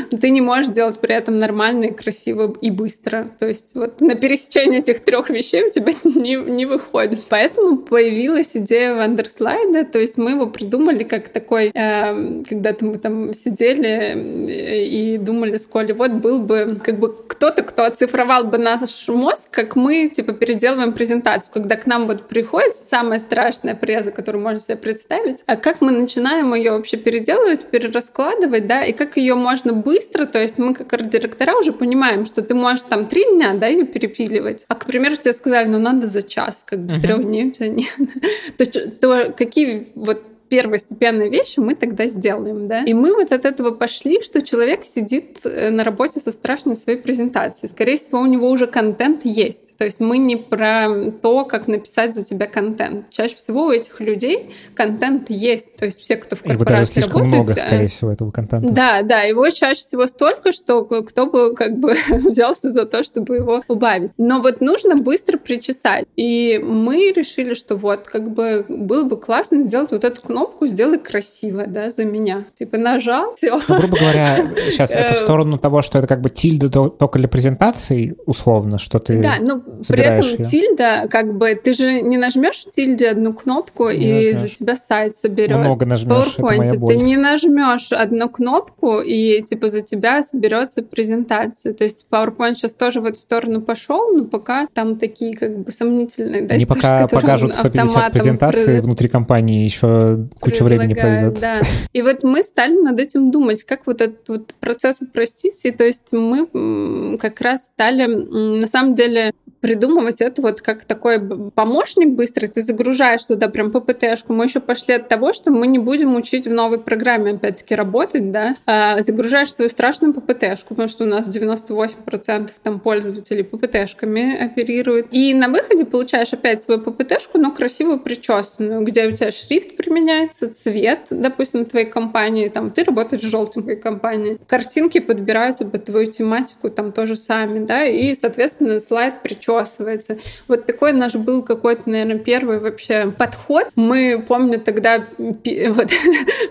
Ты 0.09 0.29
не 0.29 0.41
можешь 0.41 0.67
сделать 0.67 0.99
при 0.99 1.15
этом 1.15 1.37
нормально, 1.37 1.85
и 1.85 1.93
красиво 1.93 2.55
и 2.61 2.71
быстро. 2.71 3.29
То 3.39 3.47
есть 3.47 3.75
вот 3.75 4.01
на 4.01 4.15
пересечении 4.15 4.79
этих 4.79 4.99
трех 5.01 5.29
вещей 5.29 5.65
у 5.65 5.69
тебя 5.69 5.93
не, 6.03 6.35
не 6.35 6.65
выходит. 6.65 7.23
Поэтому 7.29 7.77
появилась 7.77 8.51
идея 8.55 8.95
Вандерслайда, 8.95 9.85
то 9.85 9.99
есть 9.99 10.17
мы 10.17 10.31
его 10.31 10.47
придумали 10.47 11.03
как 11.03 11.29
такой, 11.29 11.71
э, 11.73 12.43
когда-то 12.47 12.85
мы 12.85 12.97
там 12.97 13.33
сидели 13.33 13.87
э, 13.87 14.83
и 14.85 15.17
думали 15.17 15.57
с 15.57 15.65
Колей, 15.65 15.93
вот 15.93 16.11
был 16.11 16.39
бы 16.39 16.79
как 16.83 16.99
бы 16.99 17.15
кто-то, 17.27 17.63
кто 17.63 17.83
оцифровал 17.83 18.45
бы 18.45 18.57
наш 18.57 19.07
мозг, 19.07 19.49
как 19.51 19.75
мы 19.75 20.07
типа 20.07 20.33
переделываем 20.33 20.93
презентацию, 20.93 21.53
когда 21.53 21.75
к 21.75 21.85
нам 21.85 22.07
вот 22.07 22.27
приходит 22.27 22.75
самая 22.75 23.19
страшная 23.19 23.75
преза, 23.75 24.11
которую 24.11 24.43
можно 24.43 24.59
себе 24.59 24.77
представить, 24.77 25.43
а 25.45 25.55
как 25.55 25.81
мы 25.81 25.91
начинаем 25.91 26.53
ее 26.53 26.71
вообще 26.71 26.97
переделывать, 26.97 27.65
перераскладывать, 27.65 28.30
да, 28.67 28.83
и 28.83 28.93
как 28.93 29.17
ее 29.17 29.35
можно 29.35 29.73
быстро, 29.73 30.25
то 30.25 30.39
есть 30.39 30.57
мы 30.57 30.73
как 30.73 31.09
директора 31.09 31.55
уже 31.57 31.71
понимаем, 31.71 32.25
что 32.25 32.41
ты 32.41 32.53
можешь 32.53 32.83
там 32.87 33.07
три 33.07 33.25
дня, 33.25 33.53
да, 33.53 33.67
ее 33.67 33.85
перепиливать, 33.85 34.65
а, 34.67 34.75
к 34.75 34.85
примеру, 34.85 35.15
тебе 35.15 35.33
сказали, 35.33 35.67
ну 35.67 35.79
надо 35.79 36.07
за 36.07 36.21
час, 36.21 36.63
как 36.65 36.79
бы 36.79 36.95
uh-huh. 36.95 37.01
трех 37.01 37.23
дней 37.23 37.51
то, 38.57 38.65
то 38.65 39.33
какие 39.35 39.87
вот 39.95 40.23
первостепенные 40.51 41.29
вещи 41.29 41.61
мы 41.61 41.75
тогда 41.75 42.07
сделаем, 42.07 42.67
да. 42.67 42.83
И 42.83 42.93
мы 42.93 43.15
вот 43.15 43.31
от 43.31 43.45
этого 43.45 43.71
пошли, 43.71 44.21
что 44.21 44.41
человек 44.41 44.83
сидит 44.83 45.39
э, 45.45 45.69
на 45.69 45.85
работе 45.85 46.19
со 46.19 46.33
страшной 46.33 46.75
своей 46.75 46.99
презентацией. 46.99 47.69
Скорее 47.69 47.95
всего, 47.95 48.19
у 48.19 48.25
него 48.25 48.49
уже 48.49 48.67
контент 48.67 49.21
есть. 49.23 49.77
То 49.77 49.85
есть 49.85 50.01
мы 50.01 50.17
не 50.17 50.35
про 50.35 50.89
то, 51.21 51.45
как 51.45 51.69
написать 51.69 52.15
за 52.15 52.25
тебя 52.25 52.47
контент. 52.47 53.09
Чаще 53.11 53.33
всего 53.35 53.67
у 53.67 53.71
этих 53.71 54.01
людей 54.01 54.49
контент 54.75 55.29
есть. 55.29 55.77
То 55.77 55.85
есть 55.85 56.01
все, 56.01 56.17
кто 56.17 56.35
в 56.35 56.43
корпорации 56.43 56.99
его 56.99 57.07
работает... 57.07 57.31
много, 57.31 57.53
скорее 57.53 57.87
всего, 57.87 58.11
этого 58.11 58.31
контента. 58.31 58.73
Да, 58.73 59.03
да, 59.03 59.21
его 59.21 59.49
чаще 59.51 59.79
всего 59.79 60.05
столько, 60.05 60.51
что 60.51 60.83
кто 60.83 61.27
бы 61.27 61.55
как 61.55 61.77
бы 61.77 61.95
взялся 62.09 62.73
за 62.73 62.85
то, 62.85 63.03
чтобы 63.03 63.37
его 63.37 63.63
убавить. 63.69 64.11
Но 64.17 64.41
вот 64.41 64.59
нужно 64.59 64.97
быстро 64.97 65.37
причесать. 65.37 66.05
И 66.17 66.59
мы 66.61 67.13
решили, 67.15 67.53
что 67.53 67.77
вот 67.77 68.01
как 68.01 68.31
бы 68.31 68.65
было 68.67 69.03
бы 69.03 69.15
классно 69.15 69.63
сделать 69.63 69.91
вот 69.91 70.03
эту 70.03 70.21
кнопку 70.21 70.40
кнопку 70.41 70.67
сделай 70.67 70.97
красиво, 70.97 71.65
да, 71.67 71.91
за 71.91 72.05
меня. 72.05 72.45
Типа 72.55 72.77
нажал, 72.77 73.33
все. 73.35 73.59
Ну, 73.67 73.77
грубо 73.77 73.97
говоря, 73.97 74.37
сейчас 74.69 74.91
это 74.91 75.13
в 75.13 75.17
э, 75.17 75.19
сторону 75.19 75.57
того, 75.57 75.81
что 75.81 75.99
это 75.99 76.07
как 76.07 76.21
бы 76.21 76.29
тильда 76.29 76.69
только 76.69 77.19
для 77.19 77.27
презентации, 77.27 78.15
условно, 78.25 78.77
что 78.77 78.99
ты 78.99 79.21
Да, 79.21 79.33
но 79.39 79.61
при 79.87 80.03
этом 80.03 80.27
ее. 80.27 80.45
тильда, 80.45 81.07
как 81.09 81.37
бы, 81.37 81.53
ты 81.55 81.73
же 81.73 82.01
не 82.01 82.17
нажмешь 82.17 82.63
в 82.65 82.71
тильде 82.71 83.09
одну 83.09 83.33
кнопку, 83.33 83.89
не 83.89 83.97
и 83.97 84.33
нажмешь. 84.33 84.37
за 84.37 84.55
тебя 84.55 84.75
сайт 84.75 85.15
соберет. 85.15 85.57
Много 85.57 85.85
нажмешь, 85.85 86.33
это 86.33 86.41
моя 86.41 86.73
боль. 86.73 86.93
Ты 86.95 87.01
не 87.01 87.17
нажмешь 87.17 87.91
одну 87.91 88.29
кнопку, 88.29 88.99
и 88.99 89.41
типа 89.41 89.69
за 89.69 89.81
тебя 89.81 90.23
соберется 90.23 90.83
презентация. 90.83 91.73
То 91.73 91.83
есть 91.83 92.05
PowerPoint 92.09 92.55
сейчас 92.55 92.73
тоже 92.73 93.01
в 93.01 93.05
эту 93.05 93.17
сторону 93.17 93.61
пошел, 93.61 94.11
но 94.15 94.25
пока 94.25 94.67
там 94.73 94.97
такие 94.97 95.33
как 95.33 95.59
бы 95.59 95.71
сомнительные, 95.71 96.41
да, 96.41 96.55
Они 96.55 96.65
пока 96.65 97.07
покажут 97.07 97.53
150 97.53 98.11
презентаций 98.11 98.81
внутри 98.81 99.07
компании, 99.07 99.63
еще 99.63 100.27
куча 100.39 100.63
времени 100.63 100.93
пройдет. 100.93 101.39
Да. 101.39 101.61
И 101.93 102.01
вот 102.01 102.23
мы 102.23 102.43
стали 102.43 102.79
над 102.79 102.99
этим 102.99 103.31
думать, 103.31 103.63
как 103.63 103.85
вот 103.85 104.01
этот 104.01 104.27
вот 104.29 104.53
процесс 104.59 105.01
упростить. 105.01 105.63
И 105.65 105.71
то 105.71 105.83
есть 105.83 106.11
мы 106.13 107.17
как 107.17 107.41
раз 107.41 107.65
стали, 107.65 108.05
на 108.05 108.67
самом 108.67 108.95
деле, 108.95 109.33
придумывать 109.61 110.21
это 110.21 110.41
вот 110.41 110.61
как 110.61 110.83
такой 110.85 111.19
помощник 111.51 112.09
быстрый. 112.09 112.47
Ты 112.47 112.61
загружаешь 112.61 113.23
туда 113.23 113.47
прям 113.47 113.69
ППТ-шку. 113.69 114.33
Мы 114.33 114.45
еще 114.45 114.59
пошли 114.59 114.95
от 114.95 115.07
того, 115.07 115.33
что 115.33 115.51
мы 115.51 115.67
не 115.67 115.79
будем 115.79 116.15
учить 116.15 116.47
в 116.47 116.51
новой 116.51 116.79
программе, 116.79 117.33
опять-таки, 117.33 117.75
работать, 117.75 118.31
да. 118.31 118.57
А 118.65 119.01
загружаешь 119.01 119.53
свою 119.53 119.69
страшную 119.69 120.13
ППТ-шку, 120.13 120.69
потому 120.69 120.89
что 120.89 121.03
у 121.03 121.07
нас 121.07 121.29
98% 121.29 122.49
там 122.63 122.79
пользователей 122.79 123.43
ППТ-шками 123.43 124.43
оперируют. 124.43 125.07
И 125.11 125.33
на 125.33 125.47
выходе 125.47 125.85
получаешь 125.85 126.33
опять 126.33 126.61
свою 126.61 126.81
ППТ-шку, 126.81 127.37
но 127.37 127.51
красивую 127.51 127.99
причесанную, 127.99 128.81
где 128.81 129.07
у 129.07 129.11
тебя 129.11 129.31
шрифт 129.31 129.77
применяется, 129.77 130.53
цвет, 130.53 131.05
допустим, 131.11 131.65
твоей 131.65 131.85
компании, 131.85 132.49
там, 132.49 132.71
ты 132.71 132.83
работаешь 132.83 133.23
в 133.23 133.29
желтенькой 133.29 133.75
компании. 133.75 134.39
Картинки 134.47 134.99
подбираются 134.99 135.65
под 135.65 135.85
твою 135.85 136.11
тематику 136.11 136.71
там 136.71 136.91
тоже 136.91 137.15
сами, 137.15 137.63
да, 137.63 137.85
и, 137.85 138.15
соответственно, 138.15 138.79
слайд 138.79 139.21
причесан 139.21 139.50
причесывается. 139.51 140.17
Вот 140.47 140.65
такой 140.65 140.93
наш 140.93 141.15
был 141.15 141.43
какой-то, 141.43 141.89
наверное, 141.89 142.17
первый 142.17 142.59
вообще 142.59 143.11
подход. 143.17 143.69
Мы, 143.75 144.23
помню, 144.27 144.59
тогда, 144.59 145.05
вот, 145.17 145.89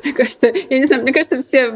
мне 0.05 0.13
кажется, 0.13 0.53
я 0.69 0.79
не 0.79 0.85
знаю, 0.85 1.03
мне 1.03 1.13
кажется, 1.13 1.41
все 1.41 1.69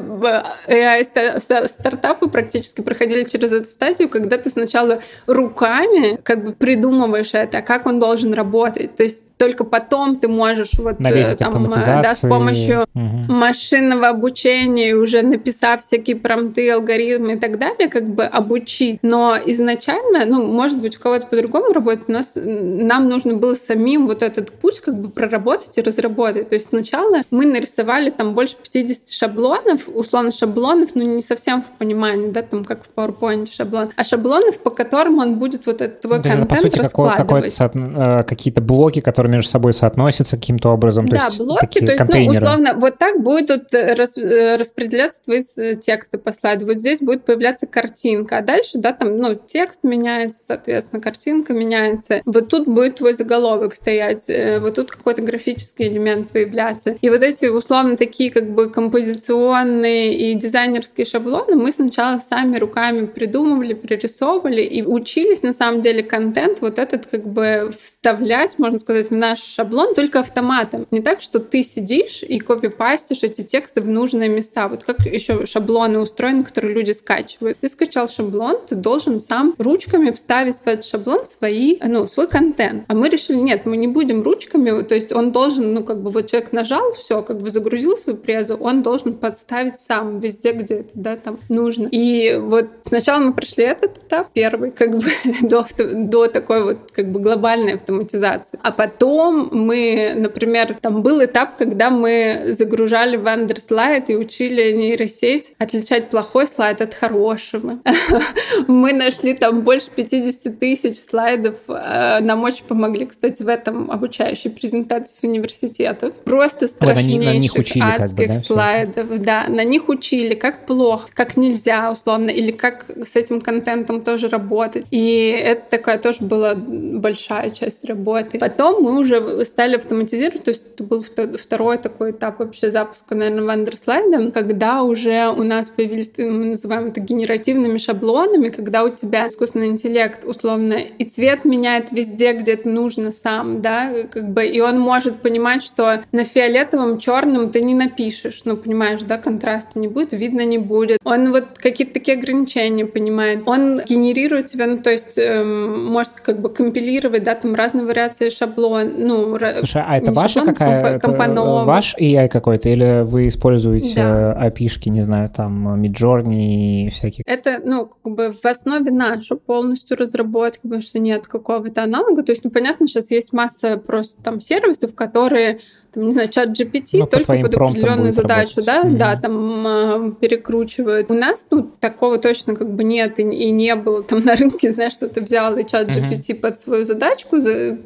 AI-стартапы 0.67 2.29
практически 2.29 2.81
проходили 2.81 3.25
через 3.25 3.53
эту 3.53 3.67
стадию, 3.67 4.09
когда 4.09 4.39
ты 4.39 4.51
сначала 4.51 5.01
руками 5.27 6.19
как 6.23 6.45
бы 6.45 6.53
придумываешь 6.53 7.31
это, 7.33 7.63
как 7.63 7.87
он 7.87 8.01
должен 8.01 8.35
работать. 8.35 8.97
То 8.97 9.03
есть 9.03 9.25
только 9.37 9.65
потом 9.65 10.17
ты 10.17 10.29
можешь 10.29 10.75
вот 10.79 11.01
Навесить 11.01 11.39
там, 11.39 11.69
да, 11.69 12.15
с 12.15 12.21
помощью 12.21 12.87
угу. 12.95 13.33
машинного 13.33 14.09
обучения, 14.09 14.95
уже 14.95 15.23
написав 15.23 15.81
всякие 15.81 16.17
промты, 16.17 16.71
алгоритмы 16.71 17.35
и 17.35 17.39
так 17.39 17.59
далее, 17.59 17.89
как 17.89 18.09
бы 18.09 18.25
обучить. 18.25 19.01
Но 19.03 19.37
изначально, 19.47 20.25
ну, 20.25 20.47
может 20.47 20.81
быть, 20.81 20.97
у 20.97 21.01
кого 21.01 21.14
кого-то 21.15 21.27
по-другому 21.29 21.73
работать, 21.73 22.09
у 22.09 22.13
нас, 22.13 22.33
нам 22.35 23.09
нужно 23.09 23.35
было 23.35 23.55
самим 23.55 24.07
вот 24.07 24.23
этот 24.23 24.51
путь 24.53 24.81
как 24.81 25.01
бы 25.01 25.11
проработать 25.11 25.77
и 25.79 25.83
разработать. 25.83 26.49
То 26.49 26.55
есть 26.55 26.69
сначала 26.69 27.23
мы 27.31 27.47
нарисовали 27.47 28.11
там 28.11 28.35
больше 28.35 28.57
50 28.57 29.11
шаблонов, 29.11 29.89
условно 29.93 30.33
шаблонов, 30.33 30.95
но 30.95 31.03
не 31.03 31.23
совсем 31.23 31.63
в 31.63 31.79
понимании, 31.79 32.31
да, 32.31 32.43
там 32.43 32.65
как 32.65 32.81
в 32.85 32.99
PowerPoint 32.99 33.51
шаблон, 33.53 33.91
а 33.97 34.05
шаблонов, 34.05 34.59
по 34.59 34.71
которым 34.71 35.19
он 35.19 35.39
будет 35.39 35.67
вот 35.67 35.81
этот 35.81 36.01
твой 36.01 36.19
То 36.19 36.29
контент 36.29 36.49
по 36.49 36.57
сути, 36.57 36.79
раскладывать. 36.79 37.53
со- 37.53 38.25
какие-то 38.27 38.61
блоки, 38.61 39.01
которые 39.01 39.33
между 39.33 39.51
собой 39.51 39.73
соотносятся 39.73 40.37
каким-то 40.37 40.71
образом. 40.71 41.07
Да, 41.09 41.31
то 41.31 41.37
блоки, 41.45 41.61
такие 41.61 41.87
то 41.87 41.93
есть, 41.93 42.15
ну, 42.15 42.27
условно, 42.27 42.75
вот 42.77 42.99
так 42.99 43.21
будут 43.23 43.73
рас- 43.73 44.17
распределяться 44.17 45.21
твои 45.25 45.41
тексты 45.75 46.19
по 46.19 46.33
слайду. 46.33 46.67
Вот 46.67 46.77
здесь 46.77 47.01
будет 47.01 47.25
появляться 47.25 47.67
картинка, 47.67 48.39
а 48.39 48.43
дальше, 48.43 48.79
да, 48.79 48.93
там, 48.93 49.19
ну, 49.19 49.35
текст 49.35 49.81
меняется, 49.85 50.43
соответственно, 50.45 51.01
картинка 51.05 51.53
меняется. 51.53 52.23
Вот 52.25 52.49
тут 52.49 52.67
будет 52.67 52.97
твой 52.97 53.13
заголовок 53.13 53.75
стоять, 53.75 54.25
э, 54.29 54.59
вот 54.59 54.77
тут 54.77 54.91
какой-то 54.91 55.21
графический 55.21 55.87
элемент 55.89 56.31
появляться. 56.31 56.97
И 57.03 57.11
вот 57.11 57.23
эти, 57.23 57.47
условно, 57.47 57.97
такие 57.97 58.31
как 58.31 58.51
бы 58.51 58.71
композиционные 58.71 60.15
и 60.15 60.35
дизайнерские 60.35 61.05
шаблоны 61.07 61.57
мы 61.57 61.71
сначала 61.73 62.19
сами 62.19 62.57
руками 62.57 63.05
придумывали, 63.05 63.75
пририсовывали 63.75 64.63
и 64.63 64.83
учились, 64.83 65.43
на 65.43 65.53
самом 65.53 65.83
деле, 65.83 66.03
контент 66.03 66.63
вот 66.63 66.79
этот 66.79 67.07
как 67.07 67.27
бы 67.27 67.73
вставлять, 67.79 68.59
можно 68.59 68.79
сказать, 68.79 69.11
в 69.11 69.15
наш 69.15 69.41
шаблон 69.43 69.95
только 69.95 70.21
автоматом. 70.21 70.87
Не 70.91 71.03
так, 71.03 71.21
что 71.21 71.39
ты 71.39 71.63
сидишь 71.63 72.23
и 72.23 72.39
копипастишь 72.39 73.23
эти 73.23 73.43
тексты 73.43 73.83
в 73.83 73.89
нужные 73.89 74.31
места. 74.31 74.69
Вот 74.69 74.85
как 74.85 75.01
еще 75.01 75.45
шаблоны 75.45 75.99
устроены, 75.99 76.45
которые 76.45 76.75
люди 76.75 76.93
скачивают. 76.93 77.59
Ты 77.61 77.69
скачал 77.69 78.09
шаблон, 78.09 78.57
ты 78.67 78.75
должен 78.75 79.21
сам 79.21 79.55
ручками 79.59 80.11
вставить 80.11 80.57
в 80.57 80.67
этот 80.67 80.87
шаблон 80.95 81.27
свои, 81.27 81.79
ну, 81.83 82.07
свой 82.07 82.29
контент. 82.29 82.85
А 82.89 82.95
мы 82.95 83.09
решили, 83.09 83.37
нет, 83.37 83.67
мы 83.67 83.77
не 83.77 83.89
будем 83.89 84.23
ручками, 84.23 84.83
то 84.83 84.95
есть 84.95 85.13
он 85.13 85.33
должен, 85.33 85.75
ну, 85.75 85.83
как 85.83 86.01
бы 86.01 86.11
вот 86.11 86.31
человек 86.31 86.53
нажал, 86.53 86.93
все, 86.93 87.23
как 87.23 87.39
бы 87.39 87.51
загрузил 87.51 87.97
свою 87.97 88.17
презу, 88.17 88.57
он 88.57 88.83
должен 88.83 89.15
подставить 89.15 89.81
сам 89.81 90.21
везде, 90.21 90.53
где 90.53 90.75
это, 90.77 90.91
да, 90.95 91.17
там 91.17 91.39
нужно. 91.49 91.89
И 91.91 92.39
вот 92.41 92.67
сначала 92.83 93.21
мы 93.21 93.33
прошли 93.33 93.65
этот 93.65 93.99
этап, 93.99 94.29
первый, 94.33 94.71
как 94.71 94.97
бы 94.99 95.05
до, 95.43 95.67
до 95.77 96.27
такой 96.29 96.63
вот 96.63 96.77
как 96.93 97.11
бы 97.11 97.21
глобальной 97.21 97.75
автоматизации. 97.75 98.59
А 98.63 98.71
потом 98.71 99.49
мы, 99.53 100.13
например, 100.15 100.77
там 100.81 101.03
был 101.03 101.25
этап, 101.25 101.57
когда 101.57 101.91
мы 101.91 102.51
загружали 102.53 103.17
в 103.17 103.27
Underslide 103.27 104.05
и 104.09 104.17
учили 104.17 104.73
нейросеть 104.73 105.55
отличать 105.59 106.11
плохой 106.11 106.47
слайд 106.47 106.81
от 106.81 106.95
хорошего. 106.95 107.79
Мы 108.69 108.93
нашли 108.93 109.35
там 109.35 109.63
больше 109.63 109.89
50 109.95 110.59
тысяч 110.59 110.84
слайдов. 110.93 111.57
Э, 111.69 112.21
Нам 112.21 112.43
очень 112.45 112.65
помогли, 112.65 113.07
кстати, 113.07 113.43
в 113.43 113.49
этом 113.49 113.91
обучающей 113.91 114.51
презентации 114.51 115.15
с 115.15 115.23
университетов. 115.23 116.15
Просто 116.25 116.69
на 116.81 117.03
ни- 117.03 117.19
на 117.25 117.35
них 117.37 117.51
страшнейших 117.53 117.59
учили 117.59 117.81
как 117.81 117.99
бы, 117.99 118.05
адских 118.05 118.29
да, 118.29 118.35
слайдов. 118.35 119.07
Да, 119.21 119.45
на 119.49 119.65
них 119.65 119.89
учили, 119.89 120.35
как 120.35 120.67
плохо, 120.67 121.09
как 121.15 121.37
нельзя, 121.37 121.91
условно, 121.91 122.31
или 122.31 122.53
как 122.53 122.87
с 123.05 123.17
этим 123.17 123.41
контентом 123.41 124.03
тоже 124.03 124.29
работать. 124.29 124.85
И 124.91 125.29
это 125.43 125.63
такая 125.71 125.99
тоже 125.99 126.19
была 126.25 126.55
большая 126.55 127.51
часть 127.51 127.85
работы. 127.85 128.39
Потом 128.39 128.83
мы 128.83 128.99
уже 128.99 129.45
стали 129.45 129.77
автоматизировать, 129.77 130.45
то 130.45 130.51
есть 130.51 130.65
это 130.75 130.85
был 130.85 131.01
вто- 131.03 131.37
второй 131.37 131.79
такой 131.79 132.11
этап 132.11 132.39
вообще 132.39 132.71
запуска, 132.71 133.15
наверное, 133.15 133.45
Вандерслайда, 133.45 134.31
когда 134.33 134.83
уже 134.83 135.29
у 135.29 135.43
нас 135.43 135.69
появились, 135.69 136.11
мы 136.19 136.47
называем 136.47 136.87
это 136.87 137.01
генеративными 137.01 137.79
шаблонами, 137.79 138.49
когда 138.49 138.85
у 138.85 138.89
тебя 138.91 139.29
искусственный 139.29 139.69
интеллект, 139.69 140.25
условно, 140.25 140.74
и 140.81 141.05
цвет 141.05 141.45
меняет 141.45 141.87
везде, 141.93 142.33
где 142.33 142.53
это 142.55 142.69
нужно 142.69 143.13
сам, 143.13 143.63
да, 143.63 143.91
как 144.11 144.33
бы, 144.33 144.45
и 144.47 144.61
он 144.61 144.79
может 144.79 145.17
понимать, 145.17 145.63
что 145.63 146.03
на 146.13 146.25
фиолетовом, 146.25 146.99
черном 146.99 147.51
ты 147.51 147.63
не 147.63 147.75
напишешь, 147.75 148.43
ну, 148.45 148.57
понимаешь, 148.57 149.01
да, 149.03 149.19
контраста 149.19 149.79
не 149.79 149.89
будет, 149.89 150.13
видно 150.13 150.45
не 150.45 150.59
будет. 150.59 150.99
Он 151.05 151.31
вот 151.33 151.59
какие-то 151.59 151.95
такие 151.95 152.17
ограничения 152.19 152.87
понимает. 152.87 153.43
Он 153.47 153.81
генерирует 153.87 154.47
тебя, 154.47 154.67
ну, 154.67 154.79
то 154.79 154.91
есть 154.91 155.17
эм, 155.17 155.87
может 155.87 156.13
как 156.13 156.41
бы 156.41 156.49
компилировать, 156.49 157.25
да, 157.25 157.35
там 157.35 157.55
разные 157.55 157.85
вариации 157.85 158.29
шаблон, 158.31 158.93
ну, 158.99 159.37
Слушай, 159.59 159.83
а 159.87 159.99
это 159.99 160.13
ваша 160.13 160.41
шаблонов, 160.41 160.59
какая? 160.59 160.99
компо- 160.99 161.25
это, 161.25 161.41
э, 161.41 161.65
ваш 161.65 161.95
AI 161.99 162.29
какой-то? 162.29 162.69
Или 162.69 163.03
вы 163.05 163.29
используете 163.29 163.95
Да. 163.97 164.37
э, 164.39 164.49
API-шки, 164.49 164.89
не 164.89 165.03
знаю, 165.03 165.31
там, 165.31 165.83
Midjourney 165.83 166.87
и 166.87 166.89
всякие? 166.91 167.25
Это, 167.27 167.61
ну, 167.65 167.87
как 167.87 168.13
бы 168.13 168.33
в 168.33 168.45
основе 168.47 168.91
наша 168.91 169.37
полностью 169.37 169.97
разработка, 169.97 170.54
потому 170.63 170.83
что 170.83 170.99
нет 170.99 171.27
какого-то 171.27 171.83
аналога. 171.83 172.23
То 172.23 172.33
есть, 172.33 172.45
ну, 172.45 172.51
понятно, 172.51 172.87
сейчас 172.87 173.11
есть 173.11 173.33
масса 173.33 173.77
просто 173.77 174.21
там 174.23 174.41
сервисов, 174.41 174.95
которые 174.95 175.61
там, 175.95 176.05
не 176.05 176.13
знаю, 176.13 176.29
чат 176.29 176.49
GPT 176.51 176.99
Ну, 176.99 177.05
по 177.07 177.11
только 177.13 177.25
твоим 177.25 177.43
под 177.47 177.55
определенную 177.55 178.13
задачу, 178.13 178.57
работать. 178.57 178.65
да, 178.67 178.85
Мгм. 178.85 178.97
да, 178.99 179.17
там 179.17 179.67
а, 179.67 180.13
перекручивают. 180.21 181.11
У 181.11 181.15
нас, 181.15 181.47
ну, 181.51 181.71
такого 181.81 182.19
точно 182.19 182.55
как 182.57 182.71
бы 182.75 182.85
нет 182.85 183.19
и, 183.19 183.23
и 183.23 183.51
не 183.51 183.75
было. 183.75 184.03
Там 184.03 184.25
на 184.25 184.35
рынке, 184.37 184.73
знаешь, 184.73 184.93
что 184.93 185.09
ты 185.09 185.21
взял 185.21 185.57
и 185.57 185.65
чат 185.67 185.89
Мгм. 185.89 186.11
GPT 186.11 186.35
под 186.35 186.59
свою 186.59 186.85
задачку 186.85 187.39
за- 187.39 187.79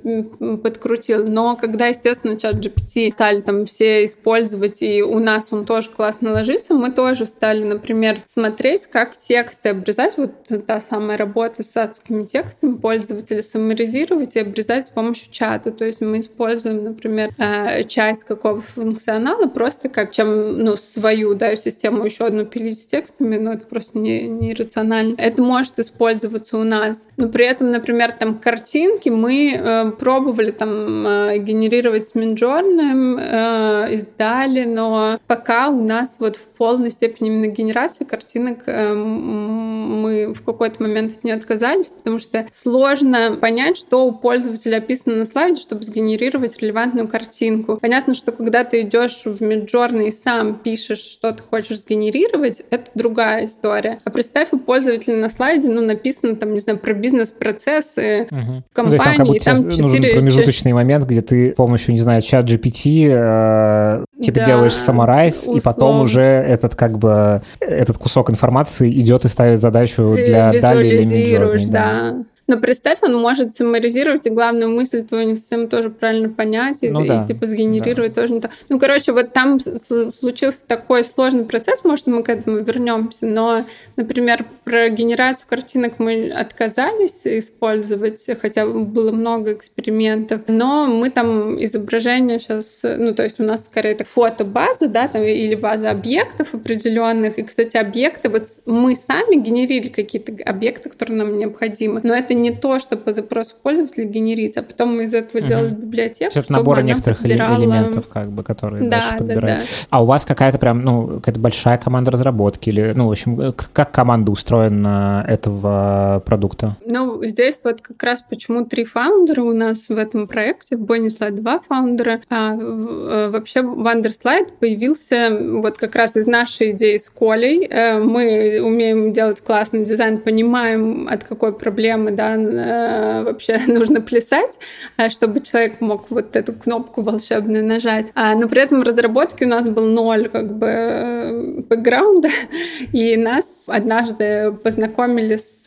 подкрутил. 0.62 1.26
Но 1.26 1.56
когда, 1.56 1.86
естественно, 1.88 2.36
чат 2.38 2.56
GPT 2.56 3.10
стали 3.12 3.40
там 3.40 3.66
все 3.66 4.04
использовать, 4.04 4.82
и 4.82 5.02
у 5.02 5.18
нас 5.18 5.48
он 5.50 5.64
тоже 5.64 5.90
классно 5.90 6.32
ложится, 6.32 6.74
мы 6.74 6.90
тоже 6.90 7.26
стали, 7.26 7.64
например, 7.64 8.22
смотреть, 8.26 8.86
как 8.86 9.16
тексты 9.16 9.70
обрезать. 9.70 10.14
Вот 10.16 10.32
та 10.66 10.80
самая 10.80 11.16
работа 11.18 11.62
с 11.62 11.76
адскими 11.76 12.24
текстами 12.24 12.76
пользователя, 12.76 13.42
саморизировать 13.42 14.36
и 14.36 14.40
обрезать 14.40 14.86
с 14.86 14.90
помощью 14.90 15.30
чата. 15.32 15.70
То 15.70 15.84
есть 15.84 16.00
мы 16.00 16.20
используем, 16.20 16.84
например, 16.84 17.30
э, 17.38 17.84
часть 17.98 18.22
какого 18.22 18.60
функционала 18.60 19.48
просто 19.48 19.88
как 19.88 20.12
чем, 20.12 20.62
ну, 20.62 20.76
свою, 20.76 21.34
да, 21.34 21.56
систему 21.56 22.04
еще 22.04 22.26
одну 22.26 22.46
пилить 22.46 22.78
с 22.78 22.86
текстами, 22.86 23.38
но 23.38 23.54
это 23.54 23.66
просто 23.66 23.98
не, 23.98 24.28
нерационально. 24.28 25.16
Это 25.18 25.42
может 25.42 25.80
использоваться 25.80 26.58
у 26.58 26.62
нас. 26.62 27.08
Но 27.16 27.28
при 27.28 27.44
этом, 27.44 27.72
например, 27.72 28.12
там 28.12 28.36
картинки 28.36 29.08
мы 29.08 29.52
э, 29.52 29.90
пробовали 29.98 30.52
там 30.52 31.06
э, 31.08 31.38
генерировать 31.38 32.06
с 32.06 32.14
Midjourney, 32.14 33.18
э, 33.20 33.94
издали, 33.96 34.62
но 34.62 35.18
пока 35.26 35.68
у 35.68 35.82
нас 35.84 36.18
вот 36.20 36.36
в 36.36 36.47
полной 36.58 36.90
степени 36.90 37.28
именно 37.28 37.46
генерации 37.46 38.04
картинок 38.04 38.58
э, 38.66 38.94
мы 38.94 40.32
в 40.34 40.42
какой-то 40.44 40.82
момент 40.82 41.12
от 41.16 41.24
нее 41.24 41.34
отказались, 41.34 41.86
потому 41.86 42.18
что 42.18 42.46
сложно 42.52 43.36
понять, 43.40 43.76
что 43.76 44.06
у 44.06 44.12
пользователя 44.12 44.78
описано 44.78 45.16
на 45.16 45.26
слайде, 45.26 45.60
чтобы 45.60 45.84
сгенерировать 45.84 46.60
релевантную 46.60 47.08
картинку. 47.08 47.78
Понятно, 47.80 48.14
что 48.14 48.32
когда 48.32 48.64
ты 48.64 48.82
идешь 48.82 49.22
в 49.24 49.40
Midjourney 49.40 50.08
и 50.08 50.10
сам 50.10 50.54
пишешь, 50.56 50.98
что 51.00 51.32
ты 51.32 51.42
хочешь 51.42 51.80
сгенерировать, 51.82 52.62
это 52.70 52.90
другая 52.94 53.44
история. 53.46 54.00
А 54.04 54.10
представь, 54.10 54.48
у 54.52 54.58
пользователя 54.58 55.16
на 55.16 55.28
слайде 55.28 55.68
ну, 55.68 55.80
написано 55.82 56.36
там, 56.36 56.52
не 56.52 56.58
знаю, 56.60 56.78
про 56.78 56.92
бизнес-процессы, 56.92 58.26
Мгм. 58.30 58.64
в 58.74 58.78
Ну, 58.82 58.84
то 58.84 58.92
есть 58.92 59.04
там 59.04 59.14
как 59.14 59.16
компании, 59.16 59.32
будто 59.32 59.44
там 59.44 59.62
нужен 59.64 59.88
четыре- 59.96 60.14
промежуточный 60.14 60.72
момент, 60.72 61.04
где 61.04 61.22
ты 61.22 61.52
с 61.52 61.54
помощью, 61.54 61.92
не 61.92 62.00
знаю, 62.00 62.22
чат 62.22 62.46
GPT 62.46 63.06
э, 63.10 64.04
типа 64.20 64.38
Да, 64.40 64.44
делаешь 64.44 64.72
summarize, 64.72 65.44
и 65.56 65.60
потом 65.60 66.00
условно. 66.00 66.02
уже 66.02 66.20
этот 66.48 66.74
как 66.74 66.98
бы 66.98 67.42
этот 67.60 67.98
кусок 67.98 68.30
информации 68.30 68.90
идет 69.00 69.24
и 69.24 69.28
ставит 69.28 69.60
задачу 69.60 70.14
для 70.16 70.52
Дали 70.60 70.88
или 70.88 71.04
Midjourney. 71.04 71.68
да. 71.70 72.14
Но 72.48 72.56
представь, 72.56 72.98
он 73.02 73.14
может 73.14 73.52
саммаризировать 73.52 74.26
и 74.26 74.30
главную 74.30 74.70
мысль 74.70 75.04
твою 75.04 75.28
не 75.28 75.36
совсем 75.36 75.68
тоже 75.68 75.90
правильно 75.90 76.30
понять 76.30 76.82
и, 76.82 76.88
Ну 76.88 77.04
и, 77.04 77.08
да, 77.08 77.24
типа 77.24 77.46
сгенерировать 77.46 78.14
тоже 78.14 78.32
не 78.32 78.40
то. 78.40 78.50
Ну, 78.70 78.78
короче, 78.78 79.12
вот 79.12 79.34
там 79.34 79.60
случился 79.60 80.66
такой 80.66 81.04
сложный 81.04 81.44
процесс, 81.44 81.84
может, 81.84 82.06
мы 82.06 82.22
к 82.22 82.30
этому 82.30 82.58
вернемся, 82.58 83.26
но, 83.26 83.66
например, 83.96 84.46
про 84.64 84.88
генерацию 84.88 85.46
картинок 85.46 85.98
мы 85.98 86.30
отказались 86.30 87.26
использовать, 87.26 88.26
хотя 88.40 88.66
было 88.66 89.12
много 89.12 89.52
экспериментов, 89.52 90.40
но 90.46 90.86
мы 90.86 91.10
там 91.10 91.62
изображения 91.62 92.38
сейчас, 92.38 92.80
ну, 92.82 93.14
то 93.14 93.24
есть 93.24 93.40
у 93.40 93.42
нас 93.42 93.66
скорее 93.66 93.94
так 93.94 94.06
фотобаза, 94.06 94.88
да, 94.88 95.08
там, 95.08 95.22
или 95.22 95.54
база 95.54 95.90
объектов 95.90 96.54
определенных, 96.54 97.38
и, 97.38 97.42
кстати, 97.42 97.76
объекты, 97.76 98.30
вот 98.30 98.42
мы 98.64 98.94
сами 98.94 99.36
генерили 99.36 99.88
какие-то 99.88 100.32
объекты, 100.44 100.88
которые 100.88 101.18
нам 101.18 101.36
необходимы, 101.36 102.00
но 102.02 102.14
это 102.14 102.37
не 102.38 102.50
то, 102.52 102.78
что 102.78 102.96
по 102.96 103.12
запросу 103.12 103.54
пользователя 103.62 104.04
генерится, 104.04 104.60
а 104.60 104.62
потом 104.62 104.96
мы 104.96 105.04
из 105.04 105.14
этого 105.14 105.38
Мгм. 105.40 105.48
делали 105.48 105.70
библиотеку, 105.70 106.30
Это 106.32 106.42
чтобы 106.42 106.58
набор 106.58 106.78
она 106.78 106.86
некоторых 106.88 107.18
подбирала- 107.20 107.58
элементов, 107.60 108.08
как 108.08 108.30
бы, 108.30 108.42
которые 108.42 108.84
Да, 108.84 108.90
дальше 108.90 109.10
да, 109.10 109.16
подбираются. 109.18 109.66
да. 109.66 109.86
А 109.90 110.02
у 110.02 110.06
вас 110.06 110.24
какая-то 110.24 110.58
прям, 110.58 110.82
ну, 110.84 111.06
какая-то 111.20 111.40
большая 111.40 111.78
команда 111.78 112.10
разработки 112.10 112.68
или, 112.70 112.92
ну, 112.94 113.08
в 113.08 113.10
общем, 113.10 113.52
как 113.72 113.90
команда 113.92 114.30
устроена 114.32 115.24
этого 115.28 116.22
продукта? 116.24 116.76
Ну, 116.86 117.22
здесь 117.24 117.60
вот 117.64 117.80
как 117.80 118.02
раз 118.02 118.24
почему 118.28 118.64
три 118.64 118.84
фаундера 118.84 119.42
у 119.42 119.52
нас 119.52 119.88
в 119.88 119.96
этом 119.96 120.26
проекте. 120.26 120.76
В 120.76 120.82
Bonnie 120.84 121.08
два 121.30 121.58
фаундера. 121.60 122.20
А 122.30 122.54
э, 122.54 123.28
вообще 123.32 123.60
Wonderslide 123.60 124.52
появился 124.60 125.36
вот 125.62 125.78
как 125.78 125.94
раз 125.96 126.16
из 126.16 126.26
нашей 126.26 126.72
идеи 126.72 126.96
с 126.96 127.08
Колей. 127.08 127.66
Э, 127.70 127.98
Мы 127.98 128.60
умеем 128.62 129.12
делать 129.12 129.40
классный 129.40 129.84
дизайн, 129.84 130.18
понимаем, 130.18 131.08
от 131.10 131.24
какой 131.24 131.52
проблемы 131.52 132.10
да, 132.10 132.27
э, 132.36 133.22
вообще 133.24 133.58
нужно 133.66 134.00
плясать, 134.00 134.58
э, 134.96 135.08
чтобы 135.08 135.40
человек 135.40 135.80
мог 135.80 136.10
вот 136.10 136.36
эту 136.36 136.52
кнопку 136.52 137.02
волшебную 137.02 137.64
нажать. 137.64 138.08
А, 138.14 138.34
но 138.34 138.48
при 138.48 138.62
этом 138.62 138.80
в 138.80 138.82
разработке 138.82 139.44
у 139.44 139.48
нас 139.48 139.68
был 139.68 139.86
ноль 139.86 140.28
как 140.28 140.56
бы 140.56 140.66
э, 140.66 141.60
бэкграунда, 141.68 142.28
и 142.92 143.16
нас 143.16 143.64
однажды 143.66 144.52
познакомили 144.62 145.36
с 145.36 145.64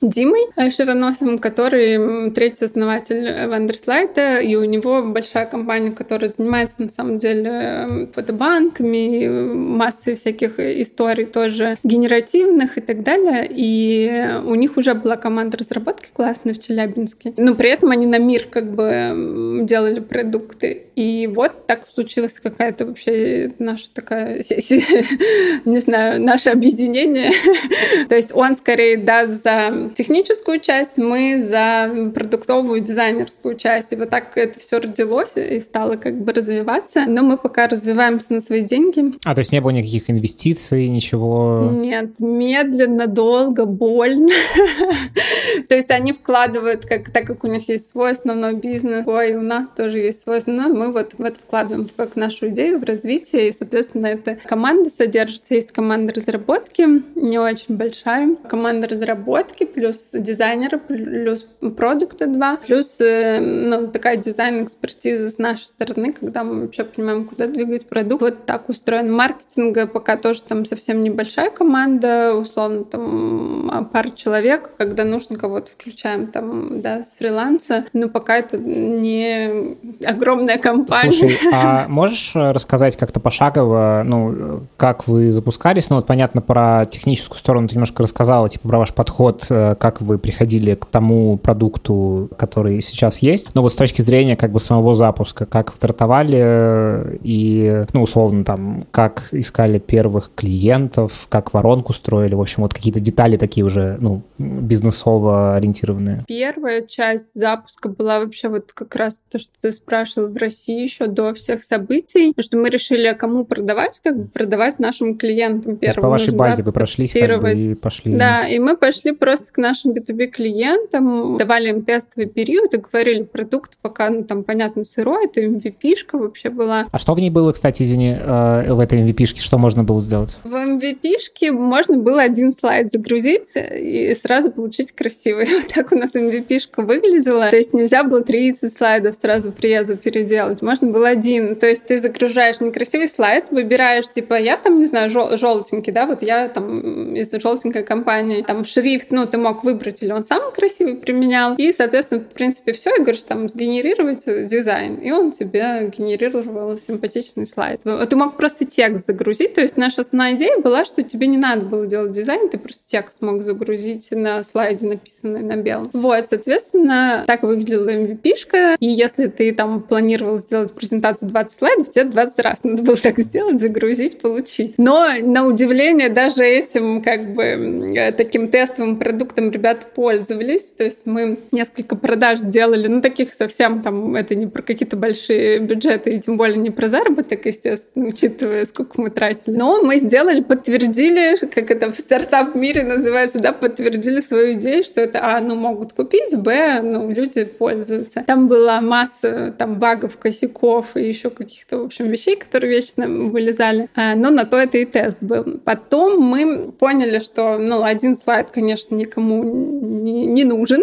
Димой 0.00 0.70
Широносовым, 0.70 1.38
который 1.38 2.30
третий 2.32 2.64
основатель 2.64 3.48
Вандерслайта, 3.48 4.38
и 4.38 4.56
у 4.56 4.64
него 4.64 5.02
большая 5.02 5.46
компания, 5.46 5.90
которая 5.90 6.30
занимается 6.30 6.82
на 6.82 6.90
самом 6.90 7.18
деле 7.18 8.08
фотобанками, 8.14 9.28
массой 9.54 10.14
всяких 10.14 10.58
историй 10.58 11.26
тоже 11.26 11.76
генеративных 11.82 12.78
и 12.78 12.80
так 12.80 13.02
далее. 13.02 13.46
И 13.50 14.24
у 14.44 14.54
них 14.54 14.76
уже 14.76 14.94
была 14.94 15.16
команда 15.16 15.58
разработки 15.70 16.08
классная 16.12 16.54
в 16.54 16.60
Челябинске. 16.60 17.32
Но 17.36 17.54
при 17.54 17.70
этом 17.70 17.90
они 17.90 18.06
на 18.06 18.18
мир 18.18 18.46
как 18.46 18.72
бы 18.72 19.60
делали 19.62 20.00
продукты. 20.00 20.86
И 20.96 21.28
вот 21.32 21.66
так 21.66 21.86
случилась 21.86 22.34
какая-то 22.34 22.86
вообще 22.86 23.52
наша 23.58 23.88
такая, 23.92 24.38
не 25.64 25.78
знаю, 25.78 26.20
наше 26.20 26.50
объединение. 26.50 27.30
То 28.08 28.16
есть 28.16 28.34
он 28.34 28.56
скорее 28.56 28.96
да, 28.96 29.28
за 29.28 29.90
техническую 29.94 30.60
часть, 30.60 30.98
мы 30.98 31.40
за 31.40 32.10
продуктовую 32.14 32.80
дизайнерскую 32.80 33.56
часть. 33.56 33.92
И 33.92 33.96
вот 33.96 34.10
так 34.10 34.36
это 34.36 34.58
все 34.60 34.78
родилось 34.78 35.36
и 35.36 35.60
стало 35.60 35.96
как 35.96 36.20
бы 36.20 36.32
развиваться. 36.32 37.06
Но 37.06 37.22
мы 37.22 37.38
пока 37.38 37.68
развиваемся 37.68 38.26
на 38.30 38.40
свои 38.40 38.62
деньги. 38.62 39.14
А, 39.24 39.34
то 39.34 39.40
есть 39.40 39.52
не 39.52 39.60
было 39.60 39.70
никаких 39.70 40.10
инвестиций, 40.10 40.88
ничего? 40.88 41.70
Нет, 41.72 42.18
медленно, 42.18 43.06
долго, 43.06 43.64
больно. 43.64 44.34
То 45.68 45.74
есть 45.74 45.90
они 45.90 46.12
вкладывают, 46.12 46.86
как, 46.86 47.10
так 47.10 47.24
как 47.24 47.44
у 47.44 47.46
них 47.46 47.68
есть 47.68 47.88
свой 47.88 48.12
основной 48.12 48.54
бизнес, 48.54 49.06
ой, 49.06 49.34
у 49.34 49.42
нас 49.42 49.66
тоже 49.76 49.98
есть 49.98 50.22
свой 50.22 50.38
основной, 50.38 50.72
мы 50.72 50.92
вот 50.92 51.14
в 51.16 51.22
это 51.22 51.38
вкладываем 51.38 51.88
как 51.96 52.16
нашу 52.16 52.48
идею 52.48 52.78
в 52.78 52.84
развитие, 52.84 53.48
и, 53.48 53.52
соответственно, 53.52 54.06
эта 54.06 54.36
команда 54.44 54.90
содержится. 54.90 55.54
Есть 55.54 55.72
команда 55.72 56.14
разработки, 56.14 56.86
не 57.14 57.38
очень 57.38 57.76
большая, 57.76 58.36
команда 58.48 58.88
разработки 58.88 59.64
плюс 59.64 60.10
дизайнеры, 60.12 60.78
плюс 60.78 61.46
продукта 61.76 62.26
два, 62.26 62.56
плюс 62.56 63.00
э, 63.00 63.40
ну, 63.40 63.88
такая 63.88 64.16
дизайн-экспертиза 64.16 65.30
с 65.30 65.38
нашей 65.38 65.64
стороны, 65.64 66.12
когда 66.12 66.44
мы 66.44 66.62
вообще 66.62 66.84
понимаем, 66.84 67.24
куда 67.24 67.46
двигать 67.46 67.86
продукт. 67.86 68.22
Вот 68.22 68.46
так 68.46 68.68
устроен 68.68 69.12
маркетинга, 69.12 69.86
пока 69.86 70.16
тоже 70.16 70.42
там 70.42 70.64
совсем 70.64 71.02
небольшая 71.02 71.50
команда, 71.50 72.34
условно 72.34 72.84
там 72.84 73.90
пара 73.92 74.10
человек, 74.10 74.70
когда 74.76 75.04
нужно 75.04 75.36
кого-то 75.40 75.70
включаем 75.70 76.26
там, 76.26 76.82
да, 76.82 77.02
с 77.02 77.14
фриланса, 77.16 77.86
но 77.92 78.08
пока 78.08 78.36
это 78.36 78.58
не 78.58 79.76
огромная 80.04 80.58
компания. 80.58 81.12
Слушай, 81.12 81.38
а 81.52 81.86
можешь 81.88 82.32
рассказать 82.34 82.96
как-то 82.96 83.20
пошагово, 83.20 84.02
ну, 84.04 84.60
как 84.76 85.08
вы 85.08 85.32
запускались? 85.32 85.88
Ну, 85.88 85.96
вот 85.96 86.06
понятно, 86.06 86.42
про 86.42 86.84
техническую 86.84 87.38
сторону 87.38 87.68
ты 87.68 87.74
немножко 87.74 88.02
рассказала, 88.02 88.48
типа, 88.48 88.68
про 88.68 88.78
ваш 88.78 88.92
подход, 88.92 89.46
э, 89.48 89.76
как 89.78 90.02
вы 90.02 90.18
приходили 90.18 90.74
к 90.74 90.84
тому 90.86 91.38
продукту, 91.38 92.28
который 92.36 92.82
сейчас 92.82 93.20
есть. 93.20 93.50
Но 93.54 93.62
вот 93.62 93.72
с 93.72 93.76
точки 93.76 94.02
зрения 94.02 94.36
как 94.36 94.52
бы 94.52 94.60
самого 94.60 94.94
запуска, 94.94 95.46
как 95.46 95.74
стартовали 95.74 96.38
э, 96.38 97.16
и, 97.22 97.84
ну, 97.94 98.02
условно, 98.02 98.44
там, 98.44 98.84
как 98.90 99.28
искали 99.32 99.78
первых 99.78 100.30
клиентов, 100.34 101.26
как 101.30 101.54
воронку 101.54 101.94
строили, 101.94 102.34
в 102.34 102.40
общем, 102.40 102.62
вот 102.62 102.74
какие-то 102.74 103.00
детали 103.00 103.38
такие 103.38 103.64
уже, 103.64 103.96
ну, 104.00 104.22
бизнесово 104.38 105.29
ориентированные. 105.30 106.24
Первая 106.26 106.82
часть 106.82 107.34
запуска 107.34 107.88
была 107.88 108.20
вообще 108.20 108.48
вот 108.48 108.72
как 108.72 108.94
раз 108.96 109.22
то, 109.30 109.38
что 109.38 109.50
ты 109.60 109.72
спрашивал 109.72 110.28
в 110.28 110.36
России 110.36 110.82
еще 110.82 111.06
до 111.06 111.34
всех 111.34 111.62
событий, 111.62 112.34
что 112.38 112.58
мы 112.58 112.70
решили, 112.70 113.06
а 113.06 113.14
кому 113.14 113.44
продавать, 113.44 114.00
как 114.02 114.16
бы 114.16 114.28
продавать 114.28 114.78
нашим 114.78 115.16
клиентам 115.16 115.76
первым. 115.76 116.02
по 116.02 116.08
вашей 116.08 116.34
базе 116.34 116.62
да, 116.62 116.66
вы 116.66 116.72
прошлись 116.72 117.12
как 117.12 117.40
бы, 117.40 117.52
и 117.52 117.74
пошли. 117.74 118.14
Да, 118.14 118.46
и 118.46 118.58
мы 118.58 118.76
пошли 118.76 119.12
просто 119.12 119.52
к 119.52 119.58
нашим 119.58 119.92
B2B 119.92 120.26
клиентам, 120.28 121.36
давали 121.36 121.68
им 121.70 121.82
тестовый 121.82 122.26
период 122.26 122.74
и 122.74 122.78
говорили, 122.78 123.22
продукт 123.22 123.78
пока, 123.82 124.10
ну, 124.10 124.24
там, 124.24 124.44
понятно, 124.44 124.84
сырой, 124.84 125.26
это 125.26 125.42
MVP-шка 125.42 126.18
вообще 126.18 126.50
была. 126.50 126.86
А 126.90 126.98
что 126.98 127.14
в 127.14 127.20
ней 127.20 127.30
было, 127.30 127.52
кстати, 127.52 127.82
извини, 127.82 128.16
э, 128.18 128.72
в 128.72 128.80
этой 128.80 129.00
MVP-шке, 129.02 129.40
что 129.40 129.58
можно 129.58 129.84
было 129.84 130.00
сделать? 130.00 130.38
В 130.44 130.54
MVP-шке 130.54 131.52
можно 131.52 131.98
было 131.98 132.22
один 132.22 132.52
слайд 132.52 132.90
загрузить 132.90 133.52
и 133.56 134.14
сразу 134.14 134.50
получить 134.50 134.92
красивый. 134.92 135.19
Вот 135.60 135.74
так 135.74 135.92
у 135.92 135.96
нас 135.96 136.14
MVP-шка 136.14 136.82
выглядела. 136.82 137.50
То 137.50 137.56
есть 137.56 137.72
нельзя 137.72 138.02
было 138.04 138.22
30 138.22 138.72
слайдов 138.72 139.14
сразу 139.14 139.52
приезду 139.52 139.96
переделать. 139.96 140.62
Можно 140.62 140.88
было 140.90 141.08
один. 141.08 141.56
То 141.56 141.66
есть 141.66 141.84
ты 141.84 141.98
загружаешь 141.98 142.60
некрасивый 142.60 143.08
слайд, 143.08 143.46
выбираешь, 143.50 144.08
типа, 144.10 144.34
я 144.34 144.56
там, 144.56 144.78
не 144.80 144.86
знаю, 144.86 145.10
жел- 145.10 145.36
желтенький, 145.36 145.92
да, 145.92 146.06
вот 146.06 146.22
я 146.22 146.48
там 146.48 147.14
из 147.14 147.30
желтенькой 147.30 147.84
компании, 147.84 148.42
там 148.42 148.64
шрифт, 148.64 149.10
ну, 149.10 149.26
ты 149.26 149.38
мог 149.38 149.64
выбрать, 149.64 150.02
или 150.02 150.12
он 150.12 150.24
самый 150.24 150.52
красивый 150.52 150.96
применял. 150.96 151.54
И, 151.56 151.72
соответственно, 151.72 152.20
в 152.20 152.32
принципе, 152.34 152.72
все, 152.72 152.94
и 152.94 153.00
говоришь, 153.00 153.22
там, 153.22 153.48
сгенерировать 153.48 154.24
дизайн. 154.46 154.96
И 154.96 155.10
он 155.10 155.32
тебе 155.32 155.90
генерировал 155.96 156.78
симпатичный 156.78 157.46
слайд. 157.46 157.80
Ты 157.82 158.16
мог 158.16 158.36
просто 158.36 158.64
текст 158.64 159.06
загрузить. 159.06 159.54
То 159.54 159.60
есть 159.60 159.76
наша 159.76 160.02
основная 160.02 160.34
идея 160.34 160.58
была, 160.58 160.84
что 160.84 161.02
тебе 161.02 161.26
не 161.26 161.38
надо 161.38 161.66
было 161.66 161.86
делать 161.86 162.12
дизайн, 162.12 162.48
ты 162.48 162.58
просто 162.58 162.82
текст 162.86 163.22
мог 163.22 163.42
загрузить 163.42 164.08
на 164.10 164.42
слайде, 164.44 164.86
написанный 165.10 165.42
на 165.42 165.56
белом. 165.56 165.90
Вот, 165.92 166.28
соответственно, 166.28 167.24
так 167.26 167.42
выглядела 167.42 167.88
MVP-шка. 167.90 168.76
И 168.78 168.86
если 168.86 169.26
ты 169.26 169.52
там 169.52 169.82
планировал 169.82 170.38
сделать 170.38 170.72
презентацию 170.74 171.30
20 171.30 171.52
слайдов, 171.52 171.90
тебе 171.90 172.04
20 172.04 172.38
раз 172.40 172.64
надо 172.64 172.82
было 172.82 172.96
так 172.96 173.18
сделать, 173.18 173.60
загрузить, 173.60 174.20
получить. 174.20 174.74
Но, 174.78 175.08
на 175.22 175.46
удивление, 175.46 176.08
даже 176.08 176.44
этим 176.44 177.02
как 177.02 177.34
бы 177.34 178.12
таким 178.16 178.48
тестовым 178.48 178.98
продуктом 178.98 179.50
ребята 179.50 179.86
пользовались. 179.94 180.72
То 180.76 180.84
есть 180.84 181.06
мы 181.06 181.40
несколько 181.52 181.96
продаж 181.96 182.38
сделали, 182.38 182.86
ну, 182.86 183.00
таких 183.00 183.32
совсем 183.32 183.82
там, 183.82 184.14
это 184.14 184.34
не 184.34 184.46
про 184.46 184.62
какие-то 184.62 184.96
большие 184.96 185.58
бюджеты, 185.60 186.10
и 186.10 186.20
тем 186.20 186.36
более 186.36 186.58
не 186.58 186.70
про 186.70 186.88
заработок, 186.88 187.46
естественно, 187.46 188.08
учитывая, 188.08 188.64
сколько 188.66 189.00
мы 189.00 189.10
тратили. 189.10 189.56
Но 189.56 189.82
мы 189.82 189.98
сделали, 189.98 190.40
подтвердили, 190.40 191.36
как 191.46 191.70
это 191.70 191.92
в 191.92 191.96
стартап-мире 191.96 192.84
называется, 192.84 193.38
да, 193.38 193.52
подтвердили 193.52 194.20
свою 194.20 194.54
идею, 194.54 194.82
что 194.84 194.99
это, 195.00 195.20
а, 195.22 195.40
ну, 195.40 195.54
могут 195.54 195.92
купить, 195.92 196.36
б, 196.36 196.80
ну, 196.82 197.10
люди 197.10 197.44
пользуются. 197.44 198.22
Там 198.26 198.48
была 198.48 198.80
масса 198.80 199.54
там 199.58 199.74
багов, 199.74 200.16
косяков 200.18 200.96
и 200.96 201.08
еще 201.08 201.30
каких-то, 201.30 201.78
в 201.78 201.84
общем, 201.84 202.06
вещей, 202.06 202.36
которые 202.36 202.70
вечно 202.70 203.08
вылезали. 203.08 203.88
А, 203.94 204.14
но 204.14 204.30
на 204.30 204.44
то 204.44 204.56
это 204.56 204.78
и 204.78 204.84
тест 204.84 205.18
был. 205.20 205.60
Потом 205.64 206.20
мы 206.20 206.72
поняли, 206.72 207.18
что, 207.18 207.58
ну, 207.58 207.82
один 207.82 208.16
слайд, 208.16 208.50
конечно, 208.50 208.94
никому 208.94 209.42
не, 209.42 210.26
не 210.26 210.44
нужен. 210.44 210.82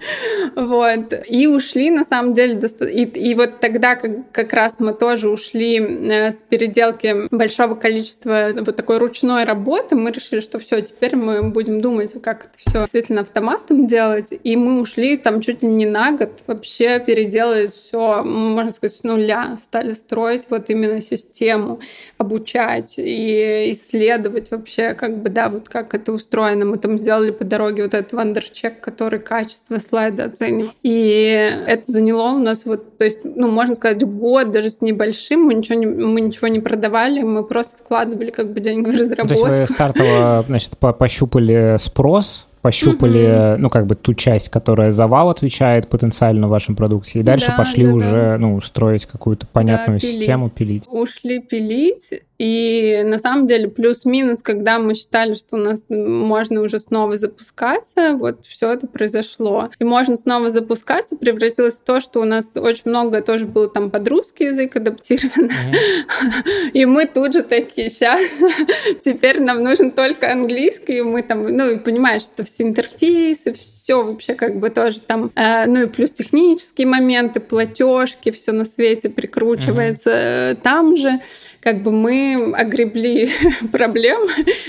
вот. 0.56 1.14
И 1.28 1.46
ушли, 1.46 1.90
на 1.90 2.04
самом 2.04 2.34
деле, 2.34 2.60
и, 2.90 3.34
вот 3.34 3.60
тогда 3.60 3.96
как, 3.96 4.30
как 4.32 4.52
раз 4.52 4.80
мы 4.80 4.92
тоже 4.92 5.28
ушли 5.28 5.78
э, 5.78 6.30
с 6.30 6.42
переделки 6.42 7.34
большого 7.34 7.74
количества 7.74 8.50
вот 8.54 8.76
такой 8.76 8.98
ручной 8.98 9.44
работы. 9.44 9.96
Мы 9.96 10.10
решили, 10.10 10.40
что 10.40 10.58
все, 10.58 10.80
теперь 10.80 11.16
мы 11.16 11.50
будем 11.50 11.80
думать, 11.80 12.14
как 12.22 12.44
это 12.46 12.58
все 12.58 12.80
действительно 12.80 13.24
автоматом 13.50 13.86
делать. 13.86 14.32
И 14.42 14.56
мы 14.56 14.80
ушли 14.80 15.16
там 15.16 15.40
чуть 15.40 15.62
ли 15.62 15.68
не 15.68 15.86
на 15.86 16.12
год 16.12 16.30
вообще 16.46 17.00
переделать 17.00 17.70
все, 17.70 18.22
можно 18.22 18.72
сказать, 18.72 18.96
с 18.96 19.02
нуля. 19.02 19.56
Стали 19.62 19.92
строить 19.94 20.46
вот 20.50 20.70
именно 20.70 21.00
систему, 21.00 21.80
обучать 22.18 22.94
и 22.98 23.70
исследовать 23.70 24.50
вообще, 24.50 24.94
как 24.94 25.18
бы, 25.18 25.28
да, 25.30 25.48
вот 25.48 25.68
как 25.68 25.94
это 25.94 26.12
устроено. 26.12 26.64
Мы 26.64 26.78
там 26.78 26.98
сделали 26.98 27.30
по 27.30 27.44
дороге 27.44 27.84
вот 27.84 27.94
этот 27.94 28.12
вандерчек, 28.12 28.80
который 28.80 29.20
качество 29.20 29.78
слайда 29.78 30.24
оценивает. 30.24 30.72
И 30.82 31.52
это 31.66 31.90
заняло 31.90 32.32
у 32.32 32.38
нас 32.38 32.64
вот, 32.64 32.98
то 32.98 33.04
есть, 33.04 33.20
ну, 33.24 33.50
можно 33.50 33.74
сказать, 33.74 34.02
год 34.02 34.50
даже 34.50 34.70
с 34.70 34.80
небольшим. 34.82 35.42
Мы 35.42 35.54
ничего 35.54 35.78
не, 35.78 35.86
мы 35.86 36.20
ничего 36.20 36.48
не 36.48 36.60
продавали, 36.60 37.22
мы 37.22 37.44
просто 37.44 37.76
вкладывали 37.82 38.30
как 38.30 38.52
бы 38.52 38.60
деньги 38.60 38.90
в 38.90 38.94
разработку. 38.94 39.34
То 39.34 39.50
есть 39.50 39.60
вы 39.60 39.74
стартово, 39.74 40.44
значит, 40.46 40.76
пощупали 40.78 41.76
спрос, 41.78 42.46
пощупали, 42.62 43.20
mm-hmm. 43.20 43.56
ну, 43.56 43.70
как 43.70 43.86
бы 43.86 43.94
ту 43.94 44.14
часть, 44.14 44.48
которая 44.48 44.90
за 44.90 45.06
вал 45.06 45.30
отвечает 45.30 45.88
потенциально 45.88 46.46
в 46.46 46.50
вашем 46.50 46.76
продукте, 46.76 47.20
и 47.20 47.22
дальше 47.22 47.48
да, 47.48 47.56
пошли 47.56 47.86
да, 47.86 47.92
уже, 47.92 48.10
да. 48.10 48.38
ну, 48.38 48.60
строить 48.60 49.06
какую-то 49.06 49.46
понятную 49.46 49.98
да, 49.98 50.06
пилить. 50.06 50.18
систему, 50.18 50.50
пилить. 50.50 50.84
Ушли 50.88 51.40
пилить, 51.40 52.22
И 52.40 53.02
на 53.04 53.18
самом 53.18 53.46
деле 53.46 53.68
плюс-минус, 53.68 54.40
когда 54.42 54.78
мы 54.78 54.94
считали, 54.94 55.34
что 55.34 55.56
у 55.56 55.58
нас 55.58 55.84
можно 55.90 56.62
уже 56.62 56.78
снова 56.78 57.18
запускаться, 57.18 58.14
вот 58.14 58.46
все 58.46 58.72
это 58.72 58.86
произошло. 58.86 59.68
И 59.78 59.84
можно 59.84 60.16
снова 60.16 60.48
запускаться, 60.48 61.16
превратилось 61.16 61.82
в 61.82 61.84
то, 61.84 62.00
что 62.00 62.18
у 62.20 62.24
нас 62.24 62.52
очень 62.56 62.84
много 62.86 63.20
тоже 63.20 63.44
было 63.44 63.68
там 63.68 63.90
под 63.90 64.08
русский 64.08 64.44
язык 64.44 64.74
адаптировано. 64.74 65.50
Mm-hmm. 65.50 66.70
И 66.72 66.86
мы 66.86 67.04
тут 67.04 67.34
же 67.34 67.42
такие, 67.42 67.90
сейчас 67.90 68.22
теперь 69.00 69.42
нам 69.42 69.62
нужен 69.62 69.90
только 69.90 70.32
английский, 70.32 71.00
и 71.00 71.02
мы 71.02 71.22
там, 71.22 71.46
ну 71.46 71.70
и 71.72 71.78
понимаешь, 71.78 72.22
что 72.22 72.42
все 72.44 72.62
интерфейсы, 72.62 73.52
все 73.52 74.02
вообще 74.02 74.32
как 74.32 74.58
бы 74.58 74.70
тоже 74.70 75.02
там, 75.02 75.30
э, 75.34 75.66
ну 75.66 75.82
и 75.82 75.86
плюс 75.88 76.12
технические 76.12 76.86
моменты, 76.86 77.38
платежки, 77.38 78.30
все 78.30 78.52
на 78.52 78.64
свете 78.64 79.10
прикручивается 79.10 80.10
mm-hmm. 80.10 80.62
там 80.62 80.96
же 80.96 81.20
как 81.60 81.82
бы 81.82 81.92
мы 81.92 82.52
огребли 82.56 83.28
проблем, 83.72 84.22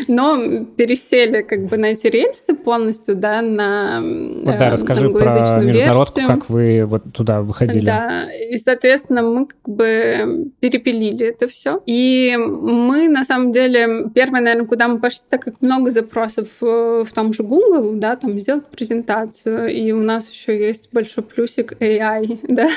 но 0.08 0.66
пересели 0.66 1.42
как 1.42 1.66
бы 1.66 1.78
на 1.78 1.88
эти 1.88 2.08
рельсы 2.08 2.54
полностью, 2.54 3.16
да, 3.16 3.42
на 3.42 4.02
вот, 4.02 4.58
да, 4.58 4.70
расскажи 4.70 5.10
про 5.10 5.62
международку, 5.62 6.20
версию. 6.20 6.28
как 6.28 6.50
вы 6.50 6.86
вот 6.86 7.04
туда 7.14 7.42
выходили. 7.42 7.86
Да, 7.86 8.28
и, 8.32 8.58
соответственно, 8.58 9.22
мы 9.22 9.46
как 9.48 9.62
бы 9.66 10.52
перепилили 10.60 11.28
это 11.28 11.48
все. 11.48 11.82
И 11.86 12.36
мы, 12.38 13.08
на 13.08 13.24
самом 13.24 13.52
деле, 13.54 14.10
первое, 14.14 14.42
наверное, 14.42 14.68
куда 14.68 14.88
мы 14.88 15.00
пошли, 15.00 15.22
так 15.30 15.44
как 15.44 15.62
много 15.62 15.92
запросов 15.92 16.48
в 16.60 17.08
том 17.14 17.34
же 17.34 17.44
Google, 17.44 17.94
да, 17.94 18.18
там 18.18 18.38
сделать 18.40 18.66
презентацию, 18.68 19.70
и 19.70 19.92
у 19.92 20.02
нас 20.02 20.30
еще 20.30 20.60
есть 20.60 20.90
большой 20.92 21.24
плюсик 21.24 21.74
AI, 21.82 22.40
да. 22.48 22.68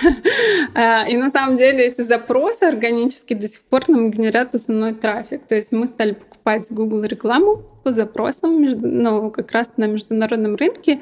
А, 0.75 1.05
и 1.09 1.17
на 1.17 1.31
самом 1.31 1.57
деле 1.57 1.87
эти 1.87 2.03
запросы 2.03 2.63
органические 2.65 3.39
до 3.39 3.49
сих 3.49 3.63
пор 3.63 3.89
нам 3.89 4.04
генерят 4.11 4.55
основной 4.55 4.95
трафик. 4.95 5.45
То 5.47 5.55
есть 5.55 5.73
мы 5.73 5.87
стали 5.87 6.13
покупать 6.13 6.34
Google 6.71 7.03
рекламу 7.05 7.63
по 7.85 7.93
запросам, 7.93 8.63
ну, 8.63 9.31
как 9.31 9.53
раз 9.53 9.75
на 9.77 9.87
международном 9.87 10.57
рынке. 10.57 11.01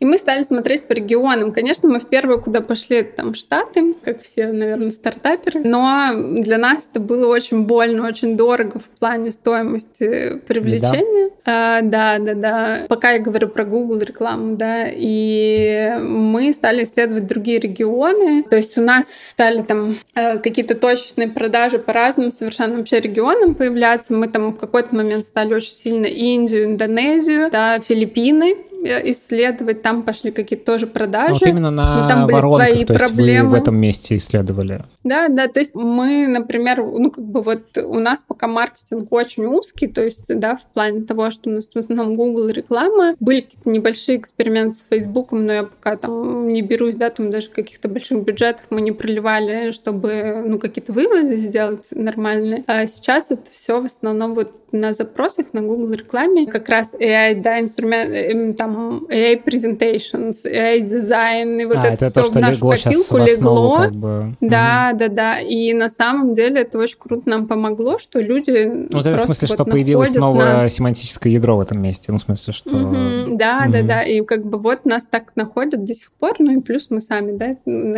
И 0.00 0.04
мы 0.04 0.18
стали 0.18 0.42
смотреть 0.42 0.86
по 0.88 0.92
регионам. 0.92 1.52
Конечно, 1.52 1.88
мы 1.88 2.00
в 2.00 2.06
первое, 2.06 2.38
куда 2.38 2.60
пошли, 2.60 3.04
там 3.04 3.34
Штаты, 3.34 3.94
как 4.02 4.20
все, 4.22 4.48
наверное, 4.48 4.90
стартаперы. 4.90 5.62
Но 5.64 6.10
для 6.14 6.58
нас 6.58 6.88
это 6.90 7.00
было 7.00 7.28
очень 7.28 7.62
больно, 7.62 8.06
очень 8.06 8.36
дорого 8.36 8.80
в 8.80 8.88
плане 8.98 9.30
стоимости 9.30 10.40
привлечения. 10.46 11.30
Да, 11.46 11.78
а, 11.78 11.82
да, 11.82 12.18
да. 12.18 12.34
да. 12.34 12.86
Пока 12.88 13.12
я 13.12 13.20
говорю 13.20 13.48
про 13.48 13.64
Google 13.64 13.98
рекламу, 13.98 14.56
да. 14.56 14.86
И 14.90 15.96
мы 16.00 16.52
стали 16.52 16.82
исследовать 16.82 17.28
другие 17.28 17.60
регионы. 17.60 18.42
То 18.42 18.56
есть 18.56 18.76
у 18.76 18.82
нас 18.82 19.12
стали 19.30 19.62
там 19.62 19.94
э, 20.16 20.38
какие-то 20.38 20.74
точечные 20.74 21.28
продажи 21.28 21.78
по 21.78 21.92
разным 21.92 22.32
совершенно 22.32 22.78
вообще 22.78 23.00
регионам 23.00 23.54
появляться. 23.54 24.12
Мы 24.12 24.26
там 24.26 24.52
в 24.52 24.56
какой-то 24.84 24.94
момент 24.96 25.24
стали 25.24 25.54
очень 25.54 25.72
сильно 25.72 26.06
Индию, 26.06 26.64
Индонезию, 26.64 27.50
да, 27.50 27.80
Филиппины. 27.80 28.56
Исследовать, 28.84 29.82
там 29.82 30.02
пошли 30.02 30.30
какие-то 30.30 30.66
тоже 30.66 30.86
продажи. 30.86 31.32
Вот 31.32 31.42
именно 31.42 31.70
на 31.70 32.02
но 32.02 32.08
там 32.08 32.26
были 32.26 32.34
воронках, 32.34 32.68
свои 32.68 32.84
то 32.84 32.94
проблемы. 32.94 33.30
есть 33.30 33.42
вы 33.44 33.48
в 33.48 33.54
этом 33.54 33.76
месте 33.76 34.16
исследовали. 34.16 34.84
Да, 35.04 35.28
да, 35.28 35.48
то 35.48 35.58
есть 35.58 35.74
мы, 35.74 36.26
например, 36.26 36.82
ну 36.82 37.10
как 37.10 37.24
бы 37.24 37.40
вот 37.42 37.78
у 37.78 37.98
нас 37.98 38.22
пока 38.22 38.46
маркетинг 38.46 39.10
очень 39.12 39.46
узкий, 39.46 39.86
то 39.86 40.02
есть, 40.02 40.26
да, 40.28 40.56
в 40.56 40.64
плане 40.72 41.02
того, 41.02 41.30
что 41.30 41.50
у 41.50 41.52
нас 41.52 41.68
в 41.72 41.76
основном 41.76 42.16
Google 42.16 42.48
реклама, 42.48 43.14
были 43.20 43.40
какие-то 43.40 43.70
небольшие 43.70 44.18
эксперименты 44.18 44.76
с 44.76 44.84
Facebook, 44.88 45.32
но 45.32 45.52
я 45.52 45.62
пока 45.64 45.96
там 45.96 46.48
не 46.48 46.62
берусь, 46.62 46.94
да, 46.94 47.10
там 47.10 47.30
даже 47.30 47.50
каких-то 47.50 47.88
больших 47.88 48.22
бюджетов 48.22 48.66
мы 48.70 48.80
не 48.80 48.92
проливали, 48.92 49.70
чтобы, 49.70 50.42
ну, 50.46 50.58
какие-то 50.58 50.92
выводы 50.92 51.36
сделать 51.36 51.88
нормальные. 51.90 52.64
А 52.66 52.86
сейчас 52.86 53.30
это 53.30 53.50
все 53.52 53.80
в 53.80 53.84
основном 53.84 54.34
вот 54.34 54.52
на 54.74 54.92
запросах 54.92 55.46
на 55.52 55.62
Google 55.62 55.92
рекламе 55.92 56.46
как 56.46 56.68
раз 56.68 56.94
AI, 56.94 57.40
да, 57.40 57.60
инструмент, 57.60 58.10
эм, 58.10 58.54
там 58.74 59.04
AI 59.08 59.42
presentations, 59.44 60.44
AI 60.44 60.80
дизайн, 60.80 61.60
и 61.60 61.64
вот 61.64 61.76
а, 61.76 61.86
это, 61.86 62.06
это 62.06 62.22
все 62.22 62.32
то, 62.32 62.38
в 62.38 62.42
нашу 62.42 62.68
копилку 62.68 63.16
легло. 63.18 63.76
Как 63.76 63.92
бы. 63.92 64.36
Да, 64.40 64.90
угу. 64.90 64.98
да, 64.98 65.08
да. 65.08 65.40
И 65.40 65.72
на 65.72 65.88
самом 65.88 66.34
деле 66.34 66.62
это 66.62 66.78
очень 66.78 66.98
круто 66.98 67.28
нам 67.28 67.46
помогло, 67.46 67.98
что 67.98 68.20
люди 68.20 68.88
Ну, 68.90 69.00
это 69.00 69.16
в 69.16 69.20
смысле, 69.20 69.48
вот 69.48 69.54
что 69.54 69.64
появилось 69.64 70.14
новое 70.14 70.54
нас. 70.54 70.74
семантическое 70.74 71.32
ядро 71.32 71.56
в 71.56 71.60
этом 71.60 71.80
месте, 71.80 72.12
ну, 72.12 72.18
в 72.18 72.22
смысле, 72.22 72.52
что... 72.52 72.76
Угу. 72.76 73.36
Да, 73.36 73.62
угу. 73.64 73.72
да, 73.72 73.82
да, 73.82 74.02
и 74.02 74.22
как 74.22 74.44
бы 74.44 74.58
вот 74.58 74.84
нас 74.84 75.06
так 75.08 75.32
находят 75.36 75.84
до 75.84 75.94
сих 75.94 76.12
пор, 76.12 76.34
ну 76.38 76.58
и 76.58 76.60
плюс 76.60 76.86
мы 76.90 77.00
сами, 77.00 77.36
да, 77.36 77.56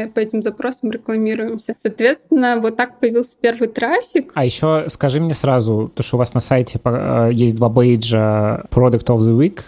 по 0.08 0.20
этим 0.20 0.42
запросам 0.42 0.90
рекламируемся. 0.90 1.74
Соответственно, 1.80 2.58
вот 2.60 2.76
так 2.76 3.00
появился 3.00 3.36
первый 3.40 3.68
трафик. 3.68 4.32
А 4.34 4.44
еще 4.44 4.84
скажи 4.88 5.20
мне 5.20 5.34
сразу, 5.34 5.90
то, 5.94 6.02
что 6.02 6.16
у 6.16 6.18
вас 6.18 6.34
на 6.34 6.40
сайте 6.40 6.80
э, 6.82 7.30
есть 7.32 7.56
два 7.56 7.68
бейджа 7.68 8.64
Product 8.70 9.06
of 9.06 9.18
the 9.18 9.36
Week, 9.38 9.60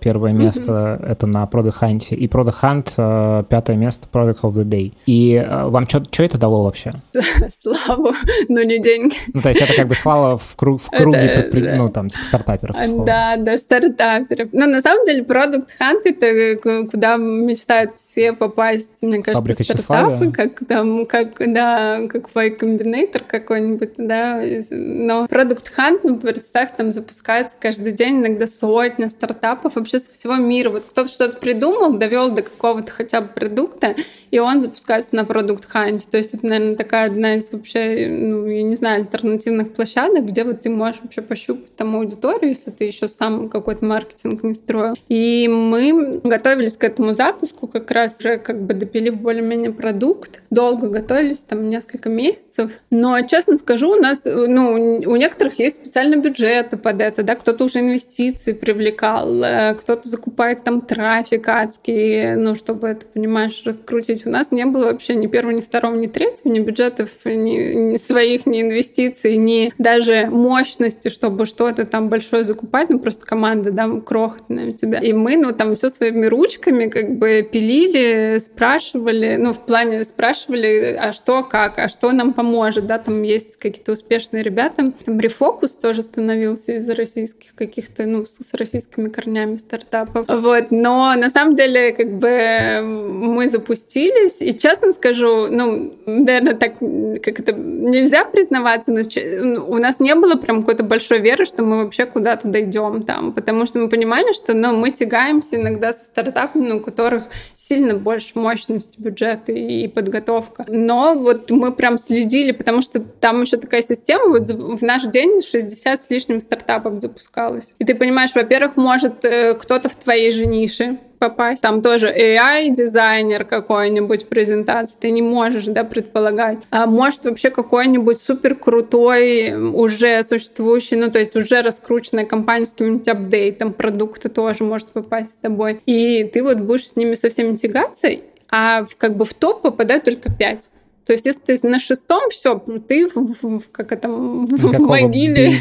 первое 0.00 0.32
место 0.32 0.72
mm-hmm. 0.72 1.12
это 1.12 1.26
на 1.26 1.44
Product 1.44 1.74
Hunt, 1.80 2.14
и 2.14 2.26
Product 2.26 2.54
Hunt 2.62 2.92
э, 2.96 3.44
пятое 3.44 3.76
место 3.76 4.08
Product 4.12 4.40
of 4.42 4.52
the 4.52 4.64
Day. 4.64 4.92
И 5.06 5.34
э, 5.34 5.64
вам 5.66 5.88
что 5.88 6.22
это 6.22 6.38
дало 6.38 6.64
вообще? 6.64 6.92
Славу, 7.48 8.12
но 8.48 8.62
не 8.62 8.78
деньги. 8.78 9.14
Ну, 9.32 9.42
то 9.42 9.48
есть 9.48 9.60
это 9.60 9.74
как 9.74 9.88
бы 9.88 9.94
слава 9.94 10.36
в, 10.36 10.56
круг, 10.56 10.82
в 10.82 10.90
круге, 10.90 11.18
это, 11.18 11.42
предпри... 11.42 11.62
да. 11.62 11.76
ну, 11.76 11.88
там, 11.88 12.08
типа, 12.08 12.24
стартаперов. 12.24 12.76
Да, 13.04 13.36
да, 13.36 13.56
стартаперов. 13.56 14.48
Но 14.52 14.66
на 14.66 14.80
самом 14.80 15.04
деле 15.04 15.22
Product 15.22 15.68
Hunt— 15.80 16.02
это 16.04 16.86
куда 16.90 17.16
мечтают 17.16 17.92
все 17.96 18.32
попасть, 18.32 18.90
мне 19.02 19.22
кажется, 19.22 19.42
Фабрика 19.42 19.64
стартапы, 19.64 20.30
как 20.32 20.66
там, 20.66 21.06
как, 21.06 21.34
да, 21.38 22.00
как 22.08 22.34
Y 22.34 22.56
Combinator 22.56 23.22
какой-нибудь, 23.26 23.94
да. 23.98 24.40
Но 24.70 25.26
Product 25.26 25.66
Hunt, 25.76 26.00
ну, 26.04 26.18
представь, 26.18 26.74
там 26.76 26.92
запускается 26.92 27.56
каждый 27.58 27.92
день 27.92 28.20
иногда 28.20 28.46
сотня 28.46 29.10
стартапов, 29.10 29.57
стартапов 29.58 29.76
вообще 29.76 30.00
со 30.00 30.12
всего 30.12 30.36
мира. 30.36 30.70
Вот 30.70 30.84
кто-то 30.84 31.10
что-то 31.10 31.38
придумал, 31.38 31.98
довел 31.98 32.30
до 32.30 32.42
какого-то 32.42 32.90
хотя 32.92 33.20
бы 33.20 33.28
продукта, 33.28 33.94
и 34.30 34.38
он 34.38 34.60
запускается 34.60 35.14
на 35.14 35.24
продукт 35.24 35.64
ханте. 35.64 36.06
То 36.10 36.18
есть 36.18 36.34
это, 36.34 36.46
наверное, 36.46 36.76
такая 36.76 37.06
одна 37.06 37.34
из 37.34 37.50
вообще, 37.50 38.06
ну, 38.08 38.46
я 38.46 38.62
не 38.62 38.76
знаю, 38.76 39.00
альтернативных 39.00 39.72
площадок, 39.72 40.26
где 40.26 40.44
вот 40.44 40.62
ты 40.62 40.70
можешь 40.70 41.00
вообще 41.02 41.22
пощупать 41.22 41.74
там 41.76 41.96
аудиторию, 41.96 42.50
если 42.50 42.70
ты 42.70 42.84
еще 42.84 43.08
сам 43.08 43.48
какой-то 43.48 43.84
маркетинг 43.84 44.42
не 44.42 44.54
строил. 44.54 44.94
И 45.08 45.48
мы 45.48 46.20
готовились 46.22 46.76
к 46.76 46.84
этому 46.84 47.14
запуску, 47.14 47.66
как 47.66 47.90
раз 47.90 48.18
уже 48.20 48.38
как 48.38 48.60
бы 48.62 48.74
допилив 48.74 49.16
более-менее 49.16 49.72
продукт. 49.72 50.42
Долго 50.50 50.88
готовились, 50.88 51.38
там 51.38 51.68
несколько 51.68 52.08
месяцев. 52.08 52.72
Но, 52.90 53.20
честно 53.22 53.56
скажу, 53.56 53.90
у 53.90 53.96
нас, 53.96 54.24
ну, 54.24 55.00
у 55.06 55.16
некоторых 55.16 55.58
есть 55.58 55.76
специальные 55.76 56.20
бюджеты 56.20 56.76
под 56.76 57.00
это, 57.00 57.22
да, 57.22 57.34
кто-то 57.34 57.64
уже 57.64 57.80
инвестиции 57.80 58.52
привлекал, 58.52 59.42
кто-то 59.80 60.08
закупает 60.08 60.64
там 60.64 60.80
трафик 60.80 61.48
адский, 61.48 62.34
ну, 62.36 62.54
чтобы 62.54 62.88
это, 62.88 63.06
понимаешь, 63.06 63.62
раскрутить. 63.64 64.26
У 64.26 64.30
нас 64.30 64.52
не 64.52 64.64
было 64.66 64.86
вообще 64.86 65.14
ни 65.14 65.26
первого, 65.26 65.52
ни 65.52 65.60
второго, 65.60 65.94
ни 65.94 66.06
третьего, 66.06 66.50
ни 66.50 66.60
бюджетов, 66.60 67.10
ни, 67.24 67.92
ни 67.92 67.96
своих, 67.96 68.46
ни 68.46 68.60
инвестиций, 68.60 69.36
ни 69.36 69.72
даже 69.78 70.26
мощности, 70.26 71.08
чтобы 71.08 71.46
что-то 71.46 71.86
там 71.86 72.08
большое 72.08 72.44
закупать, 72.44 72.90
ну, 72.90 72.98
просто 72.98 73.26
команда, 73.26 73.72
да, 73.72 73.88
крохотная 74.04 74.68
у 74.68 74.70
тебя. 74.72 74.98
И 74.98 75.12
мы, 75.12 75.36
ну, 75.36 75.52
там 75.52 75.74
все 75.74 75.88
своими 75.88 76.26
ручками 76.26 76.86
как 76.86 77.16
бы 77.18 77.48
пилили, 77.50 78.38
спрашивали, 78.38 79.36
ну, 79.38 79.52
в 79.52 79.64
плане 79.64 80.04
спрашивали, 80.04 80.96
а 81.00 81.12
что, 81.12 81.42
как, 81.42 81.78
а 81.78 81.88
что 81.88 82.12
нам 82.12 82.32
поможет, 82.32 82.86
да, 82.86 82.98
там 82.98 83.22
есть 83.22 83.56
какие-то 83.56 83.92
успешные 83.92 84.42
ребята. 84.42 84.92
Там 85.04 85.20
рефокус 85.20 85.72
тоже 85.74 86.02
становился 86.02 86.76
из 86.76 86.88
российских 86.90 87.54
каких-то, 87.54 88.04
ну, 88.04 88.26
с 88.26 88.54
российскими 88.54 89.08
корнями 89.08 89.37
корнями 89.38 89.56
стартапов. 89.56 90.26
Вот. 90.28 90.66
Но 90.70 91.14
на 91.16 91.30
самом 91.30 91.54
деле, 91.54 91.92
как 91.92 92.18
бы 92.18 92.80
мы 92.82 93.48
запустились, 93.48 94.40
и 94.40 94.56
честно 94.58 94.92
скажу, 94.92 95.46
ну, 95.48 95.94
наверное, 96.06 96.54
так 96.54 96.78
как 96.78 97.40
это 97.40 97.52
нельзя 97.52 98.24
признаваться, 98.24 98.92
но 98.92 99.00
ну, 99.42 99.66
у 99.68 99.78
нас 99.78 100.00
не 100.00 100.14
было 100.14 100.34
прям 100.34 100.60
какой-то 100.60 100.82
большой 100.82 101.20
веры, 101.20 101.44
что 101.44 101.62
мы 101.62 101.84
вообще 101.84 102.06
куда-то 102.06 102.48
дойдем 102.48 103.02
там, 103.02 103.32
потому 103.32 103.66
что 103.66 103.78
мы 103.78 103.88
понимали, 103.88 104.32
что 104.32 104.54
ну, 104.54 104.76
мы 104.76 104.90
тягаемся 104.90 105.56
иногда 105.56 105.92
со 105.92 106.04
стартапами, 106.04 106.72
у 106.72 106.80
которых 106.80 107.24
сильно 107.54 107.94
больше 107.94 108.32
мощность 108.34 108.98
бюджета 108.98 109.52
и 109.52 109.88
подготовка. 109.88 110.64
Но 110.68 111.14
вот 111.14 111.50
мы 111.50 111.72
прям 111.72 111.98
следили, 111.98 112.52
потому 112.52 112.82
что 112.82 113.00
там 113.00 113.42
еще 113.42 113.56
такая 113.56 113.82
система, 113.82 114.28
вот 114.28 114.48
в 114.48 114.82
наш 114.82 115.04
день 115.04 115.40
60 115.42 116.00
с 116.00 116.10
лишним 116.10 116.40
стартапов 116.40 116.98
запускалось. 116.98 117.68
И 117.78 117.84
ты 117.84 117.94
понимаешь, 117.94 118.34
во-первых, 118.34 118.76
может 118.76 119.17
Э, 119.24 119.54
кто-то 119.54 119.88
в 119.88 119.96
твоей 119.96 120.32
же 120.32 120.46
нише 120.46 120.98
попасть. 121.18 121.62
Там 121.62 121.82
тоже 121.82 122.08
AI-дизайнер 122.08 123.44
какой-нибудь 123.44 124.28
презентации. 124.28 124.96
Ты 124.98 125.10
не 125.10 125.22
можешь, 125.22 125.64
да, 125.64 125.84
предполагать. 125.84 126.58
А 126.70 126.86
может 126.86 127.24
вообще 127.24 127.50
какой-нибудь 127.50 128.20
супер 128.20 128.54
крутой, 128.54 129.54
уже 129.72 130.22
существующий, 130.22 130.96
ну, 130.96 131.10
то 131.10 131.18
есть 131.18 131.36
уже 131.36 131.62
раскрученная 131.62 132.24
компания 132.24 132.66
с 132.66 132.70
каким-нибудь 132.70 133.08
апдейтом 133.08 133.72
продукта 133.72 134.28
тоже 134.28 134.64
может 134.64 134.88
попасть 134.88 135.32
с 135.32 135.36
тобой. 135.36 135.80
И 135.86 136.24
ты 136.32 136.42
вот 136.42 136.60
будешь 136.60 136.88
с 136.88 136.96
ними 136.96 137.14
со 137.14 137.30
всеми 137.30 137.56
тягаться, 137.56 138.08
а 138.50 138.84
как 138.96 139.16
бы 139.16 139.24
в 139.24 139.34
топ 139.34 139.62
попадают 139.62 140.04
только 140.04 140.32
пять. 140.32 140.70
То 141.08 141.14
есть, 141.14 141.24
если 141.24 141.40
ты 141.40 141.66
на 141.66 141.78
шестом, 141.78 142.28
все, 142.28 142.62
ты 142.86 143.08
в, 143.08 143.62
как 143.72 143.92
это, 143.92 144.08
в 144.08 144.78
могиле. 144.78 145.54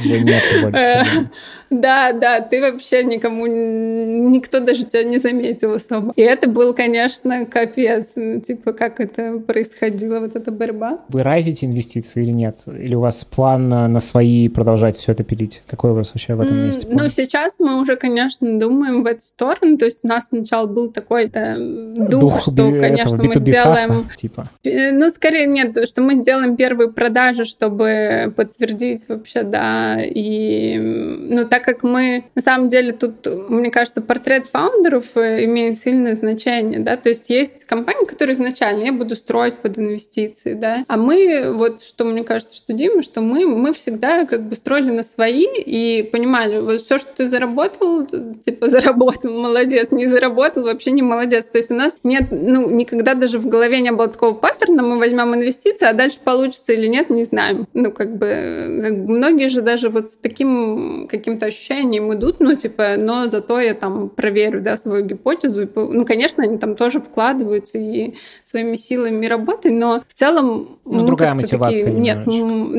Больше, 0.62 1.30
да, 1.70 2.12
да, 2.12 2.42
ты 2.42 2.62
вообще 2.62 3.04
никому, 3.04 3.46
никто 3.46 4.60
даже 4.60 4.84
тебя 4.84 5.04
не 5.04 5.20
заметил 5.20 5.76
особо. 5.76 6.12
И 6.18 6.22
это 6.22 6.50
был, 6.50 6.74
конечно, 6.74 7.46
капец. 7.46 8.14
Типа, 8.46 8.74
как 8.74 9.00
это 9.00 9.40
происходило, 9.40 10.20
вот 10.20 10.36
эта 10.36 10.52
борьба. 10.52 11.00
Вы 11.08 11.24
разите 11.24 11.66
инвестиции 11.66 12.24
или 12.24 12.32
нет? 12.32 12.58
Или 12.68 12.96
у 12.96 13.00
вас 13.00 13.24
план 13.24 13.70
на 13.70 14.00
свои 14.02 14.50
продолжать 14.50 14.98
все 14.98 15.14
это 15.14 15.24
пилить? 15.24 15.62
Какой 15.68 15.92
у 15.92 15.94
вас 15.94 16.10
вообще 16.10 16.36
в 16.36 16.42
этом 16.42 16.58
месте? 16.58 16.88
Ну, 16.90 17.08
сейчас 17.08 17.56
мы 17.60 17.82
уже, 17.82 17.96
конечно, 17.96 18.60
думаем 18.60 19.04
в 19.04 19.06
эту 19.06 19.22
сторону. 19.22 19.78
То 19.78 19.86
есть 19.86 20.00
у 20.04 20.08
нас 20.10 20.28
сначала 20.28 20.68
был 20.68 20.92
такой 20.92 21.28
дух, 21.30 22.10
дух 22.10 22.42
что, 22.42 22.66
конечно, 22.66 23.16
мы 23.16 23.34
сделаем... 23.34 24.10
Типа. 24.18 24.50
Ну, 24.66 25.10
скорее 25.10 25.37
нет, 25.46 25.88
что 25.88 26.02
мы 26.02 26.16
сделаем 26.16 26.56
первые 26.56 26.92
продажи, 26.92 27.46
чтобы 27.46 28.34
подтвердить 28.36 29.08
вообще, 29.08 29.44
да, 29.44 29.98
и, 30.02 30.78
ну, 30.78 31.46
так 31.48 31.58
так 31.58 31.66
как 31.66 31.82
мы, 31.82 32.26
на 32.36 32.42
самом 32.44 32.68
деле, 32.68 32.94
тут, 32.94 33.26
мне 33.50 33.72
кажется, 33.72 34.00
портрет 34.00 34.46
фаундеров 34.46 35.06
э, 35.16 35.44
имеет 35.46 35.76
сильное 35.76 36.14
значение, 36.14 36.80
да, 36.80 36.98
то 36.98 37.10
есть 37.10 37.32
есть 37.32 37.66
компании, 37.66 38.06
которые 38.06 38.36
изначально 38.36 38.84
я 38.84 38.94
буду 38.94 39.16
строить 39.16 39.56
под 39.58 39.80
инвестиции, 39.80 40.54
да, 40.54 40.86
а 40.88 40.98
мы, 40.98 41.52
вот 41.52 41.82
что 41.82 42.06
мне 42.06 42.24
кажется, 42.24 42.56
что 42.56 42.74
Дима, 42.74 43.02
что 43.02 43.22
мы, 43.22 43.48
мы 43.48 43.74
всегда 43.74 44.26
как 44.26 44.48
бы 44.48 44.56
строили 44.56 44.92
на 44.92 45.02
свои 45.02 45.48
и 45.48 46.04
понимали, 46.04 46.60
вот 46.60 46.80
все, 46.82 47.00
что 47.00 47.10
ты 47.16 47.28
заработал, 47.28 48.06
типа 48.06 48.68
заработал, 48.68 49.32
молодец, 49.32 49.90
не 49.90 50.06
заработал, 50.06 50.62
вообще 50.62 50.92
не 50.92 51.02
молодец, 51.02 51.48
то 51.48 51.58
есть 51.58 51.72
у 51.72 51.76
нас 51.76 51.98
нет, 52.04 52.26
ну, 52.30 52.70
никогда 52.70 53.16
даже 53.16 53.40
в 53.40 53.48
голове 53.48 53.82
не 53.82 53.92
было 53.92 54.08
такого 54.08 54.36
паттерна, 54.36 54.84
мы 54.84 55.00
возьмем 55.00 55.27
инвестиции, 55.36 55.86
а 55.86 55.94
дальше 55.94 56.20
получится 56.24 56.74
или 56.74 56.88
нет, 56.88 57.10
не 57.10 57.24
знаем, 57.24 57.68
ну, 57.74 57.92
как 57.92 58.18
бы, 58.18 58.82
как 58.84 59.06
бы 59.06 59.14
многие 59.14 59.50
же 59.50 59.62
даже 59.62 59.90
вот 59.90 60.12
с 60.12 60.16
таким 60.16 61.08
каким-то 61.10 61.48
ощущением 61.48 62.14
идут, 62.14 62.40
ну, 62.40 62.56
типа, 62.56 62.96
но 62.98 63.28
зато 63.28 63.60
я 63.60 63.74
там 63.74 64.10
проверю, 64.10 64.62
да, 64.62 64.78
свою 64.78 65.06
гипотезу. 65.06 65.68
Ну, 65.76 66.06
конечно, 66.06 66.44
они 66.44 66.58
там 66.58 66.76
тоже 66.76 67.00
вкладываются 67.00 67.78
и 67.78 68.16
своими 68.44 68.76
силами 68.76 69.26
работают, 69.26 69.80
но 69.80 70.02
в 70.08 70.14
целом... 70.14 70.80
Ну, 70.86 71.06
другая 71.06 71.34
мотивация. 71.34 71.86
Такие, 71.86 72.00
нет, 72.00 72.24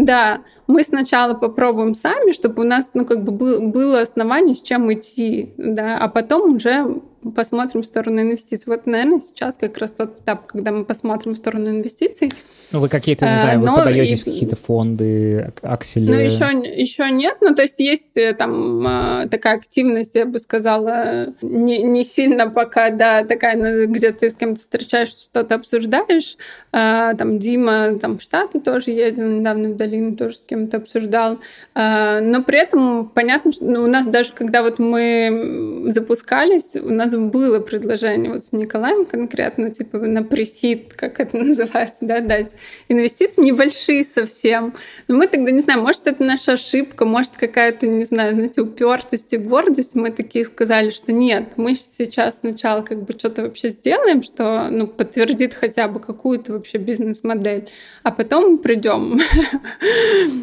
да, 0.04 0.40
мы 0.66 0.82
сначала 0.82 1.34
попробуем 1.34 1.94
сами, 1.94 2.32
чтобы 2.32 2.62
у 2.62 2.66
нас, 2.66 2.92
ну, 2.94 3.04
как 3.04 3.24
бы 3.24 3.60
было 3.60 4.00
основание, 4.00 4.54
с 4.54 4.62
чем 4.62 4.92
идти, 4.92 5.52
да, 5.56 5.98
а 5.98 6.08
потом 6.08 6.56
уже 6.56 7.00
посмотрим 7.34 7.82
в 7.82 7.86
сторону 7.86 8.20
инвестиций. 8.20 8.64
Вот, 8.66 8.86
наверное, 8.86 9.20
сейчас 9.20 9.56
как 9.56 9.76
раз 9.78 9.92
тот 9.92 10.20
этап, 10.20 10.46
когда 10.46 10.70
мы 10.70 10.84
посмотрим 10.84 11.34
в 11.34 11.38
сторону 11.38 11.68
инвестиций. 11.70 12.32
Ну, 12.70 12.80
вы 12.80 12.88
какие-то, 12.88 13.26
не 13.26 13.36
знаю, 13.36 13.60
вы 13.60 13.66
подаетесь 13.66 14.22
в 14.22 14.24
какие-то 14.24 14.56
фонды, 14.56 15.52
аксели? 15.62 16.10
Ну, 16.10 16.18
еще, 16.18 16.46
еще 16.80 17.10
нет. 17.10 17.38
Ну, 17.40 17.54
то 17.54 17.62
есть 17.62 17.80
есть 17.80 18.16
э, 18.16 18.34
там 18.34 18.86
а, 18.86 19.26
такая 19.28 19.56
активность, 19.56 20.14
я 20.14 20.26
бы 20.26 20.38
сказала, 20.38 21.34
не, 21.42 21.82
не 21.82 22.04
сильно 22.04 22.50
пока, 22.50 22.90
да, 22.90 23.24
такая, 23.24 23.86
где 23.86 24.12
ты 24.12 24.30
с 24.30 24.34
кем-то 24.34 24.60
встречаешься, 24.60 25.24
что-то 25.24 25.56
обсуждаешь. 25.56 26.36
А, 26.70 27.14
там 27.14 27.38
Дима 27.38 27.98
там 27.98 28.18
в 28.18 28.22
Штаты 28.22 28.60
тоже 28.60 28.90
ездил, 28.90 29.26
недавно 29.26 29.70
в 29.70 29.76
долину 29.76 30.16
тоже 30.16 30.36
с 30.36 30.42
кем-то 30.42 30.76
обсуждал. 30.76 31.38
А, 31.74 32.20
но 32.20 32.42
при 32.42 32.58
этом 32.58 33.08
понятно, 33.08 33.52
что 33.52 33.64
ну, 33.64 33.84
у 33.84 33.86
нас 33.86 34.06
даже 34.06 34.32
когда 34.32 34.62
вот 34.62 34.78
мы 34.78 35.84
запускались, 35.86 36.76
у 36.76 36.90
нас 36.90 37.16
было 37.16 37.60
предложение 37.60 38.32
вот 38.32 38.44
с 38.44 38.52
Николаем 38.52 39.06
конкретно, 39.06 39.70
типа 39.70 39.98
на 39.98 40.22
пресид, 40.22 40.92
как 40.94 41.20
это 41.20 41.36
называется, 41.44 41.98
да, 42.02 42.20
дать 42.20 42.52
инвестиции 42.88 43.42
небольшие 43.42 44.04
совсем. 44.04 44.74
Но 45.08 45.16
мы 45.16 45.26
тогда 45.26 45.50
не 45.50 45.60
знаем, 45.60 45.80
может, 45.80 46.06
это 46.06 46.22
наша 46.22 46.52
ошибка, 46.52 47.06
может, 47.06 47.32
какая-то, 47.38 47.86
не 47.86 48.04
знаю, 48.04 48.34
знаете, 48.34 48.60
упертость 48.60 49.32
и 49.32 49.38
гордость. 49.38 49.94
Мы 49.94 50.10
такие 50.10 50.44
сказали, 50.44 50.90
что 50.90 51.12
нет, 51.12 51.52
мы 51.56 51.74
сейчас 51.74 52.40
сначала 52.40 52.82
как 52.82 53.02
бы 53.02 53.14
что-то 53.14 53.42
вообще 53.42 53.70
сделаем, 53.70 54.22
что 54.22 54.68
ну, 54.70 54.86
подтвердит 54.86 55.54
хотя 55.54 55.88
бы 55.88 56.00
какую-то 56.00 56.57
вообще 56.58 56.78
бизнес-модель, 56.78 57.68
а 58.02 58.10
потом 58.10 58.52
мы 58.52 58.58
придем. 58.58 59.20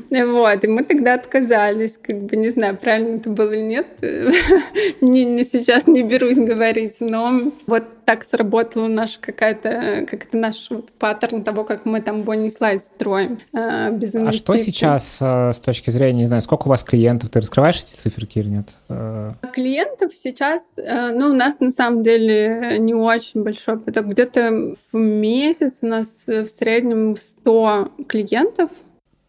Вот, 0.09 0.63
и 0.63 0.67
мы 0.67 0.83
тогда 0.83 1.13
отказались, 1.13 1.97
как 2.01 2.23
бы 2.23 2.35
не 2.35 2.49
знаю, 2.49 2.77
правильно 2.77 3.17
это 3.17 3.29
было 3.29 3.51
или 3.51 3.61
нет. 3.61 3.87
не, 5.01 5.25
не 5.25 5.43
сейчас 5.43 5.87
не 5.87 6.03
берусь 6.03 6.37
говорить, 6.37 6.97
но 6.99 7.51
вот 7.67 7.83
так 8.05 8.23
сработала 8.23 8.87
наша 8.87 9.19
какая-то, 9.19 10.05
как 10.09 10.25
это 10.25 10.37
наш 10.37 10.67
вот 10.69 10.91
паттерн 10.93 11.43
того, 11.43 11.63
как 11.63 11.85
мы 11.85 12.01
там 12.01 12.21
бонни 12.23 12.49
слайд 12.49 12.83
строим 12.83 13.39
э, 13.53 13.91
без 13.91 14.15
инвестиций. 14.15 14.27
А 14.27 14.31
что 14.31 14.57
сейчас 14.57 15.17
э, 15.21 15.51
с 15.51 15.59
точки 15.59 15.89
зрения, 15.89 16.19
не 16.19 16.25
знаю, 16.25 16.41
сколько 16.41 16.67
у 16.67 16.69
вас 16.69 16.83
клиентов? 16.83 17.29
Ты 17.29 17.39
раскрываешь 17.39 17.81
эти 17.81 17.95
циферки 17.95 18.39
или 18.39 18.49
нет? 18.49 18.75
Э... 18.89 19.33
Клиентов 19.53 20.13
сейчас, 20.13 20.73
э, 20.77 21.11
ну, 21.11 21.31
у 21.31 21.33
нас 21.33 21.59
на 21.59 21.71
самом 21.71 22.03
деле 22.03 22.77
не 22.79 22.93
очень 22.93 23.43
большой 23.43 23.79
поток. 23.79 24.05
Где-то 24.05 24.75
в 24.91 24.97
месяц 24.97 25.79
у 25.81 25.87
нас 25.87 26.23
в 26.27 26.45
среднем 26.45 27.17
100 27.17 27.91
клиентов, 28.07 28.69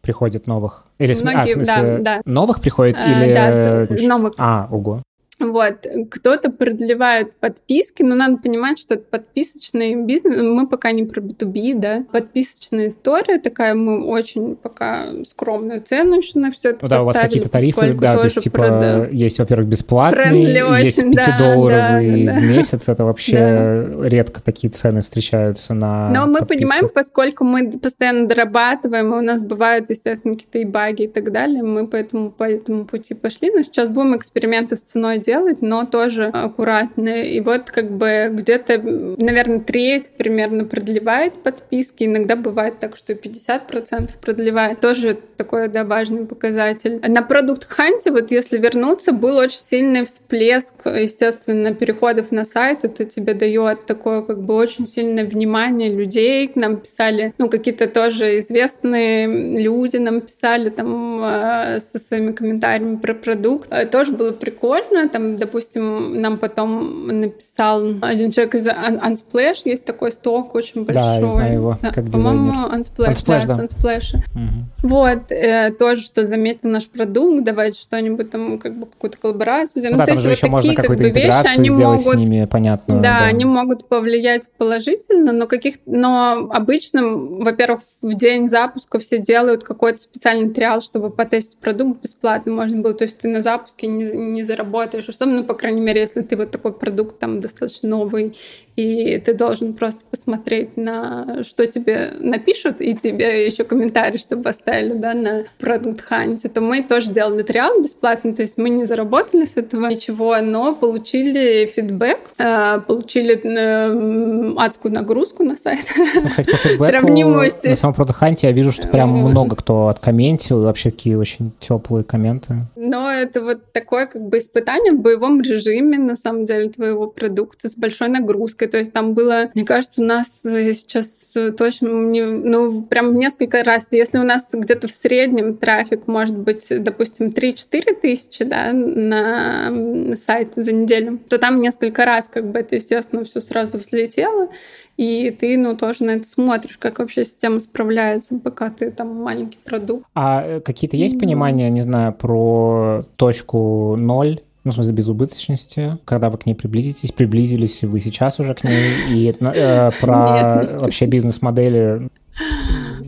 приходит 0.07 0.47
новых? 0.47 0.85
Или 0.99 1.13
Многие, 1.21 1.39
а, 1.39 1.43
в 1.43 1.49
смысле, 1.49 1.65
да, 1.65 1.97
да. 1.99 2.21
новых 2.23 2.61
приходит 2.61 2.95
а, 2.97 3.25
или... 3.25 3.33
Да, 3.33 4.07
новых. 4.07 4.33
А, 4.37 4.69
ого. 4.71 5.03
Вот, 5.39 5.85
кто-то 6.09 6.51
продлевает 6.51 7.35
подписки, 7.35 8.01
но 8.01 8.15
надо 8.15 8.37
понимать, 8.37 8.79
что 8.79 8.95
это 8.95 9.03
подписочный 9.03 9.93
бизнес, 9.95 10.35
мы 10.37 10.67
пока 10.67 10.91
не 10.91 11.03
про 11.03 11.21
B2B, 11.21 11.75
да, 11.75 12.05
подписочная 12.11 12.87
история 12.87 13.37
такая, 13.37 13.75
мы 13.75 14.03
очень 14.07 14.55
пока 14.55 15.05
скромную 15.29 15.81
цену 15.81 16.17
еще 16.17 16.39
на 16.39 16.49
все 16.49 16.69
это 16.69 16.79
ну, 16.81 16.89
да, 16.89 17.03
у 17.03 17.05
вас 17.05 17.17
какие-то 17.17 17.49
тарифы, 17.49 17.93
да, 17.93 18.13
то 18.13 18.23
есть, 18.23 18.41
типа, 18.41 18.57
прод... 18.57 19.13
есть, 19.13 19.37
во-первых, 19.37 19.67
бесплатный, 19.67 20.45
есть 20.83 21.03
5-долларовый 21.03 22.25
да, 22.25 22.33
да, 22.33 22.39
да, 22.39 22.45
месяц, 22.47 22.89
это 22.89 23.05
вообще 23.05 23.37
да. 23.37 24.09
редко 24.09 24.41
такие 24.41 24.71
цены 24.71 25.01
встречаются 25.01 25.75
на 25.75 26.09
Но 26.09 26.25
мы 26.25 26.45
понимаем, 26.47 26.89
поскольку 26.89 27.43
мы 27.43 27.71
постоянно 27.71 28.27
дорабатываем, 28.27 29.13
у 29.13 29.21
нас 29.21 29.43
бывают, 29.43 29.91
естественно, 29.91 30.33
какие-то 30.33 30.57
и 30.57 30.65
баги 30.65 31.03
и 31.03 31.07
так 31.07 31.31
далее, 31.31 31.61
мы 31.61 31.85
поэтому 31.85 32.31
по 32.31 32.43
этому 32.43 32.85
пути 32.85 33.13
пошли, 33.13 33.51
но 33.51 33.61
сейчас 33.61 33.91
будем 33.91 34.17
эксперименты 34.17 34.75
с 34.75 34.81
ценой 34.81 35.19
делать, 35.27 35.61
но 35.61 35.85
тоже 35.85 36.25
аккуратно. 36.33 37.09
И 37.09 37.41
вот 37.41 37.69
как 37.69 37.91
бы 37.91 38.29
где-то, 38.31 38.79
наверное, 38.79 39.59
треть 39.59 40.11
примерно 40.17 40.63
продлевает 40.63 41.33
подписки. 41.43 42.05
Иногда 42.05 42.35
бывает 42.35 42.79
так, 42.79 42.95
что 42.95 43.13
50% 43.13 44.11
продлевает. 44.21 44.79
Тоже 44.79 45.19
такой, 45.35 45.67
да, 45.67 45.83
важный 45.83 46.25
показатель. 46.25 46.99
На 47.05 47.21
продукт 47.21 47.65
ханте, 47.65 48.11
вот 48.11 48.31
если 48.31 48.57
вернуться, 48.57 49.11
был 49.11 49.35
очень 49.35 49.59
сильный 49.59 50.05
всплеск, 50.05 50.75
естественно, 50.85 51.73
переходов 51.73 52.31
на 52.31 52.45
сайт. 52.45 52.79
Это 52.83 53.03
тебе 53.03 53.33
дает 53.33 53.85
такое 53.85 54.21
как 54.21 54.41
бы 54.41 54.53
очень 54.53 54.87
сильное 54.87 55.25
внимание 55.25 55.91
людей. 55.91 56.47
К 56.47 56.55
нам 56.55 56.77
писали, 56.77 57.33
ну, 57.37 57.49
какие-то 57.49 57.87
тоже 57.87 58.39
известные 58.39 59.27
люди 59.57 59.97
нам 59.97 60.21
писали 60.21 60.69
там 60.69 61.21
э, 61.21 61.79
со 61.81 61.99
своими 61.99 62.31
комментариями 62.31 62.95
про 62.95 63.13
продукт. 63.13 63.67
Э, 63.71 63.85
тоже 63.85 64.13
было 64.13 64.31
прикольно 64.31 65.09
там, 65.17 65.37
допустим, 65.37 66.21
нам 66.21 66.37
потом 66.37 67.07
написал 67.07 67.83
один 68.01 68.31
человек 68.31 68.55
из 68.55 68.67
Unsplash, 68.67 69.61
есть 69.65 69.83
такой 69.83 70.11
сток 70.11 70.53
очень 70.53 70.85
большой. 70.85 71.01
Да, 71.01 71.15
я 71.15 71.29
знаю 71.29 71.53
его, 71.53 71.79
да, 71.81 71.91
как 71.91 72.11
По-моему, 72.11 72.67
Unsplash, 72.67 73.13
Unsplash, 73.13 73.47
да, 73.47 73.57
да. 73.57 73.63
Unsplash. 73.63 74.15
Угу. 74.15 74.87
Вот, 74.87 75.31
э, 75.31 75.71
тоже, 75.71 76.01
что 76.01 76.23
заметил 76.25 76.69
наш 76.69 76.87
продукт, 76.87 77.43
давайте 77.43 77.79
что-нибудь 77.79 78.29
там, 78.29 78.59
как 78.59 78.77
бы 78.77 78.85
какую-то 78.85 79.17
коллаборацию. 79.17 79.83
Ну, 79.83 79.91
ну, 79.91 79.97
да, 79.97 80.05
там 80.05 80.17
же 80.17 80.29
еще 80.29 80.47
можно 80.47 80.75
какую-то 80.75 81.03
как 81.05 81.13
бы, 81.13 81.19
вещи, 81.19 81.57
они 81.57 81.69
сделать 81.69 82.05
могут, 82.05 82.13
с 82.13 82.29
ними, 82.29 82.45
понятно. 82.45 82.95
Да, 82.97 83.19
да, 83.19 83.25
они 83.25 83.45
могут 83.45 83.87
повлиять 83.87 84.51
положительно, 84.57 85.31
но 85.31 85.47
каких, 85.47 85.77
но 85.87 86.47
обычно, 86.51 87.01
во-первых, 87.07 87.81
в 88.03 88.13
день 88.13 88.47
запуска 88.47 88.99
все 88.99 89.17
делают 89.17 89.63
какой-то 89.63 89.97
специальный 89.97 90.51
триал, 90.51 90.81
чтобы 90.83 91.09
потестить 91.09 91.57
продукт 91.57 92.03
бесплатно 92.03 92.51
можно 92.53 92.81
было, 92.81 92.93
то 92.93 93.03
есть 93.03 93.17
ты 93.17 93.27
на 93.27 93.41
запуске 93.41 93.87
не, 93.87 94.05
не 94.05 94.43
заработаешь 94.43 95.06
что, 95.11 95.25
ну, 95.25 95.43
по 95.43 95.53
крайней 95.53 95.81
мере, 95.81 96.01
если 96.01 96.21
ты 96.21 96.35
вот 96.35 96.51
такой 96.51 96.73
продукт 96.73 97.19
там 97.19 97.39
достаточно 97.39 97.89
новый, 97.89 98.35
и 98.77 99.19
ты 99.19 99.33
должен 99.33 99.73
просто 99.73 100.05
посмотреть 100.09 100.77
на 100.77 101.43
что 101.43 101.65
тебе 101.65 102.13
напишут, 102.19 102.79
и 102.79 102.95
тебе 102.95 103.45
еще 103.45 103.63
комментарий, 103.63 104.19
чтобы 104.19 104.49
оставили, 104.49 104.93
да, 104.93 105.15
на 105.15 105.43
продукт 105.57 106.01
ханте, 106.01 106.47
то 106.47 106.61
мы 106.61 106.83
тоже 106.83 107.11
делали 107.11 107.41
триал 107.41 107.81
бесплатно, 107.81 108.35
то 108.35 108.43
есть 108.43 108.59
мы 108.59 108.69
не 108.69 108.85
заработали 108.85 109.45
с 109.45 109.57
этого 109.57 109.87
ничего, 109.87 110.37
но 110.41 110.75
получили 110.75 111.65
фидбэк, 111.65 112.19
э, 112.37 112.81
получили 112.85 113.41
э, 113.43 114.53
адскую 114.57 114.93
нагрузку 114.93 115.43
на 115.43 115.57
сайт. 115.57 115.85
Ну, 116.15 116.29
кстати, 116.29 116.51
по 116.51 116.57
фидбэку 116.57 116.91
Сравнимую 116.91 117.49
на 117.63 117.75
самом 117.75 117.95
продукт 117.95 118.19
ханте 118.19 118.47
я 118.47 118.53
вижу, 118.53 118.71
что 118.71 118.87
прям 118.87 119.09
много 119.09 119.55
кто 119.55 119.87
откомментил, 119.87 120.61
вообще 120.61 120.91
такие 120.91 121.17
очень 121.17 121.51
теплые 121.59 122.03
комменты. 122.03 122.67
Но 122.75 123.11
это 123.11 123.41
вот 123.41 123.71
такое 123.71 124.05
как 124.05 124.21
бы 124.21 124.37
испытание, 124.37 124.93
в 124.93 125.01
боевом 125.01 125.41
режиме, 125.41 125.97
на 125.97 126.15
самом 126.15 126.45
деле, 126.45 126.69
твоего 126.69 127.07
продукта 127.07 127.67
с 127.69 127.75
большой 127.75 128.09
нагрузкой. 128.09 128.66
То 128.67 128.77
есть 128.77 128.93
там 128.93 129.13
было, 129.13 129.49
мне 129.53 129.65
кажется, 129.65 130.01
у 130.01 130.05
нас 130.05 130.41
сейчас 130.43 131.33
точно, 131.57 131.89
ну, 131.89 132.81
прям 132.83 133.13
несколько 133.17 133.63
раз, 133.63 133.87
если 133.91 134.17
у 134.17 134.23
нас 134.23 134.49
где-то 134.53 134.87
в 134.87 134.91
среднем 134.91 135.57
трафик 135.57 136.07
может 136.07 136.37
быть, 136.37 136.67
допустим, 136.69 137.27
3-4 137.27 137.95
тысячи, 138.01 138.43
да, 138.43 138.71
на 138.73 140.15
сайт 140.17 140.53
за 140.55 140.71
неделю, 140.71 141.19
то 141.29 141.37
там 141.37 141.59
несколько 141.59 142.05
раз 142.05 142.29
как 142.29 142.49
бы 142.51 142.59
это, 142.59 142.75
естественно, 142.75 143.23
все 143.23 143.41
сразу 143.41 143.77
взлетело, 143.77 144.49
и 144.97 145.29
ты, 145.29 145.57
ну, 145.57 145.77
тоже 145.77 146.03
на 146.03 146.11
это 146.11 146.27
смотришь, 146.27 146.77
как 146.77 146.99
вообще 146.99 147.23
система 147.23 147.59
справляется, 147.59 148.39
пока 148.39 148.69
ты 148.69 148.89
там 148.89 149.15
маленький 149.15 149.59
продукт. 149.63 150.05
А 150.15 150.43
э, 150.43 150.59
какие-то 150.59 150.97
есть 150.97 151.19
понимания, 151.19 151.69
не 151.69 151.81
знаю, 151.81 152.13
про 152.13 153.05
точку 153.15 153.95
ноль, 153.95 154.39
ну, 154.67 154.71
в 154.71 154.75
смысле, 154.75 154.93
безубыточности, 154.93 155.97
когда 156.03 156.29
вы 156.29 156.37
к 156.37 156.45
ней 156.45 156.53
приблизитесь, 156.53 157.13
приблизились 157.13 157.81
ли 157.81 157.87
вы 157.87 158.01
сейчас 158.01 158.37
уже 158.39 158.53
к 158.53 158.65
ней, 158.65 158.91
и 159.09 159.33
э, 159.39 159.91
про 160.01 160.67
вообще 160.79 161.05
бизнес-модели 161.05 162.09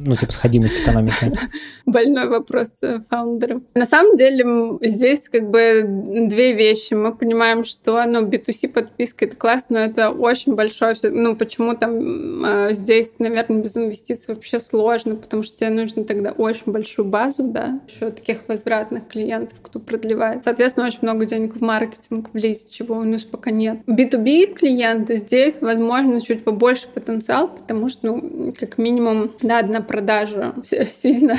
ну, 0.10 0.16
типа, 0.16 0.32
сходимость 0.32 0.80
экономики? 0.80 1.32
Больной 1.86 2.28
вопрос 2.28 2.80
э, 2.82 3.02
фаундеров. 3.10 3.62
На 3.76 3.86
самом 3.86 4.16
деле 4.16 4.80
здесь 4.82 5.30
как 5.30 5.50
бы 5.50 5.84
две 6.28 6.54
вещи. 6.54 6.96
Мы 6.96 7.16
понимаем, 7.16 7.64
что 7.64 8.04
ну, 8.06 8.26
B2C 8.26 8.70
подписка— 8.70 9.26
это 9.28 9.36
классно, 9.36 9.80
но 9.80 9.86
это 9.86 10.10
очень 10.10 10.56
большое. 10.56 10.96
Ну, 11.04 11.36
почему 11.36 11.76
там 11.76 12.44
э, 12.44 12.74
здесь, 12.74 13.20
наверное, 13.20 13.62
без 13.62 13.78
инвестиций 13.78 14.34
вообще 14.34 14.60
сложно, 14.60 15.16
потому 15.16 15.44
что 15.44 15.58
тебе 15.58 15.70
нужно 15.70 16.04
тогда 16.04 16.32
очень 16.32 16.72
большую 16.72 17.08
базу, 17.08 17.44
да, 17.44 17.80
еще 17.88 18.10
таких 18.10 18.40
возвратных 18.48 19.08
клиентов, 19.08 19.60
кто 19.62 19.80
продлевает. 19.80 20.44
Соответственно, 20.44 20.88
очень 20.88 21.00
много 21.04 21.26
денег 21.26 21.56
в 21.56 21.62
маркетинг 21.62 22.30
влезет, 22.34 22.72
чего 22.72 22.96
у 22.96 23.04
нас 23.04 23.24
пока 23.24 23.52
нет. 23.52 23.78
B2B 23.86 24.56
клиенты 24.56 25.18
здесь, 25.18 25.62
возможно, 25.62 26.20
чуть 26.20 26.44
побольше 26.44 26.88
потенциал, 26.88 27.50
потому 27.50 27.90
что, 27.90 28.08
ну, 28.08 28.54
как 28.60 28.80
минимум, 28.80 29.32
да, 29.42 29.60
одна 29.60 29.82
продажу 30.00 30.54
сильно 30.92 31.38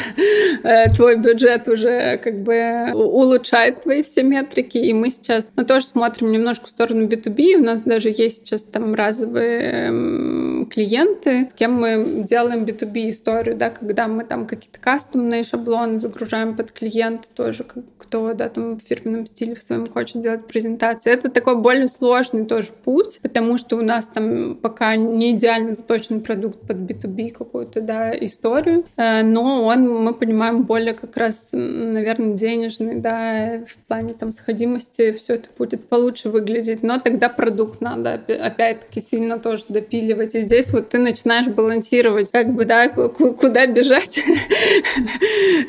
э, 0.62 0.88
твой 0.90 1.16
бюджет 1.16 1.68
уже 1.68 2.18
как 2.18 2.42
бы 2.42 2.92
улучшает 2.94 3.82
твои 3.82 4.02
все 4.02 4.22
метрики. 4.22 4.78
И 4.78 4.92
мы 4.92 5.10
сейчас 5.10 5.52
ну, 5.56 5.64
тоже 5.64 5.86
смотрим 5.86 6.30
немножко 6.30 6.66
в 6.66 6.70
сторону 6.70 7.06
B2B. 7.06 7.56
У 7.56 7.64
нас 7.64 7.82
даже 7.82 8.10
есть 8.10 8.46
сейчас 8.46 8.62
там 8.64 8.94
разовые 8.94 10.66
клиенты, 10.66 11.48
с 11.50 11.54
кем 11.54 11.72
мы 11.72 12.24
делаем 12.28 12.64
B2B 12.64 13.10
историю, 13.10 13.56
да, 13.56 13.70
когда 13.70 14.08
мы 14.08 14.24
там 14.24 14.46
какие-то 14.46 14.78
кастомные 14.78 15.44
шаблоны 15.44 15.98
загружаем 15.98 16.56
под 16.56 16.72
клиента 16.72 17.28
тоже, 17.34 17.64
кто 17.98 18.34
да, 18.34 18.48
там 18.48 18.78
в 18.78 18.82
фирменном 18.82 19.26
стиле 19.26 19.54
в 19.54 19.62
своем 19.62 19.86
хочет 19.86 20.20
делать 20.20 20.46
презентации. 20.46 21.10
Это 21.10 21.30
такой 21.30 21.56
более 21.56 21.88
сложный 21.88 22.44
тоже 22.44 22.68
путь, 22.84 23.20
потому 23.22 23.56
что 23.56 23.76
у 23.76 23.82
нас 23.82 24.06
там 24.06 24.56
пока 24.56 24.96
не 24.96 25.32
идеально 25.32 25.74
заточен 25.74 26.20
продукт 26.20 26.60
под 26.66 26.76
B2B 26.76 27.30
какую-то, 27.30 27.80
да, 27.80 28.10
историю 28.16 28.39
историю, 28.40 28.84
э, 28.96 29.22
но 29.22 29.64
он, 29.64 29.88
мы 29.88 30.14
понимаем, 30.14 30.62
более 30.62 30.94
как 30.94 31.16
раз, 31.16 31.50
наверное, 31.52 32.34
денежный, 32.34 32.96
да, 32.96 33.60
в 33.66 33.86
плане 33.86 34.14
там 34.14 34.32
сходимости 34.32 35.12
все 35.12 35.34
это 35.34 35.48
будет 35.56 35.88
получше 35.88 36.30
выглядеть, 36.30 36.82
но 36.82 36.98
тогда 36.98 37.28
продукт 37.28 37.80
надо 37.80 38.14
опять-таки 38.14 39.00
сильно 39.00 39.38
тоже 39.38 39.64
допиливать. 39.68 40.34
И 40.34 40.40
здесь 40.40 40.72
вот 40.72 40.88
ты 40.88 40.98
начинаешь 40.98 41.48
балансировать, 41.48 42.30
как 42.30 42.52
бы, 42.52 42.64
да, 42.64 42.88
куда 42.88 43.66
бежать, 43.66 44.20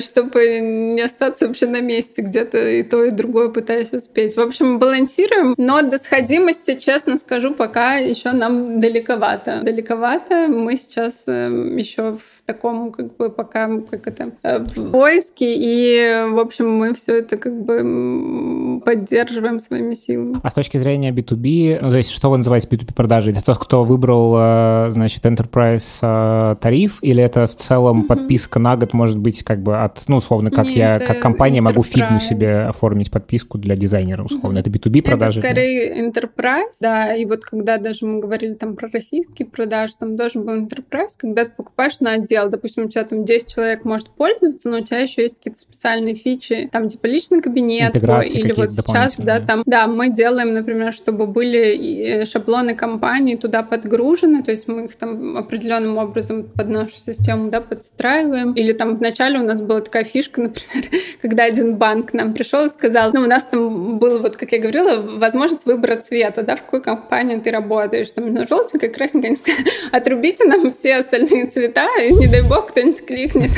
чтобы 0.00 0.60
не 0.60 1.00
остаться 1.02 1.46
вообще 1.46 1.66
на 1.66 1.80
месте 1.80 2.22
где-то 2.22 2.68
и 2.68 2.82
то, 2.82 3.04
и 3.04 3.10
другое 3.10 3.48
пытаясь 3.48 3.92
успеть. 3.92 4.36
В 4.36 4.40
общем, 4.40 4.78
балансируем, 4.78 5.54
но 5.58 5.82
до 5.82 5.98
сходимости, 5.98 6.76
честно 6.78 7.18
скажу, 7.18 7.54
пока 7.54 7.96
еще 7.96 8.32
нам 8.32 8.80
далековато. 8.80 9.60
Далековато. 9.62 10.48
Мы 10.48 10.76
сейчас 10.76 11.22
эм, 11.26 11.76
еще 11.76 12.16
в 12.16 12.31
таком, 12.44 12.90
как 12.90 13.16
бы, 13.16 13.30
пока, 13.30 13.68
как 13.90 14.06
это, 14.06 14.32
э, 14.42 14.58
в 14.58 14.90
поиске, 14.90 15.54
и, 15.54 16.30
в 16.30 16.38
общем, 16.38 16.70
мы 16.70 16.92
все 16.94 17.18
это, 17.18 17.36
как 17.36 17.52
бы, 17.62 18.80
поддерживаем 18.84 19.60
своими 19.60 19.94
силами. 19.94 20.40
А 20.42 20.50
с 20.50 20.54
точки 20.54 20.76
зрения 20.76 21.12
B2B, 21.12 21.78
ну, 21.80 21.90
то 21.90 21.96
есть, 21.96 22.10
что 22.10 22.30
вы 22.30 22.38
называете 22.38 22.68
B2B 22.68 22.94
продажей? 22.94 23.32
Это 23.32 23.44
тот, 23.44 23.58
кто 23.58 23.84
выбрал, 23.84 24.34
э, 24.38 24.90
значит, 24.90 25.24
Enterprise 25.24 25.98
э, 26.02 26.56
тариф, 26.56 26.98
или 27.02 27.22
это 27.22 27.46
в 27.46 27.54
целом 27.54 28.02
mm-hmm. 28.02 28.06
подписка 28.06 28.58
на 28.58 28.76
год 28.76 28.92
может 28.92 29.18
быть, 29.18 29.44
как 29.44 29.62
бы, 29.62 29.80
от, 29.80 30.02
ну, 30.08 30.16
условно, 30.16 30.50
как 30.50 30.66
Нет, 30.66 30.76
я, 30.76 30.98
как 30.98 31.20
компания 31.20 31.60
enterprise. 31.60 31.62
могу 31.62 31.82
фигму 31.82 32.20
себе 32.20 32.62
оформить 32.62 33.10
подписку 33.10 33.58
для 33.58 33.76
дизайнера, 33.76 34.24
условно. 34.24 34.58
Mm-hmm. 34.58 34.60
Это 34.60 34.70
B2B 34.70 35.02
продажи? 35.02 35.38
Это 35.38 35.48
скорее? 35.48 36.10
Enterprise, 36.10 36.74
да, 36.80 37.14
и 37.14 37.24
вот 37.24 37.44
когда 37.44 37.78
даже 37.78 38.04
мы 38.04 38.20
говорили 38.20 38.54
там 38.54 38.74
про 38.74 38.88
российские 38.92 39.46
продажи, 39.46 39.94
там 39.98 40.16
тоже 40.16 40.40
был 40.40 40.56
Enterprise, 40.56 41.12
когда 41.16 41.44
ты 41.44 41.52
покупаешь 41.56 42.00
на 42.00 42.14
отдел 42.14 42.31
отдел. 42.32 42.48
Допустим, 42.48 42.86
у 42.86 42.88
тебя 42.88 43.04
там 43.04 43.24
10 43.24 43.48
человек 43.48 43.84
может 43.84 44.08
пользоваться, 44.10 44.68
но 44.68 44.78
у 44.78 44.80
тебя 44.80 45.00
еще 45.00 45.22
есть 45.22 45.38
какие-то 45.38 45.60
специальные 45.60 46.14
фичи, 46.14 46.68
там 46.72 46.88
типа 46.88 47.06
личный 47.06 47.42
кабинет, 47.42 47.94
или 47.96 48.52
вот 48.52 48.72
сейчас, 48.72 49.16
да, 49.16 49.40
там, 49.40 49.62
да, 49.66 49.86
мы 49.86 50.10
делаем, 50.10 50.54
например, 50.54 50.92
чтобы 50.92 51.26
были 51.26 52.24
шаблоны 52.24 52.74
компании 52.74 53.36
туда 53.36 53.62
подгружены, 53.62 54.42
то 54.42 54.50
есть 54.50 54.68
мы 54.68 54.86
их 54.86 54.96
там 54.96 55.36
определенным 55.36 55.98
образом 55.98 56.44
под 56.44 56.68
нашу 56.68 56.96
систему, 56.96 57.50
да, 57.50 57.60
подстраиваем. 57.60 58.52
Или 58.52 58.72
там 58.72 58.96
вначале 58.96 59.38
у 59.38 59.44
нас 59.44 59.60
была 59.60 59.80
такая 59.80 60.04
фишка, 60.04 60.40
например, 60.42 60.90
когда 61.20 61.44
один 61.44 61.76
банк 61.76 62.10
к 62.10 62.12
нам 62.14 62.34
пришел 62.34 62.64
и 62.66 62.68
сказал, 62.68 63.12
ну, 63.12 63.22
у 63.22 63.26
нас 63.26 63.44
там 63.44 63.98
был, 63.98 64.18
вот, 64.18 64.36
как 64.36 64.52
я 64.52 64.58
говорила, 64.58 65.02
возможность 65.18 65.66
выбора 65.66 65.96
цвета, 65.96 66.42
да, 66.42 66.56
в 66.56 66.62
какой 66.62 66.82
компании 66.82 67.36
ты 67.36 67.50
работаешь, 67.50 68.10
там, 68.12 68.32
на 68.32 68.46
желтенькой, 68.46 68.88
красненькой, 68.88 69.54
отрубите 69.92 70.44
нам 70.44 70.72
все 70.72 70.96
остальные 70.96 71.46
цвета, 71.46 71.88
и 72.00 72.21
не 72.22 72.28
дай 72.28 72.42
бог 72.42 72.68
кто-нибудь 72.68 73.04
кликнет. 73.04 73.50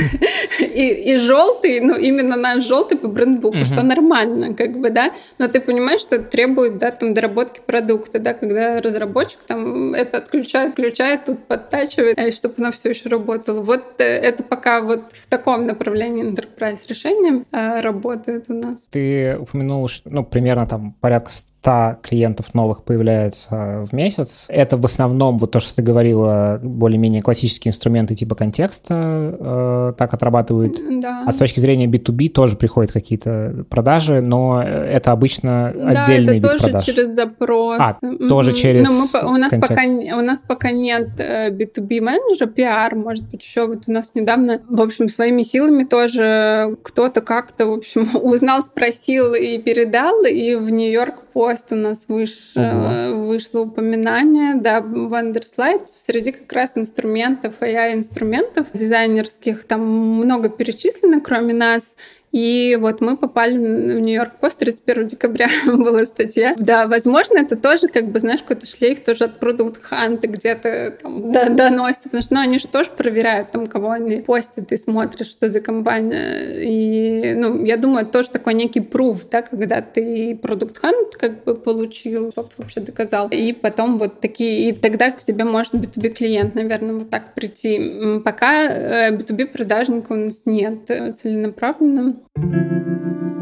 И, 0.59 1.13
и 1.13 1.17
желтый, 1.17 1.79
ну, 1.81 1.95
именно 1.95 2.35
наш 2.35 2.65
желтый 2.65 2.97
по 2.97 3.07
брендбуку, 3.07 3.57
uh-huh. 3.57 3.65
что 3.65 3.83
нормально, 3.83 4.53
как 4.53 4.79
бы, 4.79 4.89
да. 4.89 5.11
Но 5.37 5.47
ты 5.47 5.59
понимаешь, 5.59 6.01
что 6.01 6.15
это 6.15 6.25
требует, 6.25 6.79
да, 6.79 6.91
там, 6.91 7.13
доработки 7.13 7.61
продукта, 7.65 8.19
да, 8.19 8.33
когда 8.33 8.81
разработчик 8.81 9.39
там 9.45 9.93
это 9.93 10.17
отключает, 10.17 10.73
включает, 10.73 11.25
тут 11.25 11.45
подтачивает, 11.45 12.17
э, 12.17 12.31
чтобы 12.31 12.55
оно 12.57 12.71
все 12.71 12.89
еще 12.89 13.09
работало. 13.09 13.61
Вот 13.61 13.83
э, 13.99 14.03
это 14.03 14.43
пока 14.43 14.81
вот 14.81 15.11
в 15.13 15.27
таком 15.27 15.67
направлении 15.67 16.25
enterprise 16.25 16.79
решения 16.87 17.45
э, 17.51 17.81
работает 17.81 18.49
у 18.49 18.53
нас. 18.53 18.87
Ты 18.89 19.37
упомянул, 19.37 19.87
что, 19.87 20.09
ну, 20.09 20.23
примерно 20.23 20.67
там 20.67 20.93
порядка 20.99 21.31
100 21.65 21.97
клиентов 22.03 22.53
новых 22.53 22.83
появляется 22.83 23.83
в 23.89 23.91
месяц. 23.91 24.45
Это 24.49 24.77
в 24.77 24.85
основном, 24.85 25.39
вот 25.39 25.51
то, 25.51 25.59
что 25.59 25.75
ты 25.75 25.81
говорила, 25.81 26.59
более-менее 26.61 27.21
классические 27.21 27.71
инструменты 27.71 28.13
типа 28.13 28.35
контекста 28.35 28.93
э, 29.39 29.93
так 29.97 30.13
отрабатывают. 30.13 30.79
Да. 31.01 31.23
А 31.25 31.31
с 31.31 31.37
точки 31.37 31.59
зрения 31.59 31.87
B2B 31.87 32.29
тоже 32.29 32.55
приходят 32.55 32.91
какие-то 32.91 33.65
продажи, 33.67 34.21
но 34.21 34.61
это 34.61 35.11
обычно 35.11 35.73
да, 35.75 36.03
отдельный 36.03 36.37
это 36.37 36.49
вид 36.49 36.61
тоже 36.61 36.85
через 36.85 37.09
запрос. 37.09 37.79
А, 37.79 37.95
mm-hmm. 37.99 38.27
тоже 38.27 38.53
через 38.53 38.87
но 38.87 39.21
мы, 39.23 39.33
у, 39.33 39.37
нас 39.37 39.49
пока, 39.49 39.83
у 39.83 40.21
нас 40.21 40.43
пока 40.47 40.71
нет 40.71 41.19
B2B 41.19 41.97
э, 41.97 42.01
менеджера, 42.01 42.47
PR, 42.47 42.95
может 42.95 43.27
быть, 43.29 43.41
еще 43.41 43.65
вот 43.65 43.85
у 43.87 43.91
нас 43.91 44.11
недавно, 44.13 44.61
в 44.69 44.81
общем, 44.81 45.09
своими 45.09 45.41
силами 45.41 45.83
тоже 45.83 46.77
кто-то 46.83 47.21
как-то, 47.21 47.65
в 47.65 47.73
общем, 47.73 48.07
узнал, 48.21 48.61
спросил 48.61 49.33
и 49.33 49.57
передал, 49.57 50.25
и 50.25 50.53
в 50.53 50.69
Нью-Йорк 50.69 51.23
по 51.33 51.54
пост 51.55 51.71
у 51.71 51.75
нас 51.75 52.05
выш, 52.09 52.51
угу. 52.55 53.27
вышло 53.27 53.61
упоминание, 53.61 54.55
да, 54.55 54.79
Wonderslide 54.79 55.87
среди 55.95 56.33
как 56.33 56.51
раз 56.51 56.77
инструментов, 56.77 57.61
AI-инструментов 57.61 58.67
дизайнерских, 58.73 59.63
там 59.63 59.81
много 59.81 60.49
перечислено, 60.49 61.21
кроме 61.21 61.53
нас, 61.53 61.95
и 62.35 62.77
вот 62.81 62.99
мы 62.99 63.15
попали 63.15 63.57
в 63.57 64.01
Нью-Йорк 64.01 64.33
Пост 64.41 64.57
31 64.59 65.07
декабря 65.07 65.47
была 65.67 66.03
статья. 66.03 66.53
Да, 66.57 66.85
возможно, 66.85 67.37
это 67.37 67.55
тоже, 67.55 67.87
как 67.87 68.11
бы, 68.11 68.19
знаешь, 68.19 68.41
какой-то 68.41 68.65
шлейф 68.65 68.99
тоже 68.99 69.23
от 69.23 69.39
продукт 69.39 69.81
ханта 69.81 70.27
где-то 70.27 70.97
там 71.01 71.31
доносится, 71.31 72.09
потому 72.09 72.23
что 72.23 72.35
ну, 72.35 72.41
они 72.41 72.59
же 72.59 72.67
тоже 72.67 72.89
проверяют, 72.89 73.51
там, 73.51 73.67
кого 73.67 73.91
они 73.91 74.17
постят, 74.17 74.69
и 74.73 74.75
смотришь, 74.75 75.27
что 75.27 75.49
за 75.49 75.61
компания. 75.61 76.59
И, 76.61 77.35
ну, 77.35 77.63
я 77.63 77.77
думаю, 77.77 78.01
это 78.01 78.11
тоже 78.11 78.31
такой 78.31 78.53
некий 78.53 78.81
пруф, 78.81 79.21
да, 79.31 79.41
когда 79.41 79.79
ты 79.79 80.35
продукт 80.35 80.77
хант 80.77 81.15
как 81.15 81.45
бы 81.45 81.55
получил, 81.55 82.31
кто 82.31 82.49
вообще 82.57 82.81
доказал. 82.81 83.29
И 83.29 83.53
потом 83.53 83.97
вот 83.97 84.19
такие, 84.19 84.67
и 84.67 84.73
тогда 84.73 85.11
к 85.11 85.19
тебе 85.19 85.45
может 85.45 85.73
B2B 85.73 86.09
клиент, 86.09 86.53
наверное, 86.53 86.95
вот 86.95 87.09
так 87.09 87.33
прийти. 87.33 88.19
Пока 88.25 89.09
B2B 89.11 89.43
э, 89.43 89.45
продажника 89.45 90.11
у 90.11 90.15
нас 90.15 90.41
нет 90.43 90.79
целенаправленно. 90.85 92.24
Thank 92.33 92.53
you. 92.53 93.34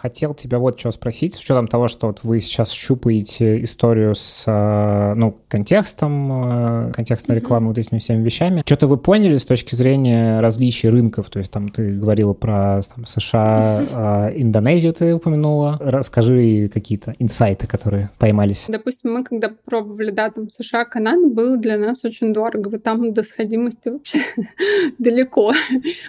Хотел 0.00 0.32
тебя 0.34 0.58
вот 0.58 0.78
что 0.78 0.90
спросить, 0.92 1.34
с 1.34 1.40
учетом 1.40 1.66
того, 1.66 1.88
что 1.88 2.06
вот 2.06 2.20
вы 2.22 2.40
сейчас 2.40 2.70
щупаете 2.70 3.62
историю 3.64 4.14
с, 4.14 4.44
э, 4.46 5.14
ну, 5.14 5.36
контекстом, 5.48 6.88
э, 6.88 6.92
контекстной 6.92 7.36
рекламы, 7.36 7.66
mm-hmm. 7.66 7.68
вот 7.68 7.78
этими 7.78 7.98
всеми 7.98 8.22
вещами. 8.22 8.62
Что-то 8.64 8.86
вы 8.86 8.96
поняли 8.96 9.34
с 9.34 9.44
точки 9.44 9.74
зрения 9.74 10.40
различий 10.40 10.88
рынков? 10.88 11.30
То 11.30 11.40
есть 11.40 11.50
там 11.50 11.68
ты 11.68 11.90
говорила 11.90 12.32
про 12.32 12.80
там, 12.94 13.06
США, 13.06 13.82
mm-hmm. 13.82 14.32
Индонезию 14.36 14.92
ты 14.92 15.14
упомянула. 15.14 15.78
Расскажи 15.80 16.70
какие-то 16.72 17.14
инсайты, 17.18 17.66
которые 17.66 18.10
поймались. 18.18 18.66
Допустим, 18.68 19.14
мы 19.14 19.24
когда 19.24 19.50
пробовали, 19.64 20.10
да, 20.10 20.30
там 20.30 20.48
США, 20.48 20.84
Канада, 20.84 21.26
было 21.26 21.56
для 21.56 21.76
нас 21.76 22.04
очень 22.04 22.32
дорого. 22.32 22.68
Вот 22.68 22.82
там 22.82 23.12
до 23.12 23.22
сходимости 23.22 23.88
вообще 23.88 24.20
далеко. 24.98 25.52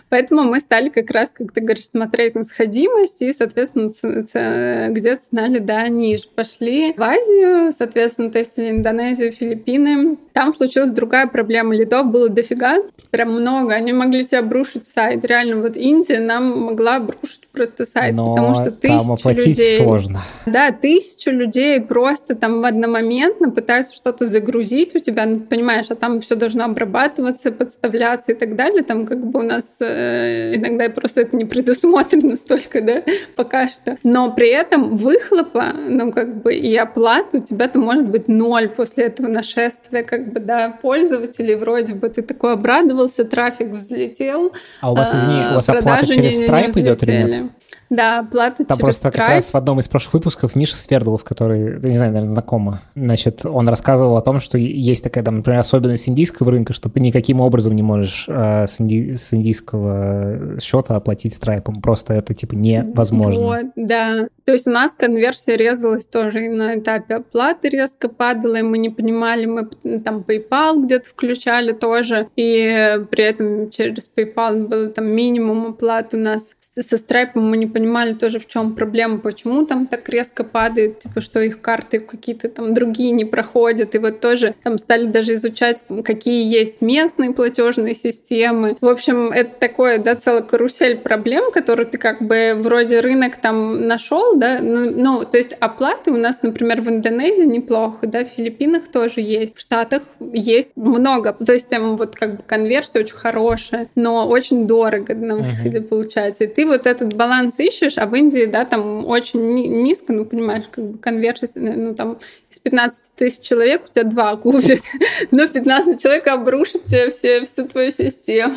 Поэтому 0.10 0.44
мы 0.44 0.60
стали 0.60 0.90
как 0.90 1.10
раз, 1.12 1.32
как 1.32 1.52
ты 1.52 1.62
говоришь, 1.62 1.88
смотреть 1.88 2.36
на 2.36 2.44
сходимость 2.44 3.22
и, 3.22 3.34
соответственно, 3.34 3.79
где 3.88 5.16
цена 5.16 5.48
да, 5.60 5.88
ниже. 5.88 6.24
Пошли 6.36 6.94
в 6.94 7.02
Азию, 7.02 7.72
соответственно, 7.72 8.30
тестили 8.30 8.70
Индонезию, 8.72 9.32
Филиппины. 9.32 10.18
Там 10.34 10.54
случилась 10.54 10.92
другая 10.92 11.28
проблема. 11.28 11.76
Лидов 11.76 12.12
было 12.12 12.30
дофига, 12.30 12.78
прям 13.12 13.32
много. 13.32 13.74
Они 13.74 13.94
могли 13.94 14.26
тебе 14.26 14.40
обрушить 14.40 14.86
сайт. 14.86 15.26
Реально, 15.26 15.62
вот 15.62 15.76
Индия 15.76 16.20
нам 16.20 16.62
могла 16.62 16.98
обрушить 16.98 17.48
просто 17.52 17.86
сайт, 17.86 18.16
Но 18.16 18.36
потому 18.36 18.56
что 18.56 18.72
тысячу 18.72 19.50
людей... 19.50 19.78
сложно. 19.78 20.22
Да, 20.46 20.72
тысячу 20.72 21.32
людей 21.32 21.82
просто 21.82 22.36
там 22.36 22.62
в 22.62 22.66
одномоментно 22.66 23.50
пытаются 23.50 23.94
что-то 23.94 24.28
загрузить 24.28 24.96
у 24.96 25.00
тебя, 25.00 25.28
понимаешь, 25.50 25.88
а 25.90 25.96
там 25.96 26.22
все 26.22 26.36
должно 26.36 26.66
обрабатываться, 26.66 27.52
подставляться 27.52 28.32
и 28.32 28.36
так 28.36 28.56
далее. 28.56 28.84
Там 28.84 29.06
как 29.06 29.26
бы 29.26 29.40
у 29.40 29.44
нас 29.44 29.78
э, 29.80 30.56
иногда 30.56 30.90
просто 30.90 31.22
это 31.22 31.36
не 31.36 31.46
предусмотрено 31.46 32.38
столько, 32.38 32.82
да, 32.82 33.04
пока 33.36 33.68
что. 33.70 33.98
Но 34.04 34.32
при 34.32 34.50
этом 34.50 34.98
выхлопа, 34.98 35.74
ну 35.88 36.12
как 36.12 36.42
бы 36.42 36.56
и 36.56 36.76
оплата 36.76 37.38
у 37.38 37.42
тебя-то 37.42 37.80
может 37.80 38.08
быть 38.08 38.28
ноль 38.28 38.70
после 38.70 39.06
этого 39.06 39.28
нашествия, 39.28 40.04
как 40.04 40.34
бы, 40.34 40.40
да, 40.40 40.78
пользователей 40.82 41.56
вроде 41.56 41.94
бы 41.94 42.10
ты 42.10 42.22
такой 42.22 42.54
обрадовался, 42.54 43.24
трафик 43.24 43.70
взлетел. 43.70 44.54
А 44.82 44.92
у 44.92 44.96
вас, 44.96 45.14
извини, 45.14 45.52
у 45.52 45.56
вас 45.56 45.70
оплата 45.70 46.08
через 46.08 46.42
Stripe 46.42 46.80
идет 46.80 47.04
или 47.04 47.24
нет? 47.24 47.52
Да, 47.90 48.28
плата 48.32 48.66
Там 48.66 48.78
через 48.78 48.80
просто 48.80 49.08
Stripe. 49.08 49.12
как 49.12 49.30
раз 49.30 49.52
в 49.52 49.56
одном 49.56 49.80
из 49.80 49.88
прошлых 49.88 50.14
выпусков 50.14 50.56
Миша 50.56 50.78
Свердлов, 50.78 51.24
который, 51.24 51.80
не 51.82 51.96
знаю, 51.96 52.12
наверное, 52.12 52.30
знакома, 52.30 52.82
значит, 52.96 53.46
он 53.46 53.68
рассказывал 53.68 54.16
о 54.18 54.22
том, 54.22 54.40
что 54.40 54.60
есть 54.60 55.04
такая, 55.04 55.24
там, 55.24 55.38
например, 55.38 55.60
особенность 55.60 56.08
индийского 56.08 56.52
рынка, 56.52 56.74
что 56.74 56.90
ты 56.90 57.00
никаким 57.00 57.42
образом 57.42 57.76
не 57.76 57.82
можешь 57.82 58.26
э, 58.28 58.68
с, 58.68 58.80
инди... 58.80 59.16
с 59.16 59.34
индийского 59.34 60.60
счета 60.60 60.96
оплатить 60.96 61.34
страйпом. 61.34 61.82
Просто 61.82 62.14
это, 62.14 62.36
типа, 62.36 62.54
невозможно. 62.54 63.44
Вот, 63.44 63.59
да. 63.76 64.28
То 64.46 64.54
есть 64.54 64.68
у 64.68 64.72
нас 64.72 64.94
конверсия 64.94 65.56
резалась 65.56 66.08
тоже 66.08 66.46
и 66.46 66.50
на 66.50 66.80
этапе 66.80 67.16
оплаты 67.16 67.70
резко 67.70 68.10
падала, 68.10 68.56
и 68.56 68.64
мы 68.64 68.80
не 68.80 68.90
понимали, 68.90 69.46
мы 69.46 69.70
там 70.00 70.26
PayPal 70.28 70.84
где-то 70.84 71.10
включали 71.10 71.72
тоже, 71.72 72.30
и 72.36 73.00
при 73.12 73.24
этом 73.24 73.70
через 73.70 74.10
PayPal 74.16 74.68
был 74.68 74.90
там 74.90 75.08
минимум 75.08 75.68
оплаты 75.68 76.18
у 76.18 76.20
нас. 76.20 76.56
Со 76.80 76.98
страйпом 76.98 77.50
мы 77.50 77.58
не 77.58 77.68
понимали 77.68 78.14
тоже, 78.14 78.40
в 78.40 78.48
чем 78.48 78.74
проблема, 78.74 79.20
почему 79.20 79.66
там 79.66 79.86
так 79.86 80.08
резко 80.10 80.44
падает, 80.44 81.00
типа, 81.00 81.22
что 81.22 81.42
их 81.42 81.62
карты 81.62 82.00
какие-то 82.00 82.50
там 82.50 82.74
другие 82.74 83.12
не 83.12 83.26
проходят. 83.26 83.96
И 83.96 83.98
вот 84.00 84.20
тоже 84.20 84.56
там 84.64 84.78
стали 84.78 85.06
даже 85.06 85.34
изучать, 85.34 85.84
какие 86.04 86.52
есть 86.52 86.82
местные 86.82 87.34
платежные 87.34 87.94
системы. 87.94 88.78
В 88.82 88.88
общем, 88.88 89.32
это 89.32 89.52
такое, 89.60 90.00
да, 90.00 90.16
целая 90.16 90.42
карусель 90.42 90.98
проблем, 90.98 91.52
которые 91.52 91.86
ты 91.86 91.98
как 91.98 92.22
бы 92.22 92.54
вроде 92.56 93.00
рынок 93.02 93.38
там 93.38 93.49
нашел, 93.52 94.36
да, 94.36 94.60
ну, 94.62 94.92
ну, 94.92 95.24
то 95.24 95.38
есть 95.38 95.54
оплаты 95.60 96.12
у 96.12 96.18
нас, 96.18 96.42
например, 96.42 96.82
в 96.82 96.90
Индонезии 96.90 97.46
неплохо, 97.46 98.08
да, 98.08 98.26
в 98.26 98.30
Филиппинах 98.30 98.88
тоже 98.88 99.22
есть, 99.22 99.58
в 99.58 99.62
Штатах 99.62 100.04
есть 100.34 100.72
много, 100.76 101.34
то 101.34 101.54
есть 101.54 101.70
там 101.70 101.98
вот 101.98 102.16
как 102.16 102.38
бы 102.38 102.44
конверсия 102.44 103.00
очень 103.00 103.16
хорошая, 103.16 103.90
но 103.96 104.28
очень 104.28 104.68
дорого 104.68 105.14
на 105.16 105.36
выходе 105.38 105.80
uh-huh. 105.80 105.88
получается. 105.88 106.46
И 106.46 106.48
ты 106.48 106.66
вот 106.66 106.88
этот 106.88 107.16
баланс 107.16 107.60
ищешь, 107.60 107.98
а 107.98 108.06
в 108.06 108.16
Индии, 108.16 108.46
да, 108.46 108.66
там 108.66 109.06
очень 109.06 109.42
низко, 109.84 110.14
ну, 110.14 110.26
понимаешь, 110.26 110.66
как 110.72 110.84
бы 110.84 110.98
конверсия, 110.98 111.50
ну, 111.56 111.96
там 111.96 112.20
из 112.50 112.58
15 112.58 113.12
тысяч 113.16 113.42
человек 113.42 113.84
у 113.88 113.92
тебя 113.92 114.06
два 114.06 114.36
купят, 114.36 114.80
но 115.32 115.48
15 115.48 116.02
человек 116.02 116.26
обрушат 116.28 116.86
тебе 116.86 117.12
все, 117.12 117.46
всю 117.46 117.68
твою 117.68 117.92
систему. 117.92 118.56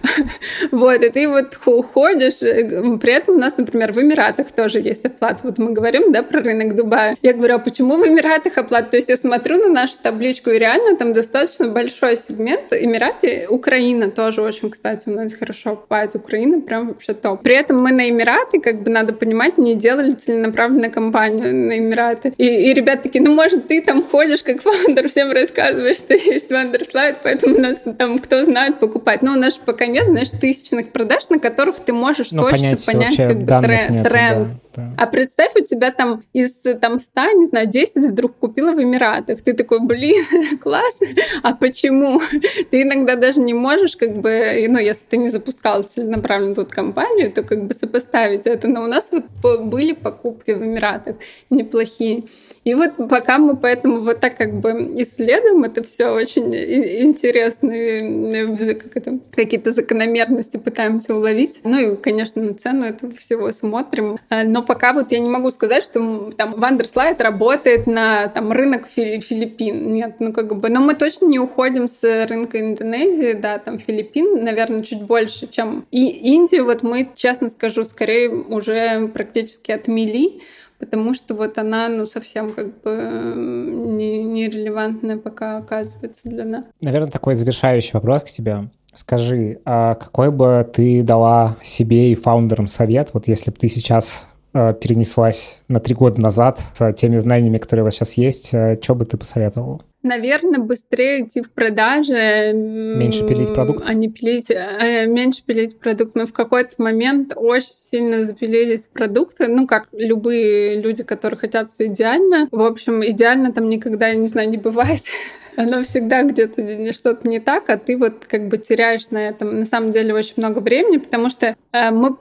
вот, 0.70 1.02
и 1.02 1.08
ты 1.08 1.28
вот 1.28 1.54
ходишь, 1.54 2.42
э, 2.42 2.98
при 2.98 3.14
этом 3.14 3.36
у 3.36 3.38
нас, 3.38 3.56
например, 3.56 3.92
в 3.92 3.98
Эмиратах 3.98 4.52
тоже 4.52 4.80
есть 4.80 5.04
оплата. 5.06 5.40
Вот 5.42 5.58
мы 5.58 5.72
говорим, 5.72 6.12
да, 6.12 6.22
про 6.22 6.42
рынок 6.42 6.76
Дубая. 6.76 7.16
Я 7.22 7.32
говорю, 7.32 7.54
а 7.54 7.58
почему 7.58 7.96
в 7.96 8.06
Эмиратах 8.06 8.58
оплата? 8.58 8.90
То 8.90 8.96
есть 8.96 9.08
я 9.08 9.16
смотрю 9.16 9.56
на 9.56 9.68
нашу 9.68 9.94
табличку, 10.02 10.50
и 10.50 10.58
реально 10.58 10.96
там 10.96 11.14
достаточно 11.14 11.68
большой 11.68 12.16
сегмент. 12.16 12.72
Эмираты, 12.72 13.46
Украина 13.48 14.10
тоже 14.10 14.42
очень, 14.42 14.70
кстати, 14.70 15.08
у 15.08 15.12
нас 15.12 15.32
хорошо 15.34 15.72
окупает. 15.72 16.14
Украина 16.14 16.60
прям 16.60 16.88
вообще 16.88 17.14
топ. 17.14 17.42
При 17.42 17.56
этом 17.56 17.82
мы 17.82 17.90
на 17.90 18.10
Эмираты, 18.10 18.60
как 18.60 18.82
бы 18.82 18.90
надо 18.90 19.14
понимать, 19.14 19.56
не 19.56 19.74
делали 19.74 20.12
целенаправленную 20.12 20.92
кампанию 20.92 21.54
на 21.54 21.78
Эмираты. 21.78 22.34
И, 22.36 22.70
и 22.70 22.74
ребят 22.74 23.02
такие, 23.14 23.28
ну, 23.28 23.34
может, 23.34 23.68
ты 23.68 23.80
там 23.80 24.02
ходишь 24.02 24.42
как 24.42 24.62
founder, 24.62 25.08
всем 25.08 25.30
рассказываешь, 25.30 25.96
что 25.96 26.14
есть 26.14 26.50
Bonnie&Slide, 26.50 27.18
поэтому 27.22 27.58
нас 27.58 27.78
там, 27.98 28.18
кто 28.18 28.42
знает, 28.44 28.80
покупать. 28.80 29.22
Но 29.22 29.32
у 29.32 29.36
нас 29.36 29.54
пока 29.54 29.86
нет, 29.86 30.06
знаешь, 30.08 30.30
тысячных 30.30 30.90
продаж, 30.90 31.28
на 31.30 31.38
которых 31.38 31.80
ты 31.80 31.92
можешь 31.92 32.32
ну, 32.32 32.42
точно 32.42 32.58
понять, 32.58 32.86
понять 32.86 33.16
как 33.16 33.38
бы, 33.40 33.66
тренд. 33.66 33.90
Нету, 33.90 34.10
тренд. 34.10 34.48
Да. 34.48 34.54
А 34.96 35.06
представь, 35.06 35.56
у 35.56 35.64
тебя 35.64 35.90
там 35.90 36.22
из 36.32 36.62
там 36.80 36.98
100, 36.98 37.32
не 37.32 37.46
знаю, 37.46 37.66
10 37.66 38.06
вдруг 38.06 38.36
купила 38.38 38.72
в 38.72 38.82
Эмиратах. 38.82 39.42
Ты 39.42 39.54
такой, 39.54 39.80
блин, 39.80 40.24
класс. 40.60 41.00
А 41.42 41.54
почему? 41.54 42.20
Ты 42.70 42.82
иногда 42.82 43.16
даже 43.16 43.40
не 43.40 43.54
можешь, 43.54 43.96
как 43.96 44.18
бы, 44.18 44.66
ну, 44.68 44.78
если 44.78 45.04
ты 45.08 45.16
не 45.16 45.28
запускал 45.28 45.82
целенаправленно 45.82 46.54
тут 46.54 46.70
компанию, 46.70 47.32
то 47.32 47.42
как 47.42 47.64
бы 47.64 47.74
сопоставить 47.74 48.46
это. 48.46 48.68
Но 48.68 48.84
у 48.84 48.86
нас 48.86 49.10
вот 49.10 49.24
были 49.62 49.92
покупки 49.92 50.52
в 50.52 50.62
Эмиратах 50.62 51.16
неплохие. 51.50 52.24
И 52.64 52.74
вот 52.74 52.92
пока 53.08 53.38
мы 53.38 53.56
поэтому 53.56 54.00
вот 54.00 54.20
так 54.20 54.36
как 54.36 54.54
бы 54.54 54.70
исследуем 54.96 55.64
это 55.64 55.82
все 55.82 56.08
очень 56.08 56.54
интересные 56.54 58.74
как 58.74 58.96
это, 58.96 59.18
какие-то 59.34 59.72
закономерности 59.72 60.56
пытаемся 60.56 61.14
уловить. 61.14 61.60
Ну 61.64 61.78
и, 61.78 61.96
конечно, 61.96 62.42
на 62.42 62.54
цену 62.54 62.86
этого 62.86 63.14
всего 63.14 63.50
смотрим. 63.52 64.18
А, 64.28 64.44
но 64.44 64.62
пока 64.64 64.92
вот 64.92 65.12
я 65.12 65.18
не 65.20 65.28
могу 65.28 65.50
сказать, 65.50 65.84
что 65.84 66.32
там 66.36 66.54
Вандерслайд 66.54 67.20
работает 67.20 67.86
на 67.86 68.28
там 68.28 68.52
рынок 68.52 68.86
Филиппин. 68.88 69.92
Нет, 69.92 70.16
ну 70.18 70.32
как 70.32 70.58
бы, 70.58 70.68
но 70.68 70.80
мы 70.80 70.94
точно 70.94 71.26
не 71.26 71.38
уходим 71.38 71.88
с 71.88 72.02
рынка 72.26 72.60
Индонезии, 72.60 73.32
да, 73.34 73.58
там 73.58 73.78
Филиппин, 73.78 74.44
наверное, 74.44 74.82
чуть 74.82 75.02
больше, 75.02 75.46
чем 75.46 75.86
и 75.90 76.06
Индию. 76.06 76.64
Вот 76.64 76.82
мы, 76.82 77.10
честно 77.14 77.48
скажу, 77.48 77.84
скорее 77.84 78.30
уже 78.30 79.08
практически 79.08 79.70
отмели 79.70 80.40
потому 80.78 81.14
что 81.14 81.34
вот 81.34 81.56
она, 81.58 81.88
ну, 81.88 82.06
совсем 82.06 82.50
как 82.52 82.82
бы 82.82 82.90
нерелевантная 83.36 85.16
не 85.16 85.20
пока 85.20 85.58
оказывается 85.58 86.22
для 86.24 86.44
нас. 86.44 86.64
Наверное, 86.80 87.10
такой 87.10 87.34
завершающий 87.34 87.92
вопрос 87.94 88.22
к 88.22 88.30
тебе. 88.30 88.68
Скажи, 88.92 89.60
а 89.64 89.94
какой 89.94 90.30
бы 90.30 90.68
ты 90.72 91.02
дала 91.02 91.56
себе 91.62 92.12
и 92.12 92.14
фаундерам 92.14 92.68
совет, 92.68 93.10
вот 93.12 93.26
если 93.26 93.50
бы 93.50 93.56
ты 93.56 93.68
сейчас 93.68 94.26
перенеслась 94.54 95.60
на 95.68 95.80
три 95.80 95.94
года 95.94 96.20
назад 96.20 96.60
с 96.72 96.92
теми 96.94 97.18
знаниями, 97.18 97.58
которые 97.58 97.82
у 97.82 97.86
вас 97.86 97.94
сейчас 97.94 98.14
есть, 98.14 98.50
э, 98.52 98.76
что 98.80 98.94
бы 98.94 99.04
ты 99.04 99.16
посоветовал? 99.16 99.82
Наверное, 100.04 100.60
быстрее 100.60 101.24
идти 101.24 101.40
в 101.40 101.50
продажи. 101.50 102.52
Меньше 102.52 103.26
пилить 103.26 103.54
продукт? 103.54 103.84
А 103.88 103.94
не 103.94 104.08
пилить, 104.08 104.50
э, 104.50 105.06
меньше 105.06 105.42
пилить 105.44 105.78
продукт. 105.78 106.14
Мы 106.14 106.26
в 106.26 106.32
какой-то 106.32 106.80
момент 106.82 107.32
очень 107.34 107.72
сильно 107.72 108.24
запилились 108.24 108.82
продукты. 108.92 109.48
Ну, 109.48 109.66
как 109.66 109.88
любые 109.92 110.80
люди, 110.80 111.02
которые 111.02 111.38
хотят 111.38 111.70
все 111.70 111.86
идеально. 111.86 112.48
В 112.52 112.62
общем, 112.62 113.04
идеально 113.04 113.50
там 113.52 113.68
никогда, 113.68 114.08
я 114.08 114.14
не 114.14 114.28
знаю, 114.28 114.50
не 114.50 114.58
бывает 114.58 115.02
оно 115.56 115.82
всегда 115.82 116.22
где-то 116.22 116.92
что-то 116.92 117.28
не 117.28 117.40
так, 117.40 117.70
а 117.70 117.78
ты 117.78 117.96
вот 117.96 118.24
как 118.26 118.48
бы 118.48 118.58
теряешь 118.58 119.08
на 119.10 119.28
этом 119.28 119.60
на 119.60 119.66
самом 119.66 119.90
деле 119.90 120.12
очень 120.14 120.34
много 120.36 120.58
времени, 120.58 120.98
потому 120.98 121.30
что 121.30 121.56
э, 121.72 121.90
мы 121.90 122.16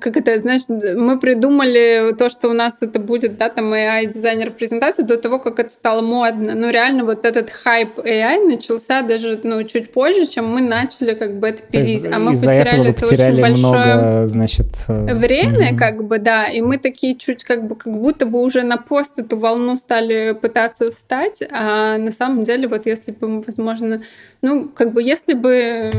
как 0.00 0.16
это, 0.16 0.38
знаешь, 0.38 0.62
мы 0.68 1.18
придумали 1.18 2.12
то, 2.16 2.28
что 2.28 2.48
у 2.48 2.52
нас 2.52 2.82
это 2.82 2.98
будет, 2.98 3.36
да, 3.36 3.48
там 3.48 3.72
AI-дизайнер 3.72 4.50
презентации 4.50 5.02
до 5.02 5.16
того, 5.16 5.38
как 5.38 5.58
это 5.58 5.70
стало 5.70 6.02
модно. 6.02 6.54
Ну, 6.54 6.70
реально 6.70 7.04
вот 7.04 7.24
этот 7.24 7.50
хайп 7.50 7.98
AI 7.98 8.44
начался 8.44 9.02
даже, 9.02 9.40
ну, 9.42 9.62
чуть 9.64 9.92
позже, 9.92 10.26
чем 10.26 10.48
мы 10.48 10.60
начали 10.60 11.14
как 11.14 11.38
бы 11.38 11.48
это 11.48 11.62
пилить. 11.62 12.06
А 12.06 12.18
мы 12.18 12.32
потеряли 12.32 12.90
это 12.90 13.00
потеряли 13.00 13.42
очень 13.42 13.58
много, 13.58 13.78
большое 13.78 14.26
значит, 14.26 14.66
э, 14.88 15.14
время, 15.14 15.70
угу. 15.70 15.78
как 15.78 16.04
бы, 16.04 16.18
да, 16.18 16.46
и 16.46 16.60
мы 16.60 16.78
такие 16.78 17.14
чуть 17.16 17.44
как 17.44 17.66
бы, 17.66 17.76
как 17.76 17.92
будто 17.92 18.26
бы 18.26 18.40
уже 18.40 18.62
на 18.62 18.76
пост 18.76 19.18
эту 19.18 19.38
волну 19.38 19.76
стали 19.76 20.32
пытаться 20.32 20.90
встать, 20.90 21.42
а 21.50 21.98
на 21.98 22.10
самом 22.10 22.44
деле 22.44 22.68
вот 22.68 22.86
если 22.86 23.12
бы, 23.12 23.42
возможно, 23.42 24.02
ну, 24.42 24.68
как 24.68 24.92
бы 24.92 25.02
если 25.02 25.34
бы... 25.34 25.90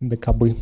Да 0.00 0.16
кабы 0.16 0.56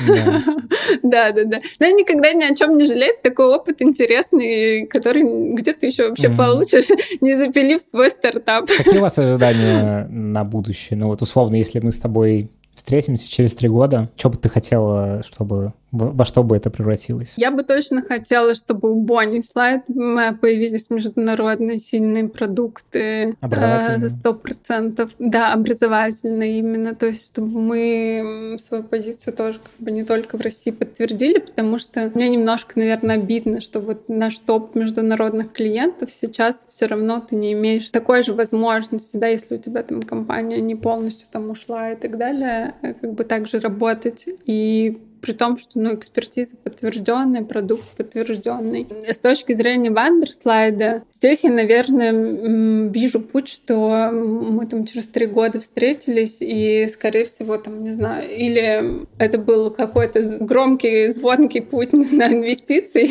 Да, 1.02 1.32
да, 1.32 1.44
да. 1.44 1.60
Но 1.80 1.86
никогда 1.86 2.32
ни 2.32 2.44
о 2.44 2.54
чем 2.54 2.76
не 2.76 2.86
жалеть. 2.86 3.22
Такой 3.22 3.46
опыт 3.46 3.82
интересный, 3.82 4.86
который 4.86 5.54
где-то 5.54 5.86
еще 5.86 6.08
вообще 6.08 6.30
получишь, 6.30 6.88
не 7.20 7.34
запилив 7.34 7.80
свой 7.80 8.10
стартап. 8.10 8.66
Какие 8.66 8.98
у 8.98 9.02
вас 9.02 9.18
ожидания 9.18 10.06
на 10.10 10.44
будущее? 10.44 10.98
Ну 10.98 11.08
вот 11.08 11.22
условно, 11.22 11.56
если 11.56 11.80
мы 11.80 11.92
с 11.92 11.98
тобой 11.98 12.50
встретимся 12.74 13.30
через 13.30 13.54
три 13.54 13.68
года, 13.68 14.10
что 14.16 14.30
бы 14.30 14.36
ты 14.36 14.48
хотела, 14.48 15.22
чтобы 15.22 15.72
во 15.92 16.24
что 16.24 16.42
бы 16.42 16.56
это 16.56 16.70
превратилось? 16.70 17.34
Я 17.36 17.50
бы 17.50 17.62
точно 17.62 18.02
хотела, 18.02 18.54
чтобы 18.54 18.90
у 18.90 19.00
Бонни 19.00 19.40
Слайд 19.40 19.86
появились 19.86 20.90
международные 20.90 21.78
сильные 21.78 22.28
продукты. 22.28 23.36
Образовательные? 23.40 23.98
За 24.00 24.10
сто 24.10 24.34
процентов. 24.34 25.10
Да, 25.18 25.52
образовательные 25.52 26.58
именно. 26.58 26.94
То 26.94 27.06
есть, 27.06 27.26
чтобы 27.26 27.60
мы 27.60 28.56
свою 28.58 28.84
позицию 28.84 29.34
тоже 29.34 29.58
как 29.58 29.72
бы 29.78 29.90
не 29.90 30.02
только 30.02 30.38
в 30.38 30.40
России 30.40 30.70
подтвердили, 30.70 31.38
потому 31.38 31.78
что 31.78 32.10
мне 32.14 32.28
немножко, 32.28 32.78
наверное, 32.78 33.16
обидно, 33.16 33.60
что 33.60 33.80
вот 33.80 34.08
наш 34.08 34.38
топ 34.38 34.74
международных 34.74 35.52
клиентов 35.52 36.10
сейчас 36.12 36.66
все 36.70 36.86
равно 36.86 37.20
ты 37.20 37.36
не 37.36 37.52
имеешь 37.52 37.90
такой 37.90 38.22
же 38.22 38.32
возможности, 38.32 39.18
да, 39.18 39.26
если 39.28 39.56
у 39.56 39.58
тебя 39.58 39.82
там 39.82 40.02
компания 40.02 40.60
не 40.60 40.74
полностью 40.74 41.28
там 41.30 41.50
ушла 41.50 41.90
и 41.92 41.96
так 41.96 42.16
далее, 42.16 42.74
как 42.80 43.12
бы 43.12 43.24
также 43.24 43.60
работать. 43.60 44.24
И 44.46 44.98
при 45.22 45.32
том, 45.32 45.56
что 45.56 45.78
ну, 45.78 45.94
экспертиза 45.94 46.56
подтвержденная, 46.56 47.44
продукт 47.44 47.84
подтвержденный. 47.96 48.88
С 49.08 49.18
точки 49.18 49.52
зрения 49.52 49.90
Вандерслайда, 49.90 51.04
здесь 51.14 51.44
я, 51.44 51.50
наверное, 51.50 52.88
вижу 52.88 53.20
путь, 53.20 53.48
что 53.48 54.10
мы 54.12 54.66
там 54.66 54.84
через 54.84 55.06
три 55.06 55.26
года 55.26 55.60
встретились, 55.60 56.38
и, 56.40 56.88
скорее 56.92 57.24
всего, 57.24 57.56
там, 57.56 57.82
не 57.82 57.92
знаю, 57.92 58.28
или 58.28 59.06
это 59.18 59.38
был 59.38 59.70
какой-то 59.70 60.20
громкий, 60.40 61.10
звонкий 61.10 61.60
путь, 61.60 61.92
не 61.92 62.04
знаю, 62.04 62.38
инвестиций, 62.38 63.10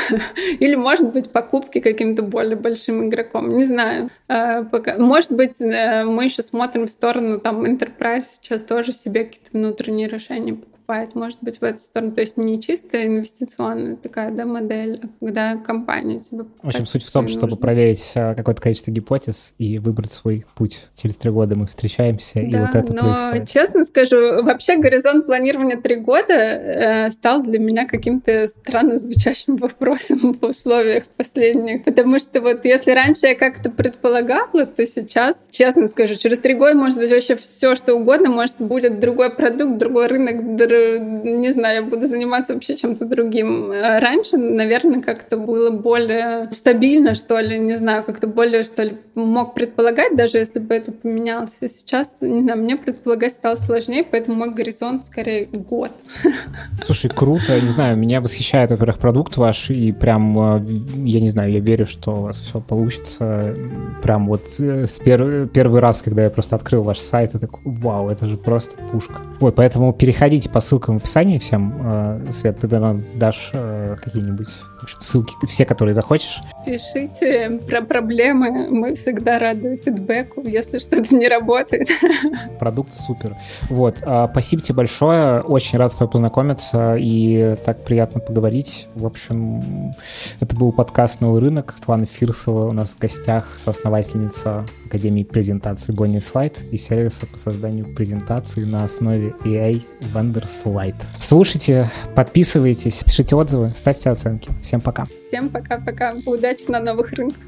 или, 0.58 0.74
может 0.74 1.12
быть, 1.12 1.30
покупки 1.30 1.80
каким-то 1.80 2.22
более 2.22 2.56
большим 2.56 3.08
игроком, 3.08 3.56
не 3.56 3.64
знаю. 3.64 4.08
А, 4.26 4.66
может 4.98 5.32
быть, 5.32 5.60
э, 5.60 6.04
мы 6.04 6.24
еще 6.24 6.42
смотрим 6.42 6.86
в 6.86 6.90
сторону 6.90 7.38
там 7.38 7.62
Enterprise 7.64 8.24
сейчас 8.40 8.62
тоже 8.62 8.92
себе 8.92 9.24
какие-то 9.24 9.50
внутренние 9.52 10.08
решения 10.08 10.56
покупает, 10.82 11.14
может 11.14 11.38
быть, 11.40 11.58
в 11.58 11.62
эту 11.62 11.78
сторону. 11.78 12.12
То 12.12 12.20
есть 12.20 12.36
не 12.36 12.60
чисто 12.60 13.04
инвестиционная 13.06 13.96
такая 13.96 14.30
да, 14.30 14.44
модель, 14.44 15.00
а 15.02 15.24
когда 15.24 15.56
компания 15.56 16.20
тебе 16.20 16.44
В 16.62 16.68
общем, 16.68 16.86
суть 16.86 17.04
в 17.04 17.12
том, 17.12 17.28
чтобы 17.28 17.52
нужно. 17.52 17.56
проверить 17.56 18.12
э, 18.14 18.34
какое-то 18.34 18.60
количество 18.60 18.90
гипотез 18.90 19.54
и 19.58 19.78
выбрать 19.78 20.12
свой 20.12 20.44
путь. 20.54 20.82
Через 20.96 21.16
три 21.16 21.30
года 21.30 21.54
мы 21.56 21.66
встречаемся, 21.66 22.34
да, 22.34 22.40
и 22.40 22.60
вот 22.60 22.74
это 22.74 22.92
но, 22.92 23.00
происходит. 23.00 23.48
честно 23.48 23.84
скажу, 23.84 24.42
вообще 24.42 24.76
горизонт 24.76 25.26
планирования 25.26 25.80
три 25.80 25.96
года 25.96 26.34
э, 26.34 27.10
стал 27.10 27.42
для 27.42 27.58
меня 27.58 27.86
каким-то 27.86 28.46
странно 28.46 28.98
звучащим 28.98 29.56
вопросом 29.56 30.36
в 30.40 30.44
условиях 30.44 31.04
последних. 31.16 31.84
Потому 31.84 32.18
что 32.18 32.40
вот 32.40 32.64
если 32.64 32.90
раньше 32.90 33.28
я 33.28 33.34
как-то 33.34 33.70
предполагала, 33.70 34.66
то 34.66 34.84
сейчас, 34.86 35.48
честно 35.50 35.88
скажу, 35.88 36.16
через 36.16 36.38
три 36.40 36.54
года 36.54 36.74
может 36.74 36.98
быть 36.98 37.10
вообще 37.10 37.36
все, 37.36 37.74
что 37.74 37.94
угодно, 37.94 38.30
может 38.30 38.56
будет 38.58 39.00
другой 39.00 39.30
продукт, 39.30 39.78
другой 39.78 40.08
рынок, 40.08 40.56
не 40.98 41.52
знаю, 41.52 41.84
я 41.84 41.90
буду 41.90 42.06
заниматься 42.06 42.54
вообще 42.54 42.76
чем-то 42.76 43.04
другим. 43.04 43.70
А 43.72 44.00
раньше, 44.00 44.36
наверное, 44.36 45.00
как-то 45.00 45.36
было 45.36 45.70
более 45.70 46.48
стабильно, 46.52 47.14
что 47.14 47.38
ли, 47.40 47.58
не 47.58 47.76
знаю, 47.76 48.04
как-то 48.04 48.26
более, 48.26 48.62
что 48.62 48.82
ли, 48.84 48.98
мог 49.14 49.54
предполагать, 49.54 50.16
даже 50.16 50.38
если 50.38 50.58
бы 50.58 50.74
это 50.74 50.92
поменялось. 50.92 51.56
И 51.60 51.68
сейчас, 51.68 52.22
не 52.22 52.42
знаю, 52.42 52.60
мне 52.60 52.76
предполагать 52.76 53.32
стало 53.32 53.56
сложнее, 53.56 54.04
поэтому 54.04 54.36
мой 54.36 54.54
горизонт 54.54 55.06
скорее 55.06 55.46
год. 55.46 55.90
Слушай, 56.84 57.10
круто, 57.14 57.60
не 57.60 57.68
знаю, 57.68 57.96
меня 57.96 58.20
восхищает, 58.20 58.70
во-первых, 58.70 58.98
продукт 58.98 59.36
ваш, 59.36 59.70
и 59.70 59.92
прям, 59.92 60.38
а, 60.38 60.64
я 61.04 61.20
не 61.20 61.28
знаю, 61.28 61.52
я 61.52 61.60
верю, 61.60 61.86
что 61.86 62.12
у 62.12 62.22
вас 62.22 62.40
все 62.40 62.60
получится. 62.60 63.56
Прям 64.02 64.28
вот 64.28 64.42
э, 64.58 64.86
с 64.86 64.98
пер 64.98 65.48
первый 65.48 65.80
раз, 65.80 66.02
когда 66.02 66.24
я 66.24 66.30
просто 66.30 66.56
открыл 66.56 66.82
ваш 66.82 66.98
сайт, 66.98 67.30
я 67.34 67.40
такой, 67.40 67.60
вау, 67.64 68.08
это 68.08 68.26
же 68.26 68.36
просто 68.36 68.76
пушка. 68.90 69.20
Вот, 69.40 69.54
поэтому 69.54 69.92
переходите 69.92 70.48
по 70.48 70.60
ссылкам 70.62 70.98
в 70.98 71.02
описании 71.02 71.38
всем. 71.38 71.74
Э, 71.84 72.24
Свет, 72.32 72.58
ты 72.60 72.78
нам 72.78 73.02
дашь 73.14 73.50
э, 73.52 73.96
какие-нибудь 74.02 74.48
общем, 74.82 75.00
ссылки, 75.00 75.34
все, 75.46 75.64
которые 75.64 75.94
захочешь. 75.94 76.40
Пишите 76.64 77.60
про 77.68 77.82
проблемы. 77.82 78.68
Мы 78.70 78.94
всегда 78.94 79.38
рады 79.38 79.76
фидбэку, 79.76 80.42
если 80.42 80.78
что-то 80.78 81.14
не 81.14 81.28
работает. 81.28 81.88
Продукт 82.58 82.92
супер. 82.92 83.36
Вот. 83.68 84.02
А, 84.02 84.28
спасибо 84.30 84.62
тебе 84.62 84.76
большое. 84.76 85.40
Очень 85.40 85.78
рад 85.78 85.92
с 85.92 85.96
тобой 85.96 86.10
познакомиться 86.12 86.96
и 86.96 87.56
так 87.64 87.84
приятно 87.84 88.20
поговорить. 88.20 88.88
В 88.94 89.06
общем, 89.06 89.92
это 90.40 90.56
был 90.56 90.72
подкаст 90.72 91.20
«Новый 91.20 91.40
рынок». 91.40 91.74
Светлана 91.76 92.06
Фирсова 92.06 92.68
у 92.68 92.72
нас 92.72 92.90
в 92.90 92.98
гостях, 92.98 93.48
соосновательница 93.64 94.66
Академии 94.86 95.24
презентации 95.24 95.94
Bonnie 95.94 96.22
Slide 96.22 96.70
и 96.70 96.78
сервиса 96.78 97.26
по 97.26 97.38
созданию 97.38 97.86
презентации 97.94 98.64
на 98.64 98.84
основе 98.84 99.34
AI 99.44 99.82
Vendor 100.12 100.46
слайд. 100.52 100.94
Слушайте, 101.20 101.90
подписывайтесь, 102.14 103.02
пишите 103.04 103.34
отзывы, 103.34 103.72
ставьте 103.76 104.10
оценки. 104.10 104.50
Всем 104.62 104.80
пока. 104.80 105.04
Всем 105.28 105.48
пока-пока. 105.48 106.14
Удачи 106.26 106.70
на 106.70 106.80
новых 106.80 107.12
рынках. 107.12 107.38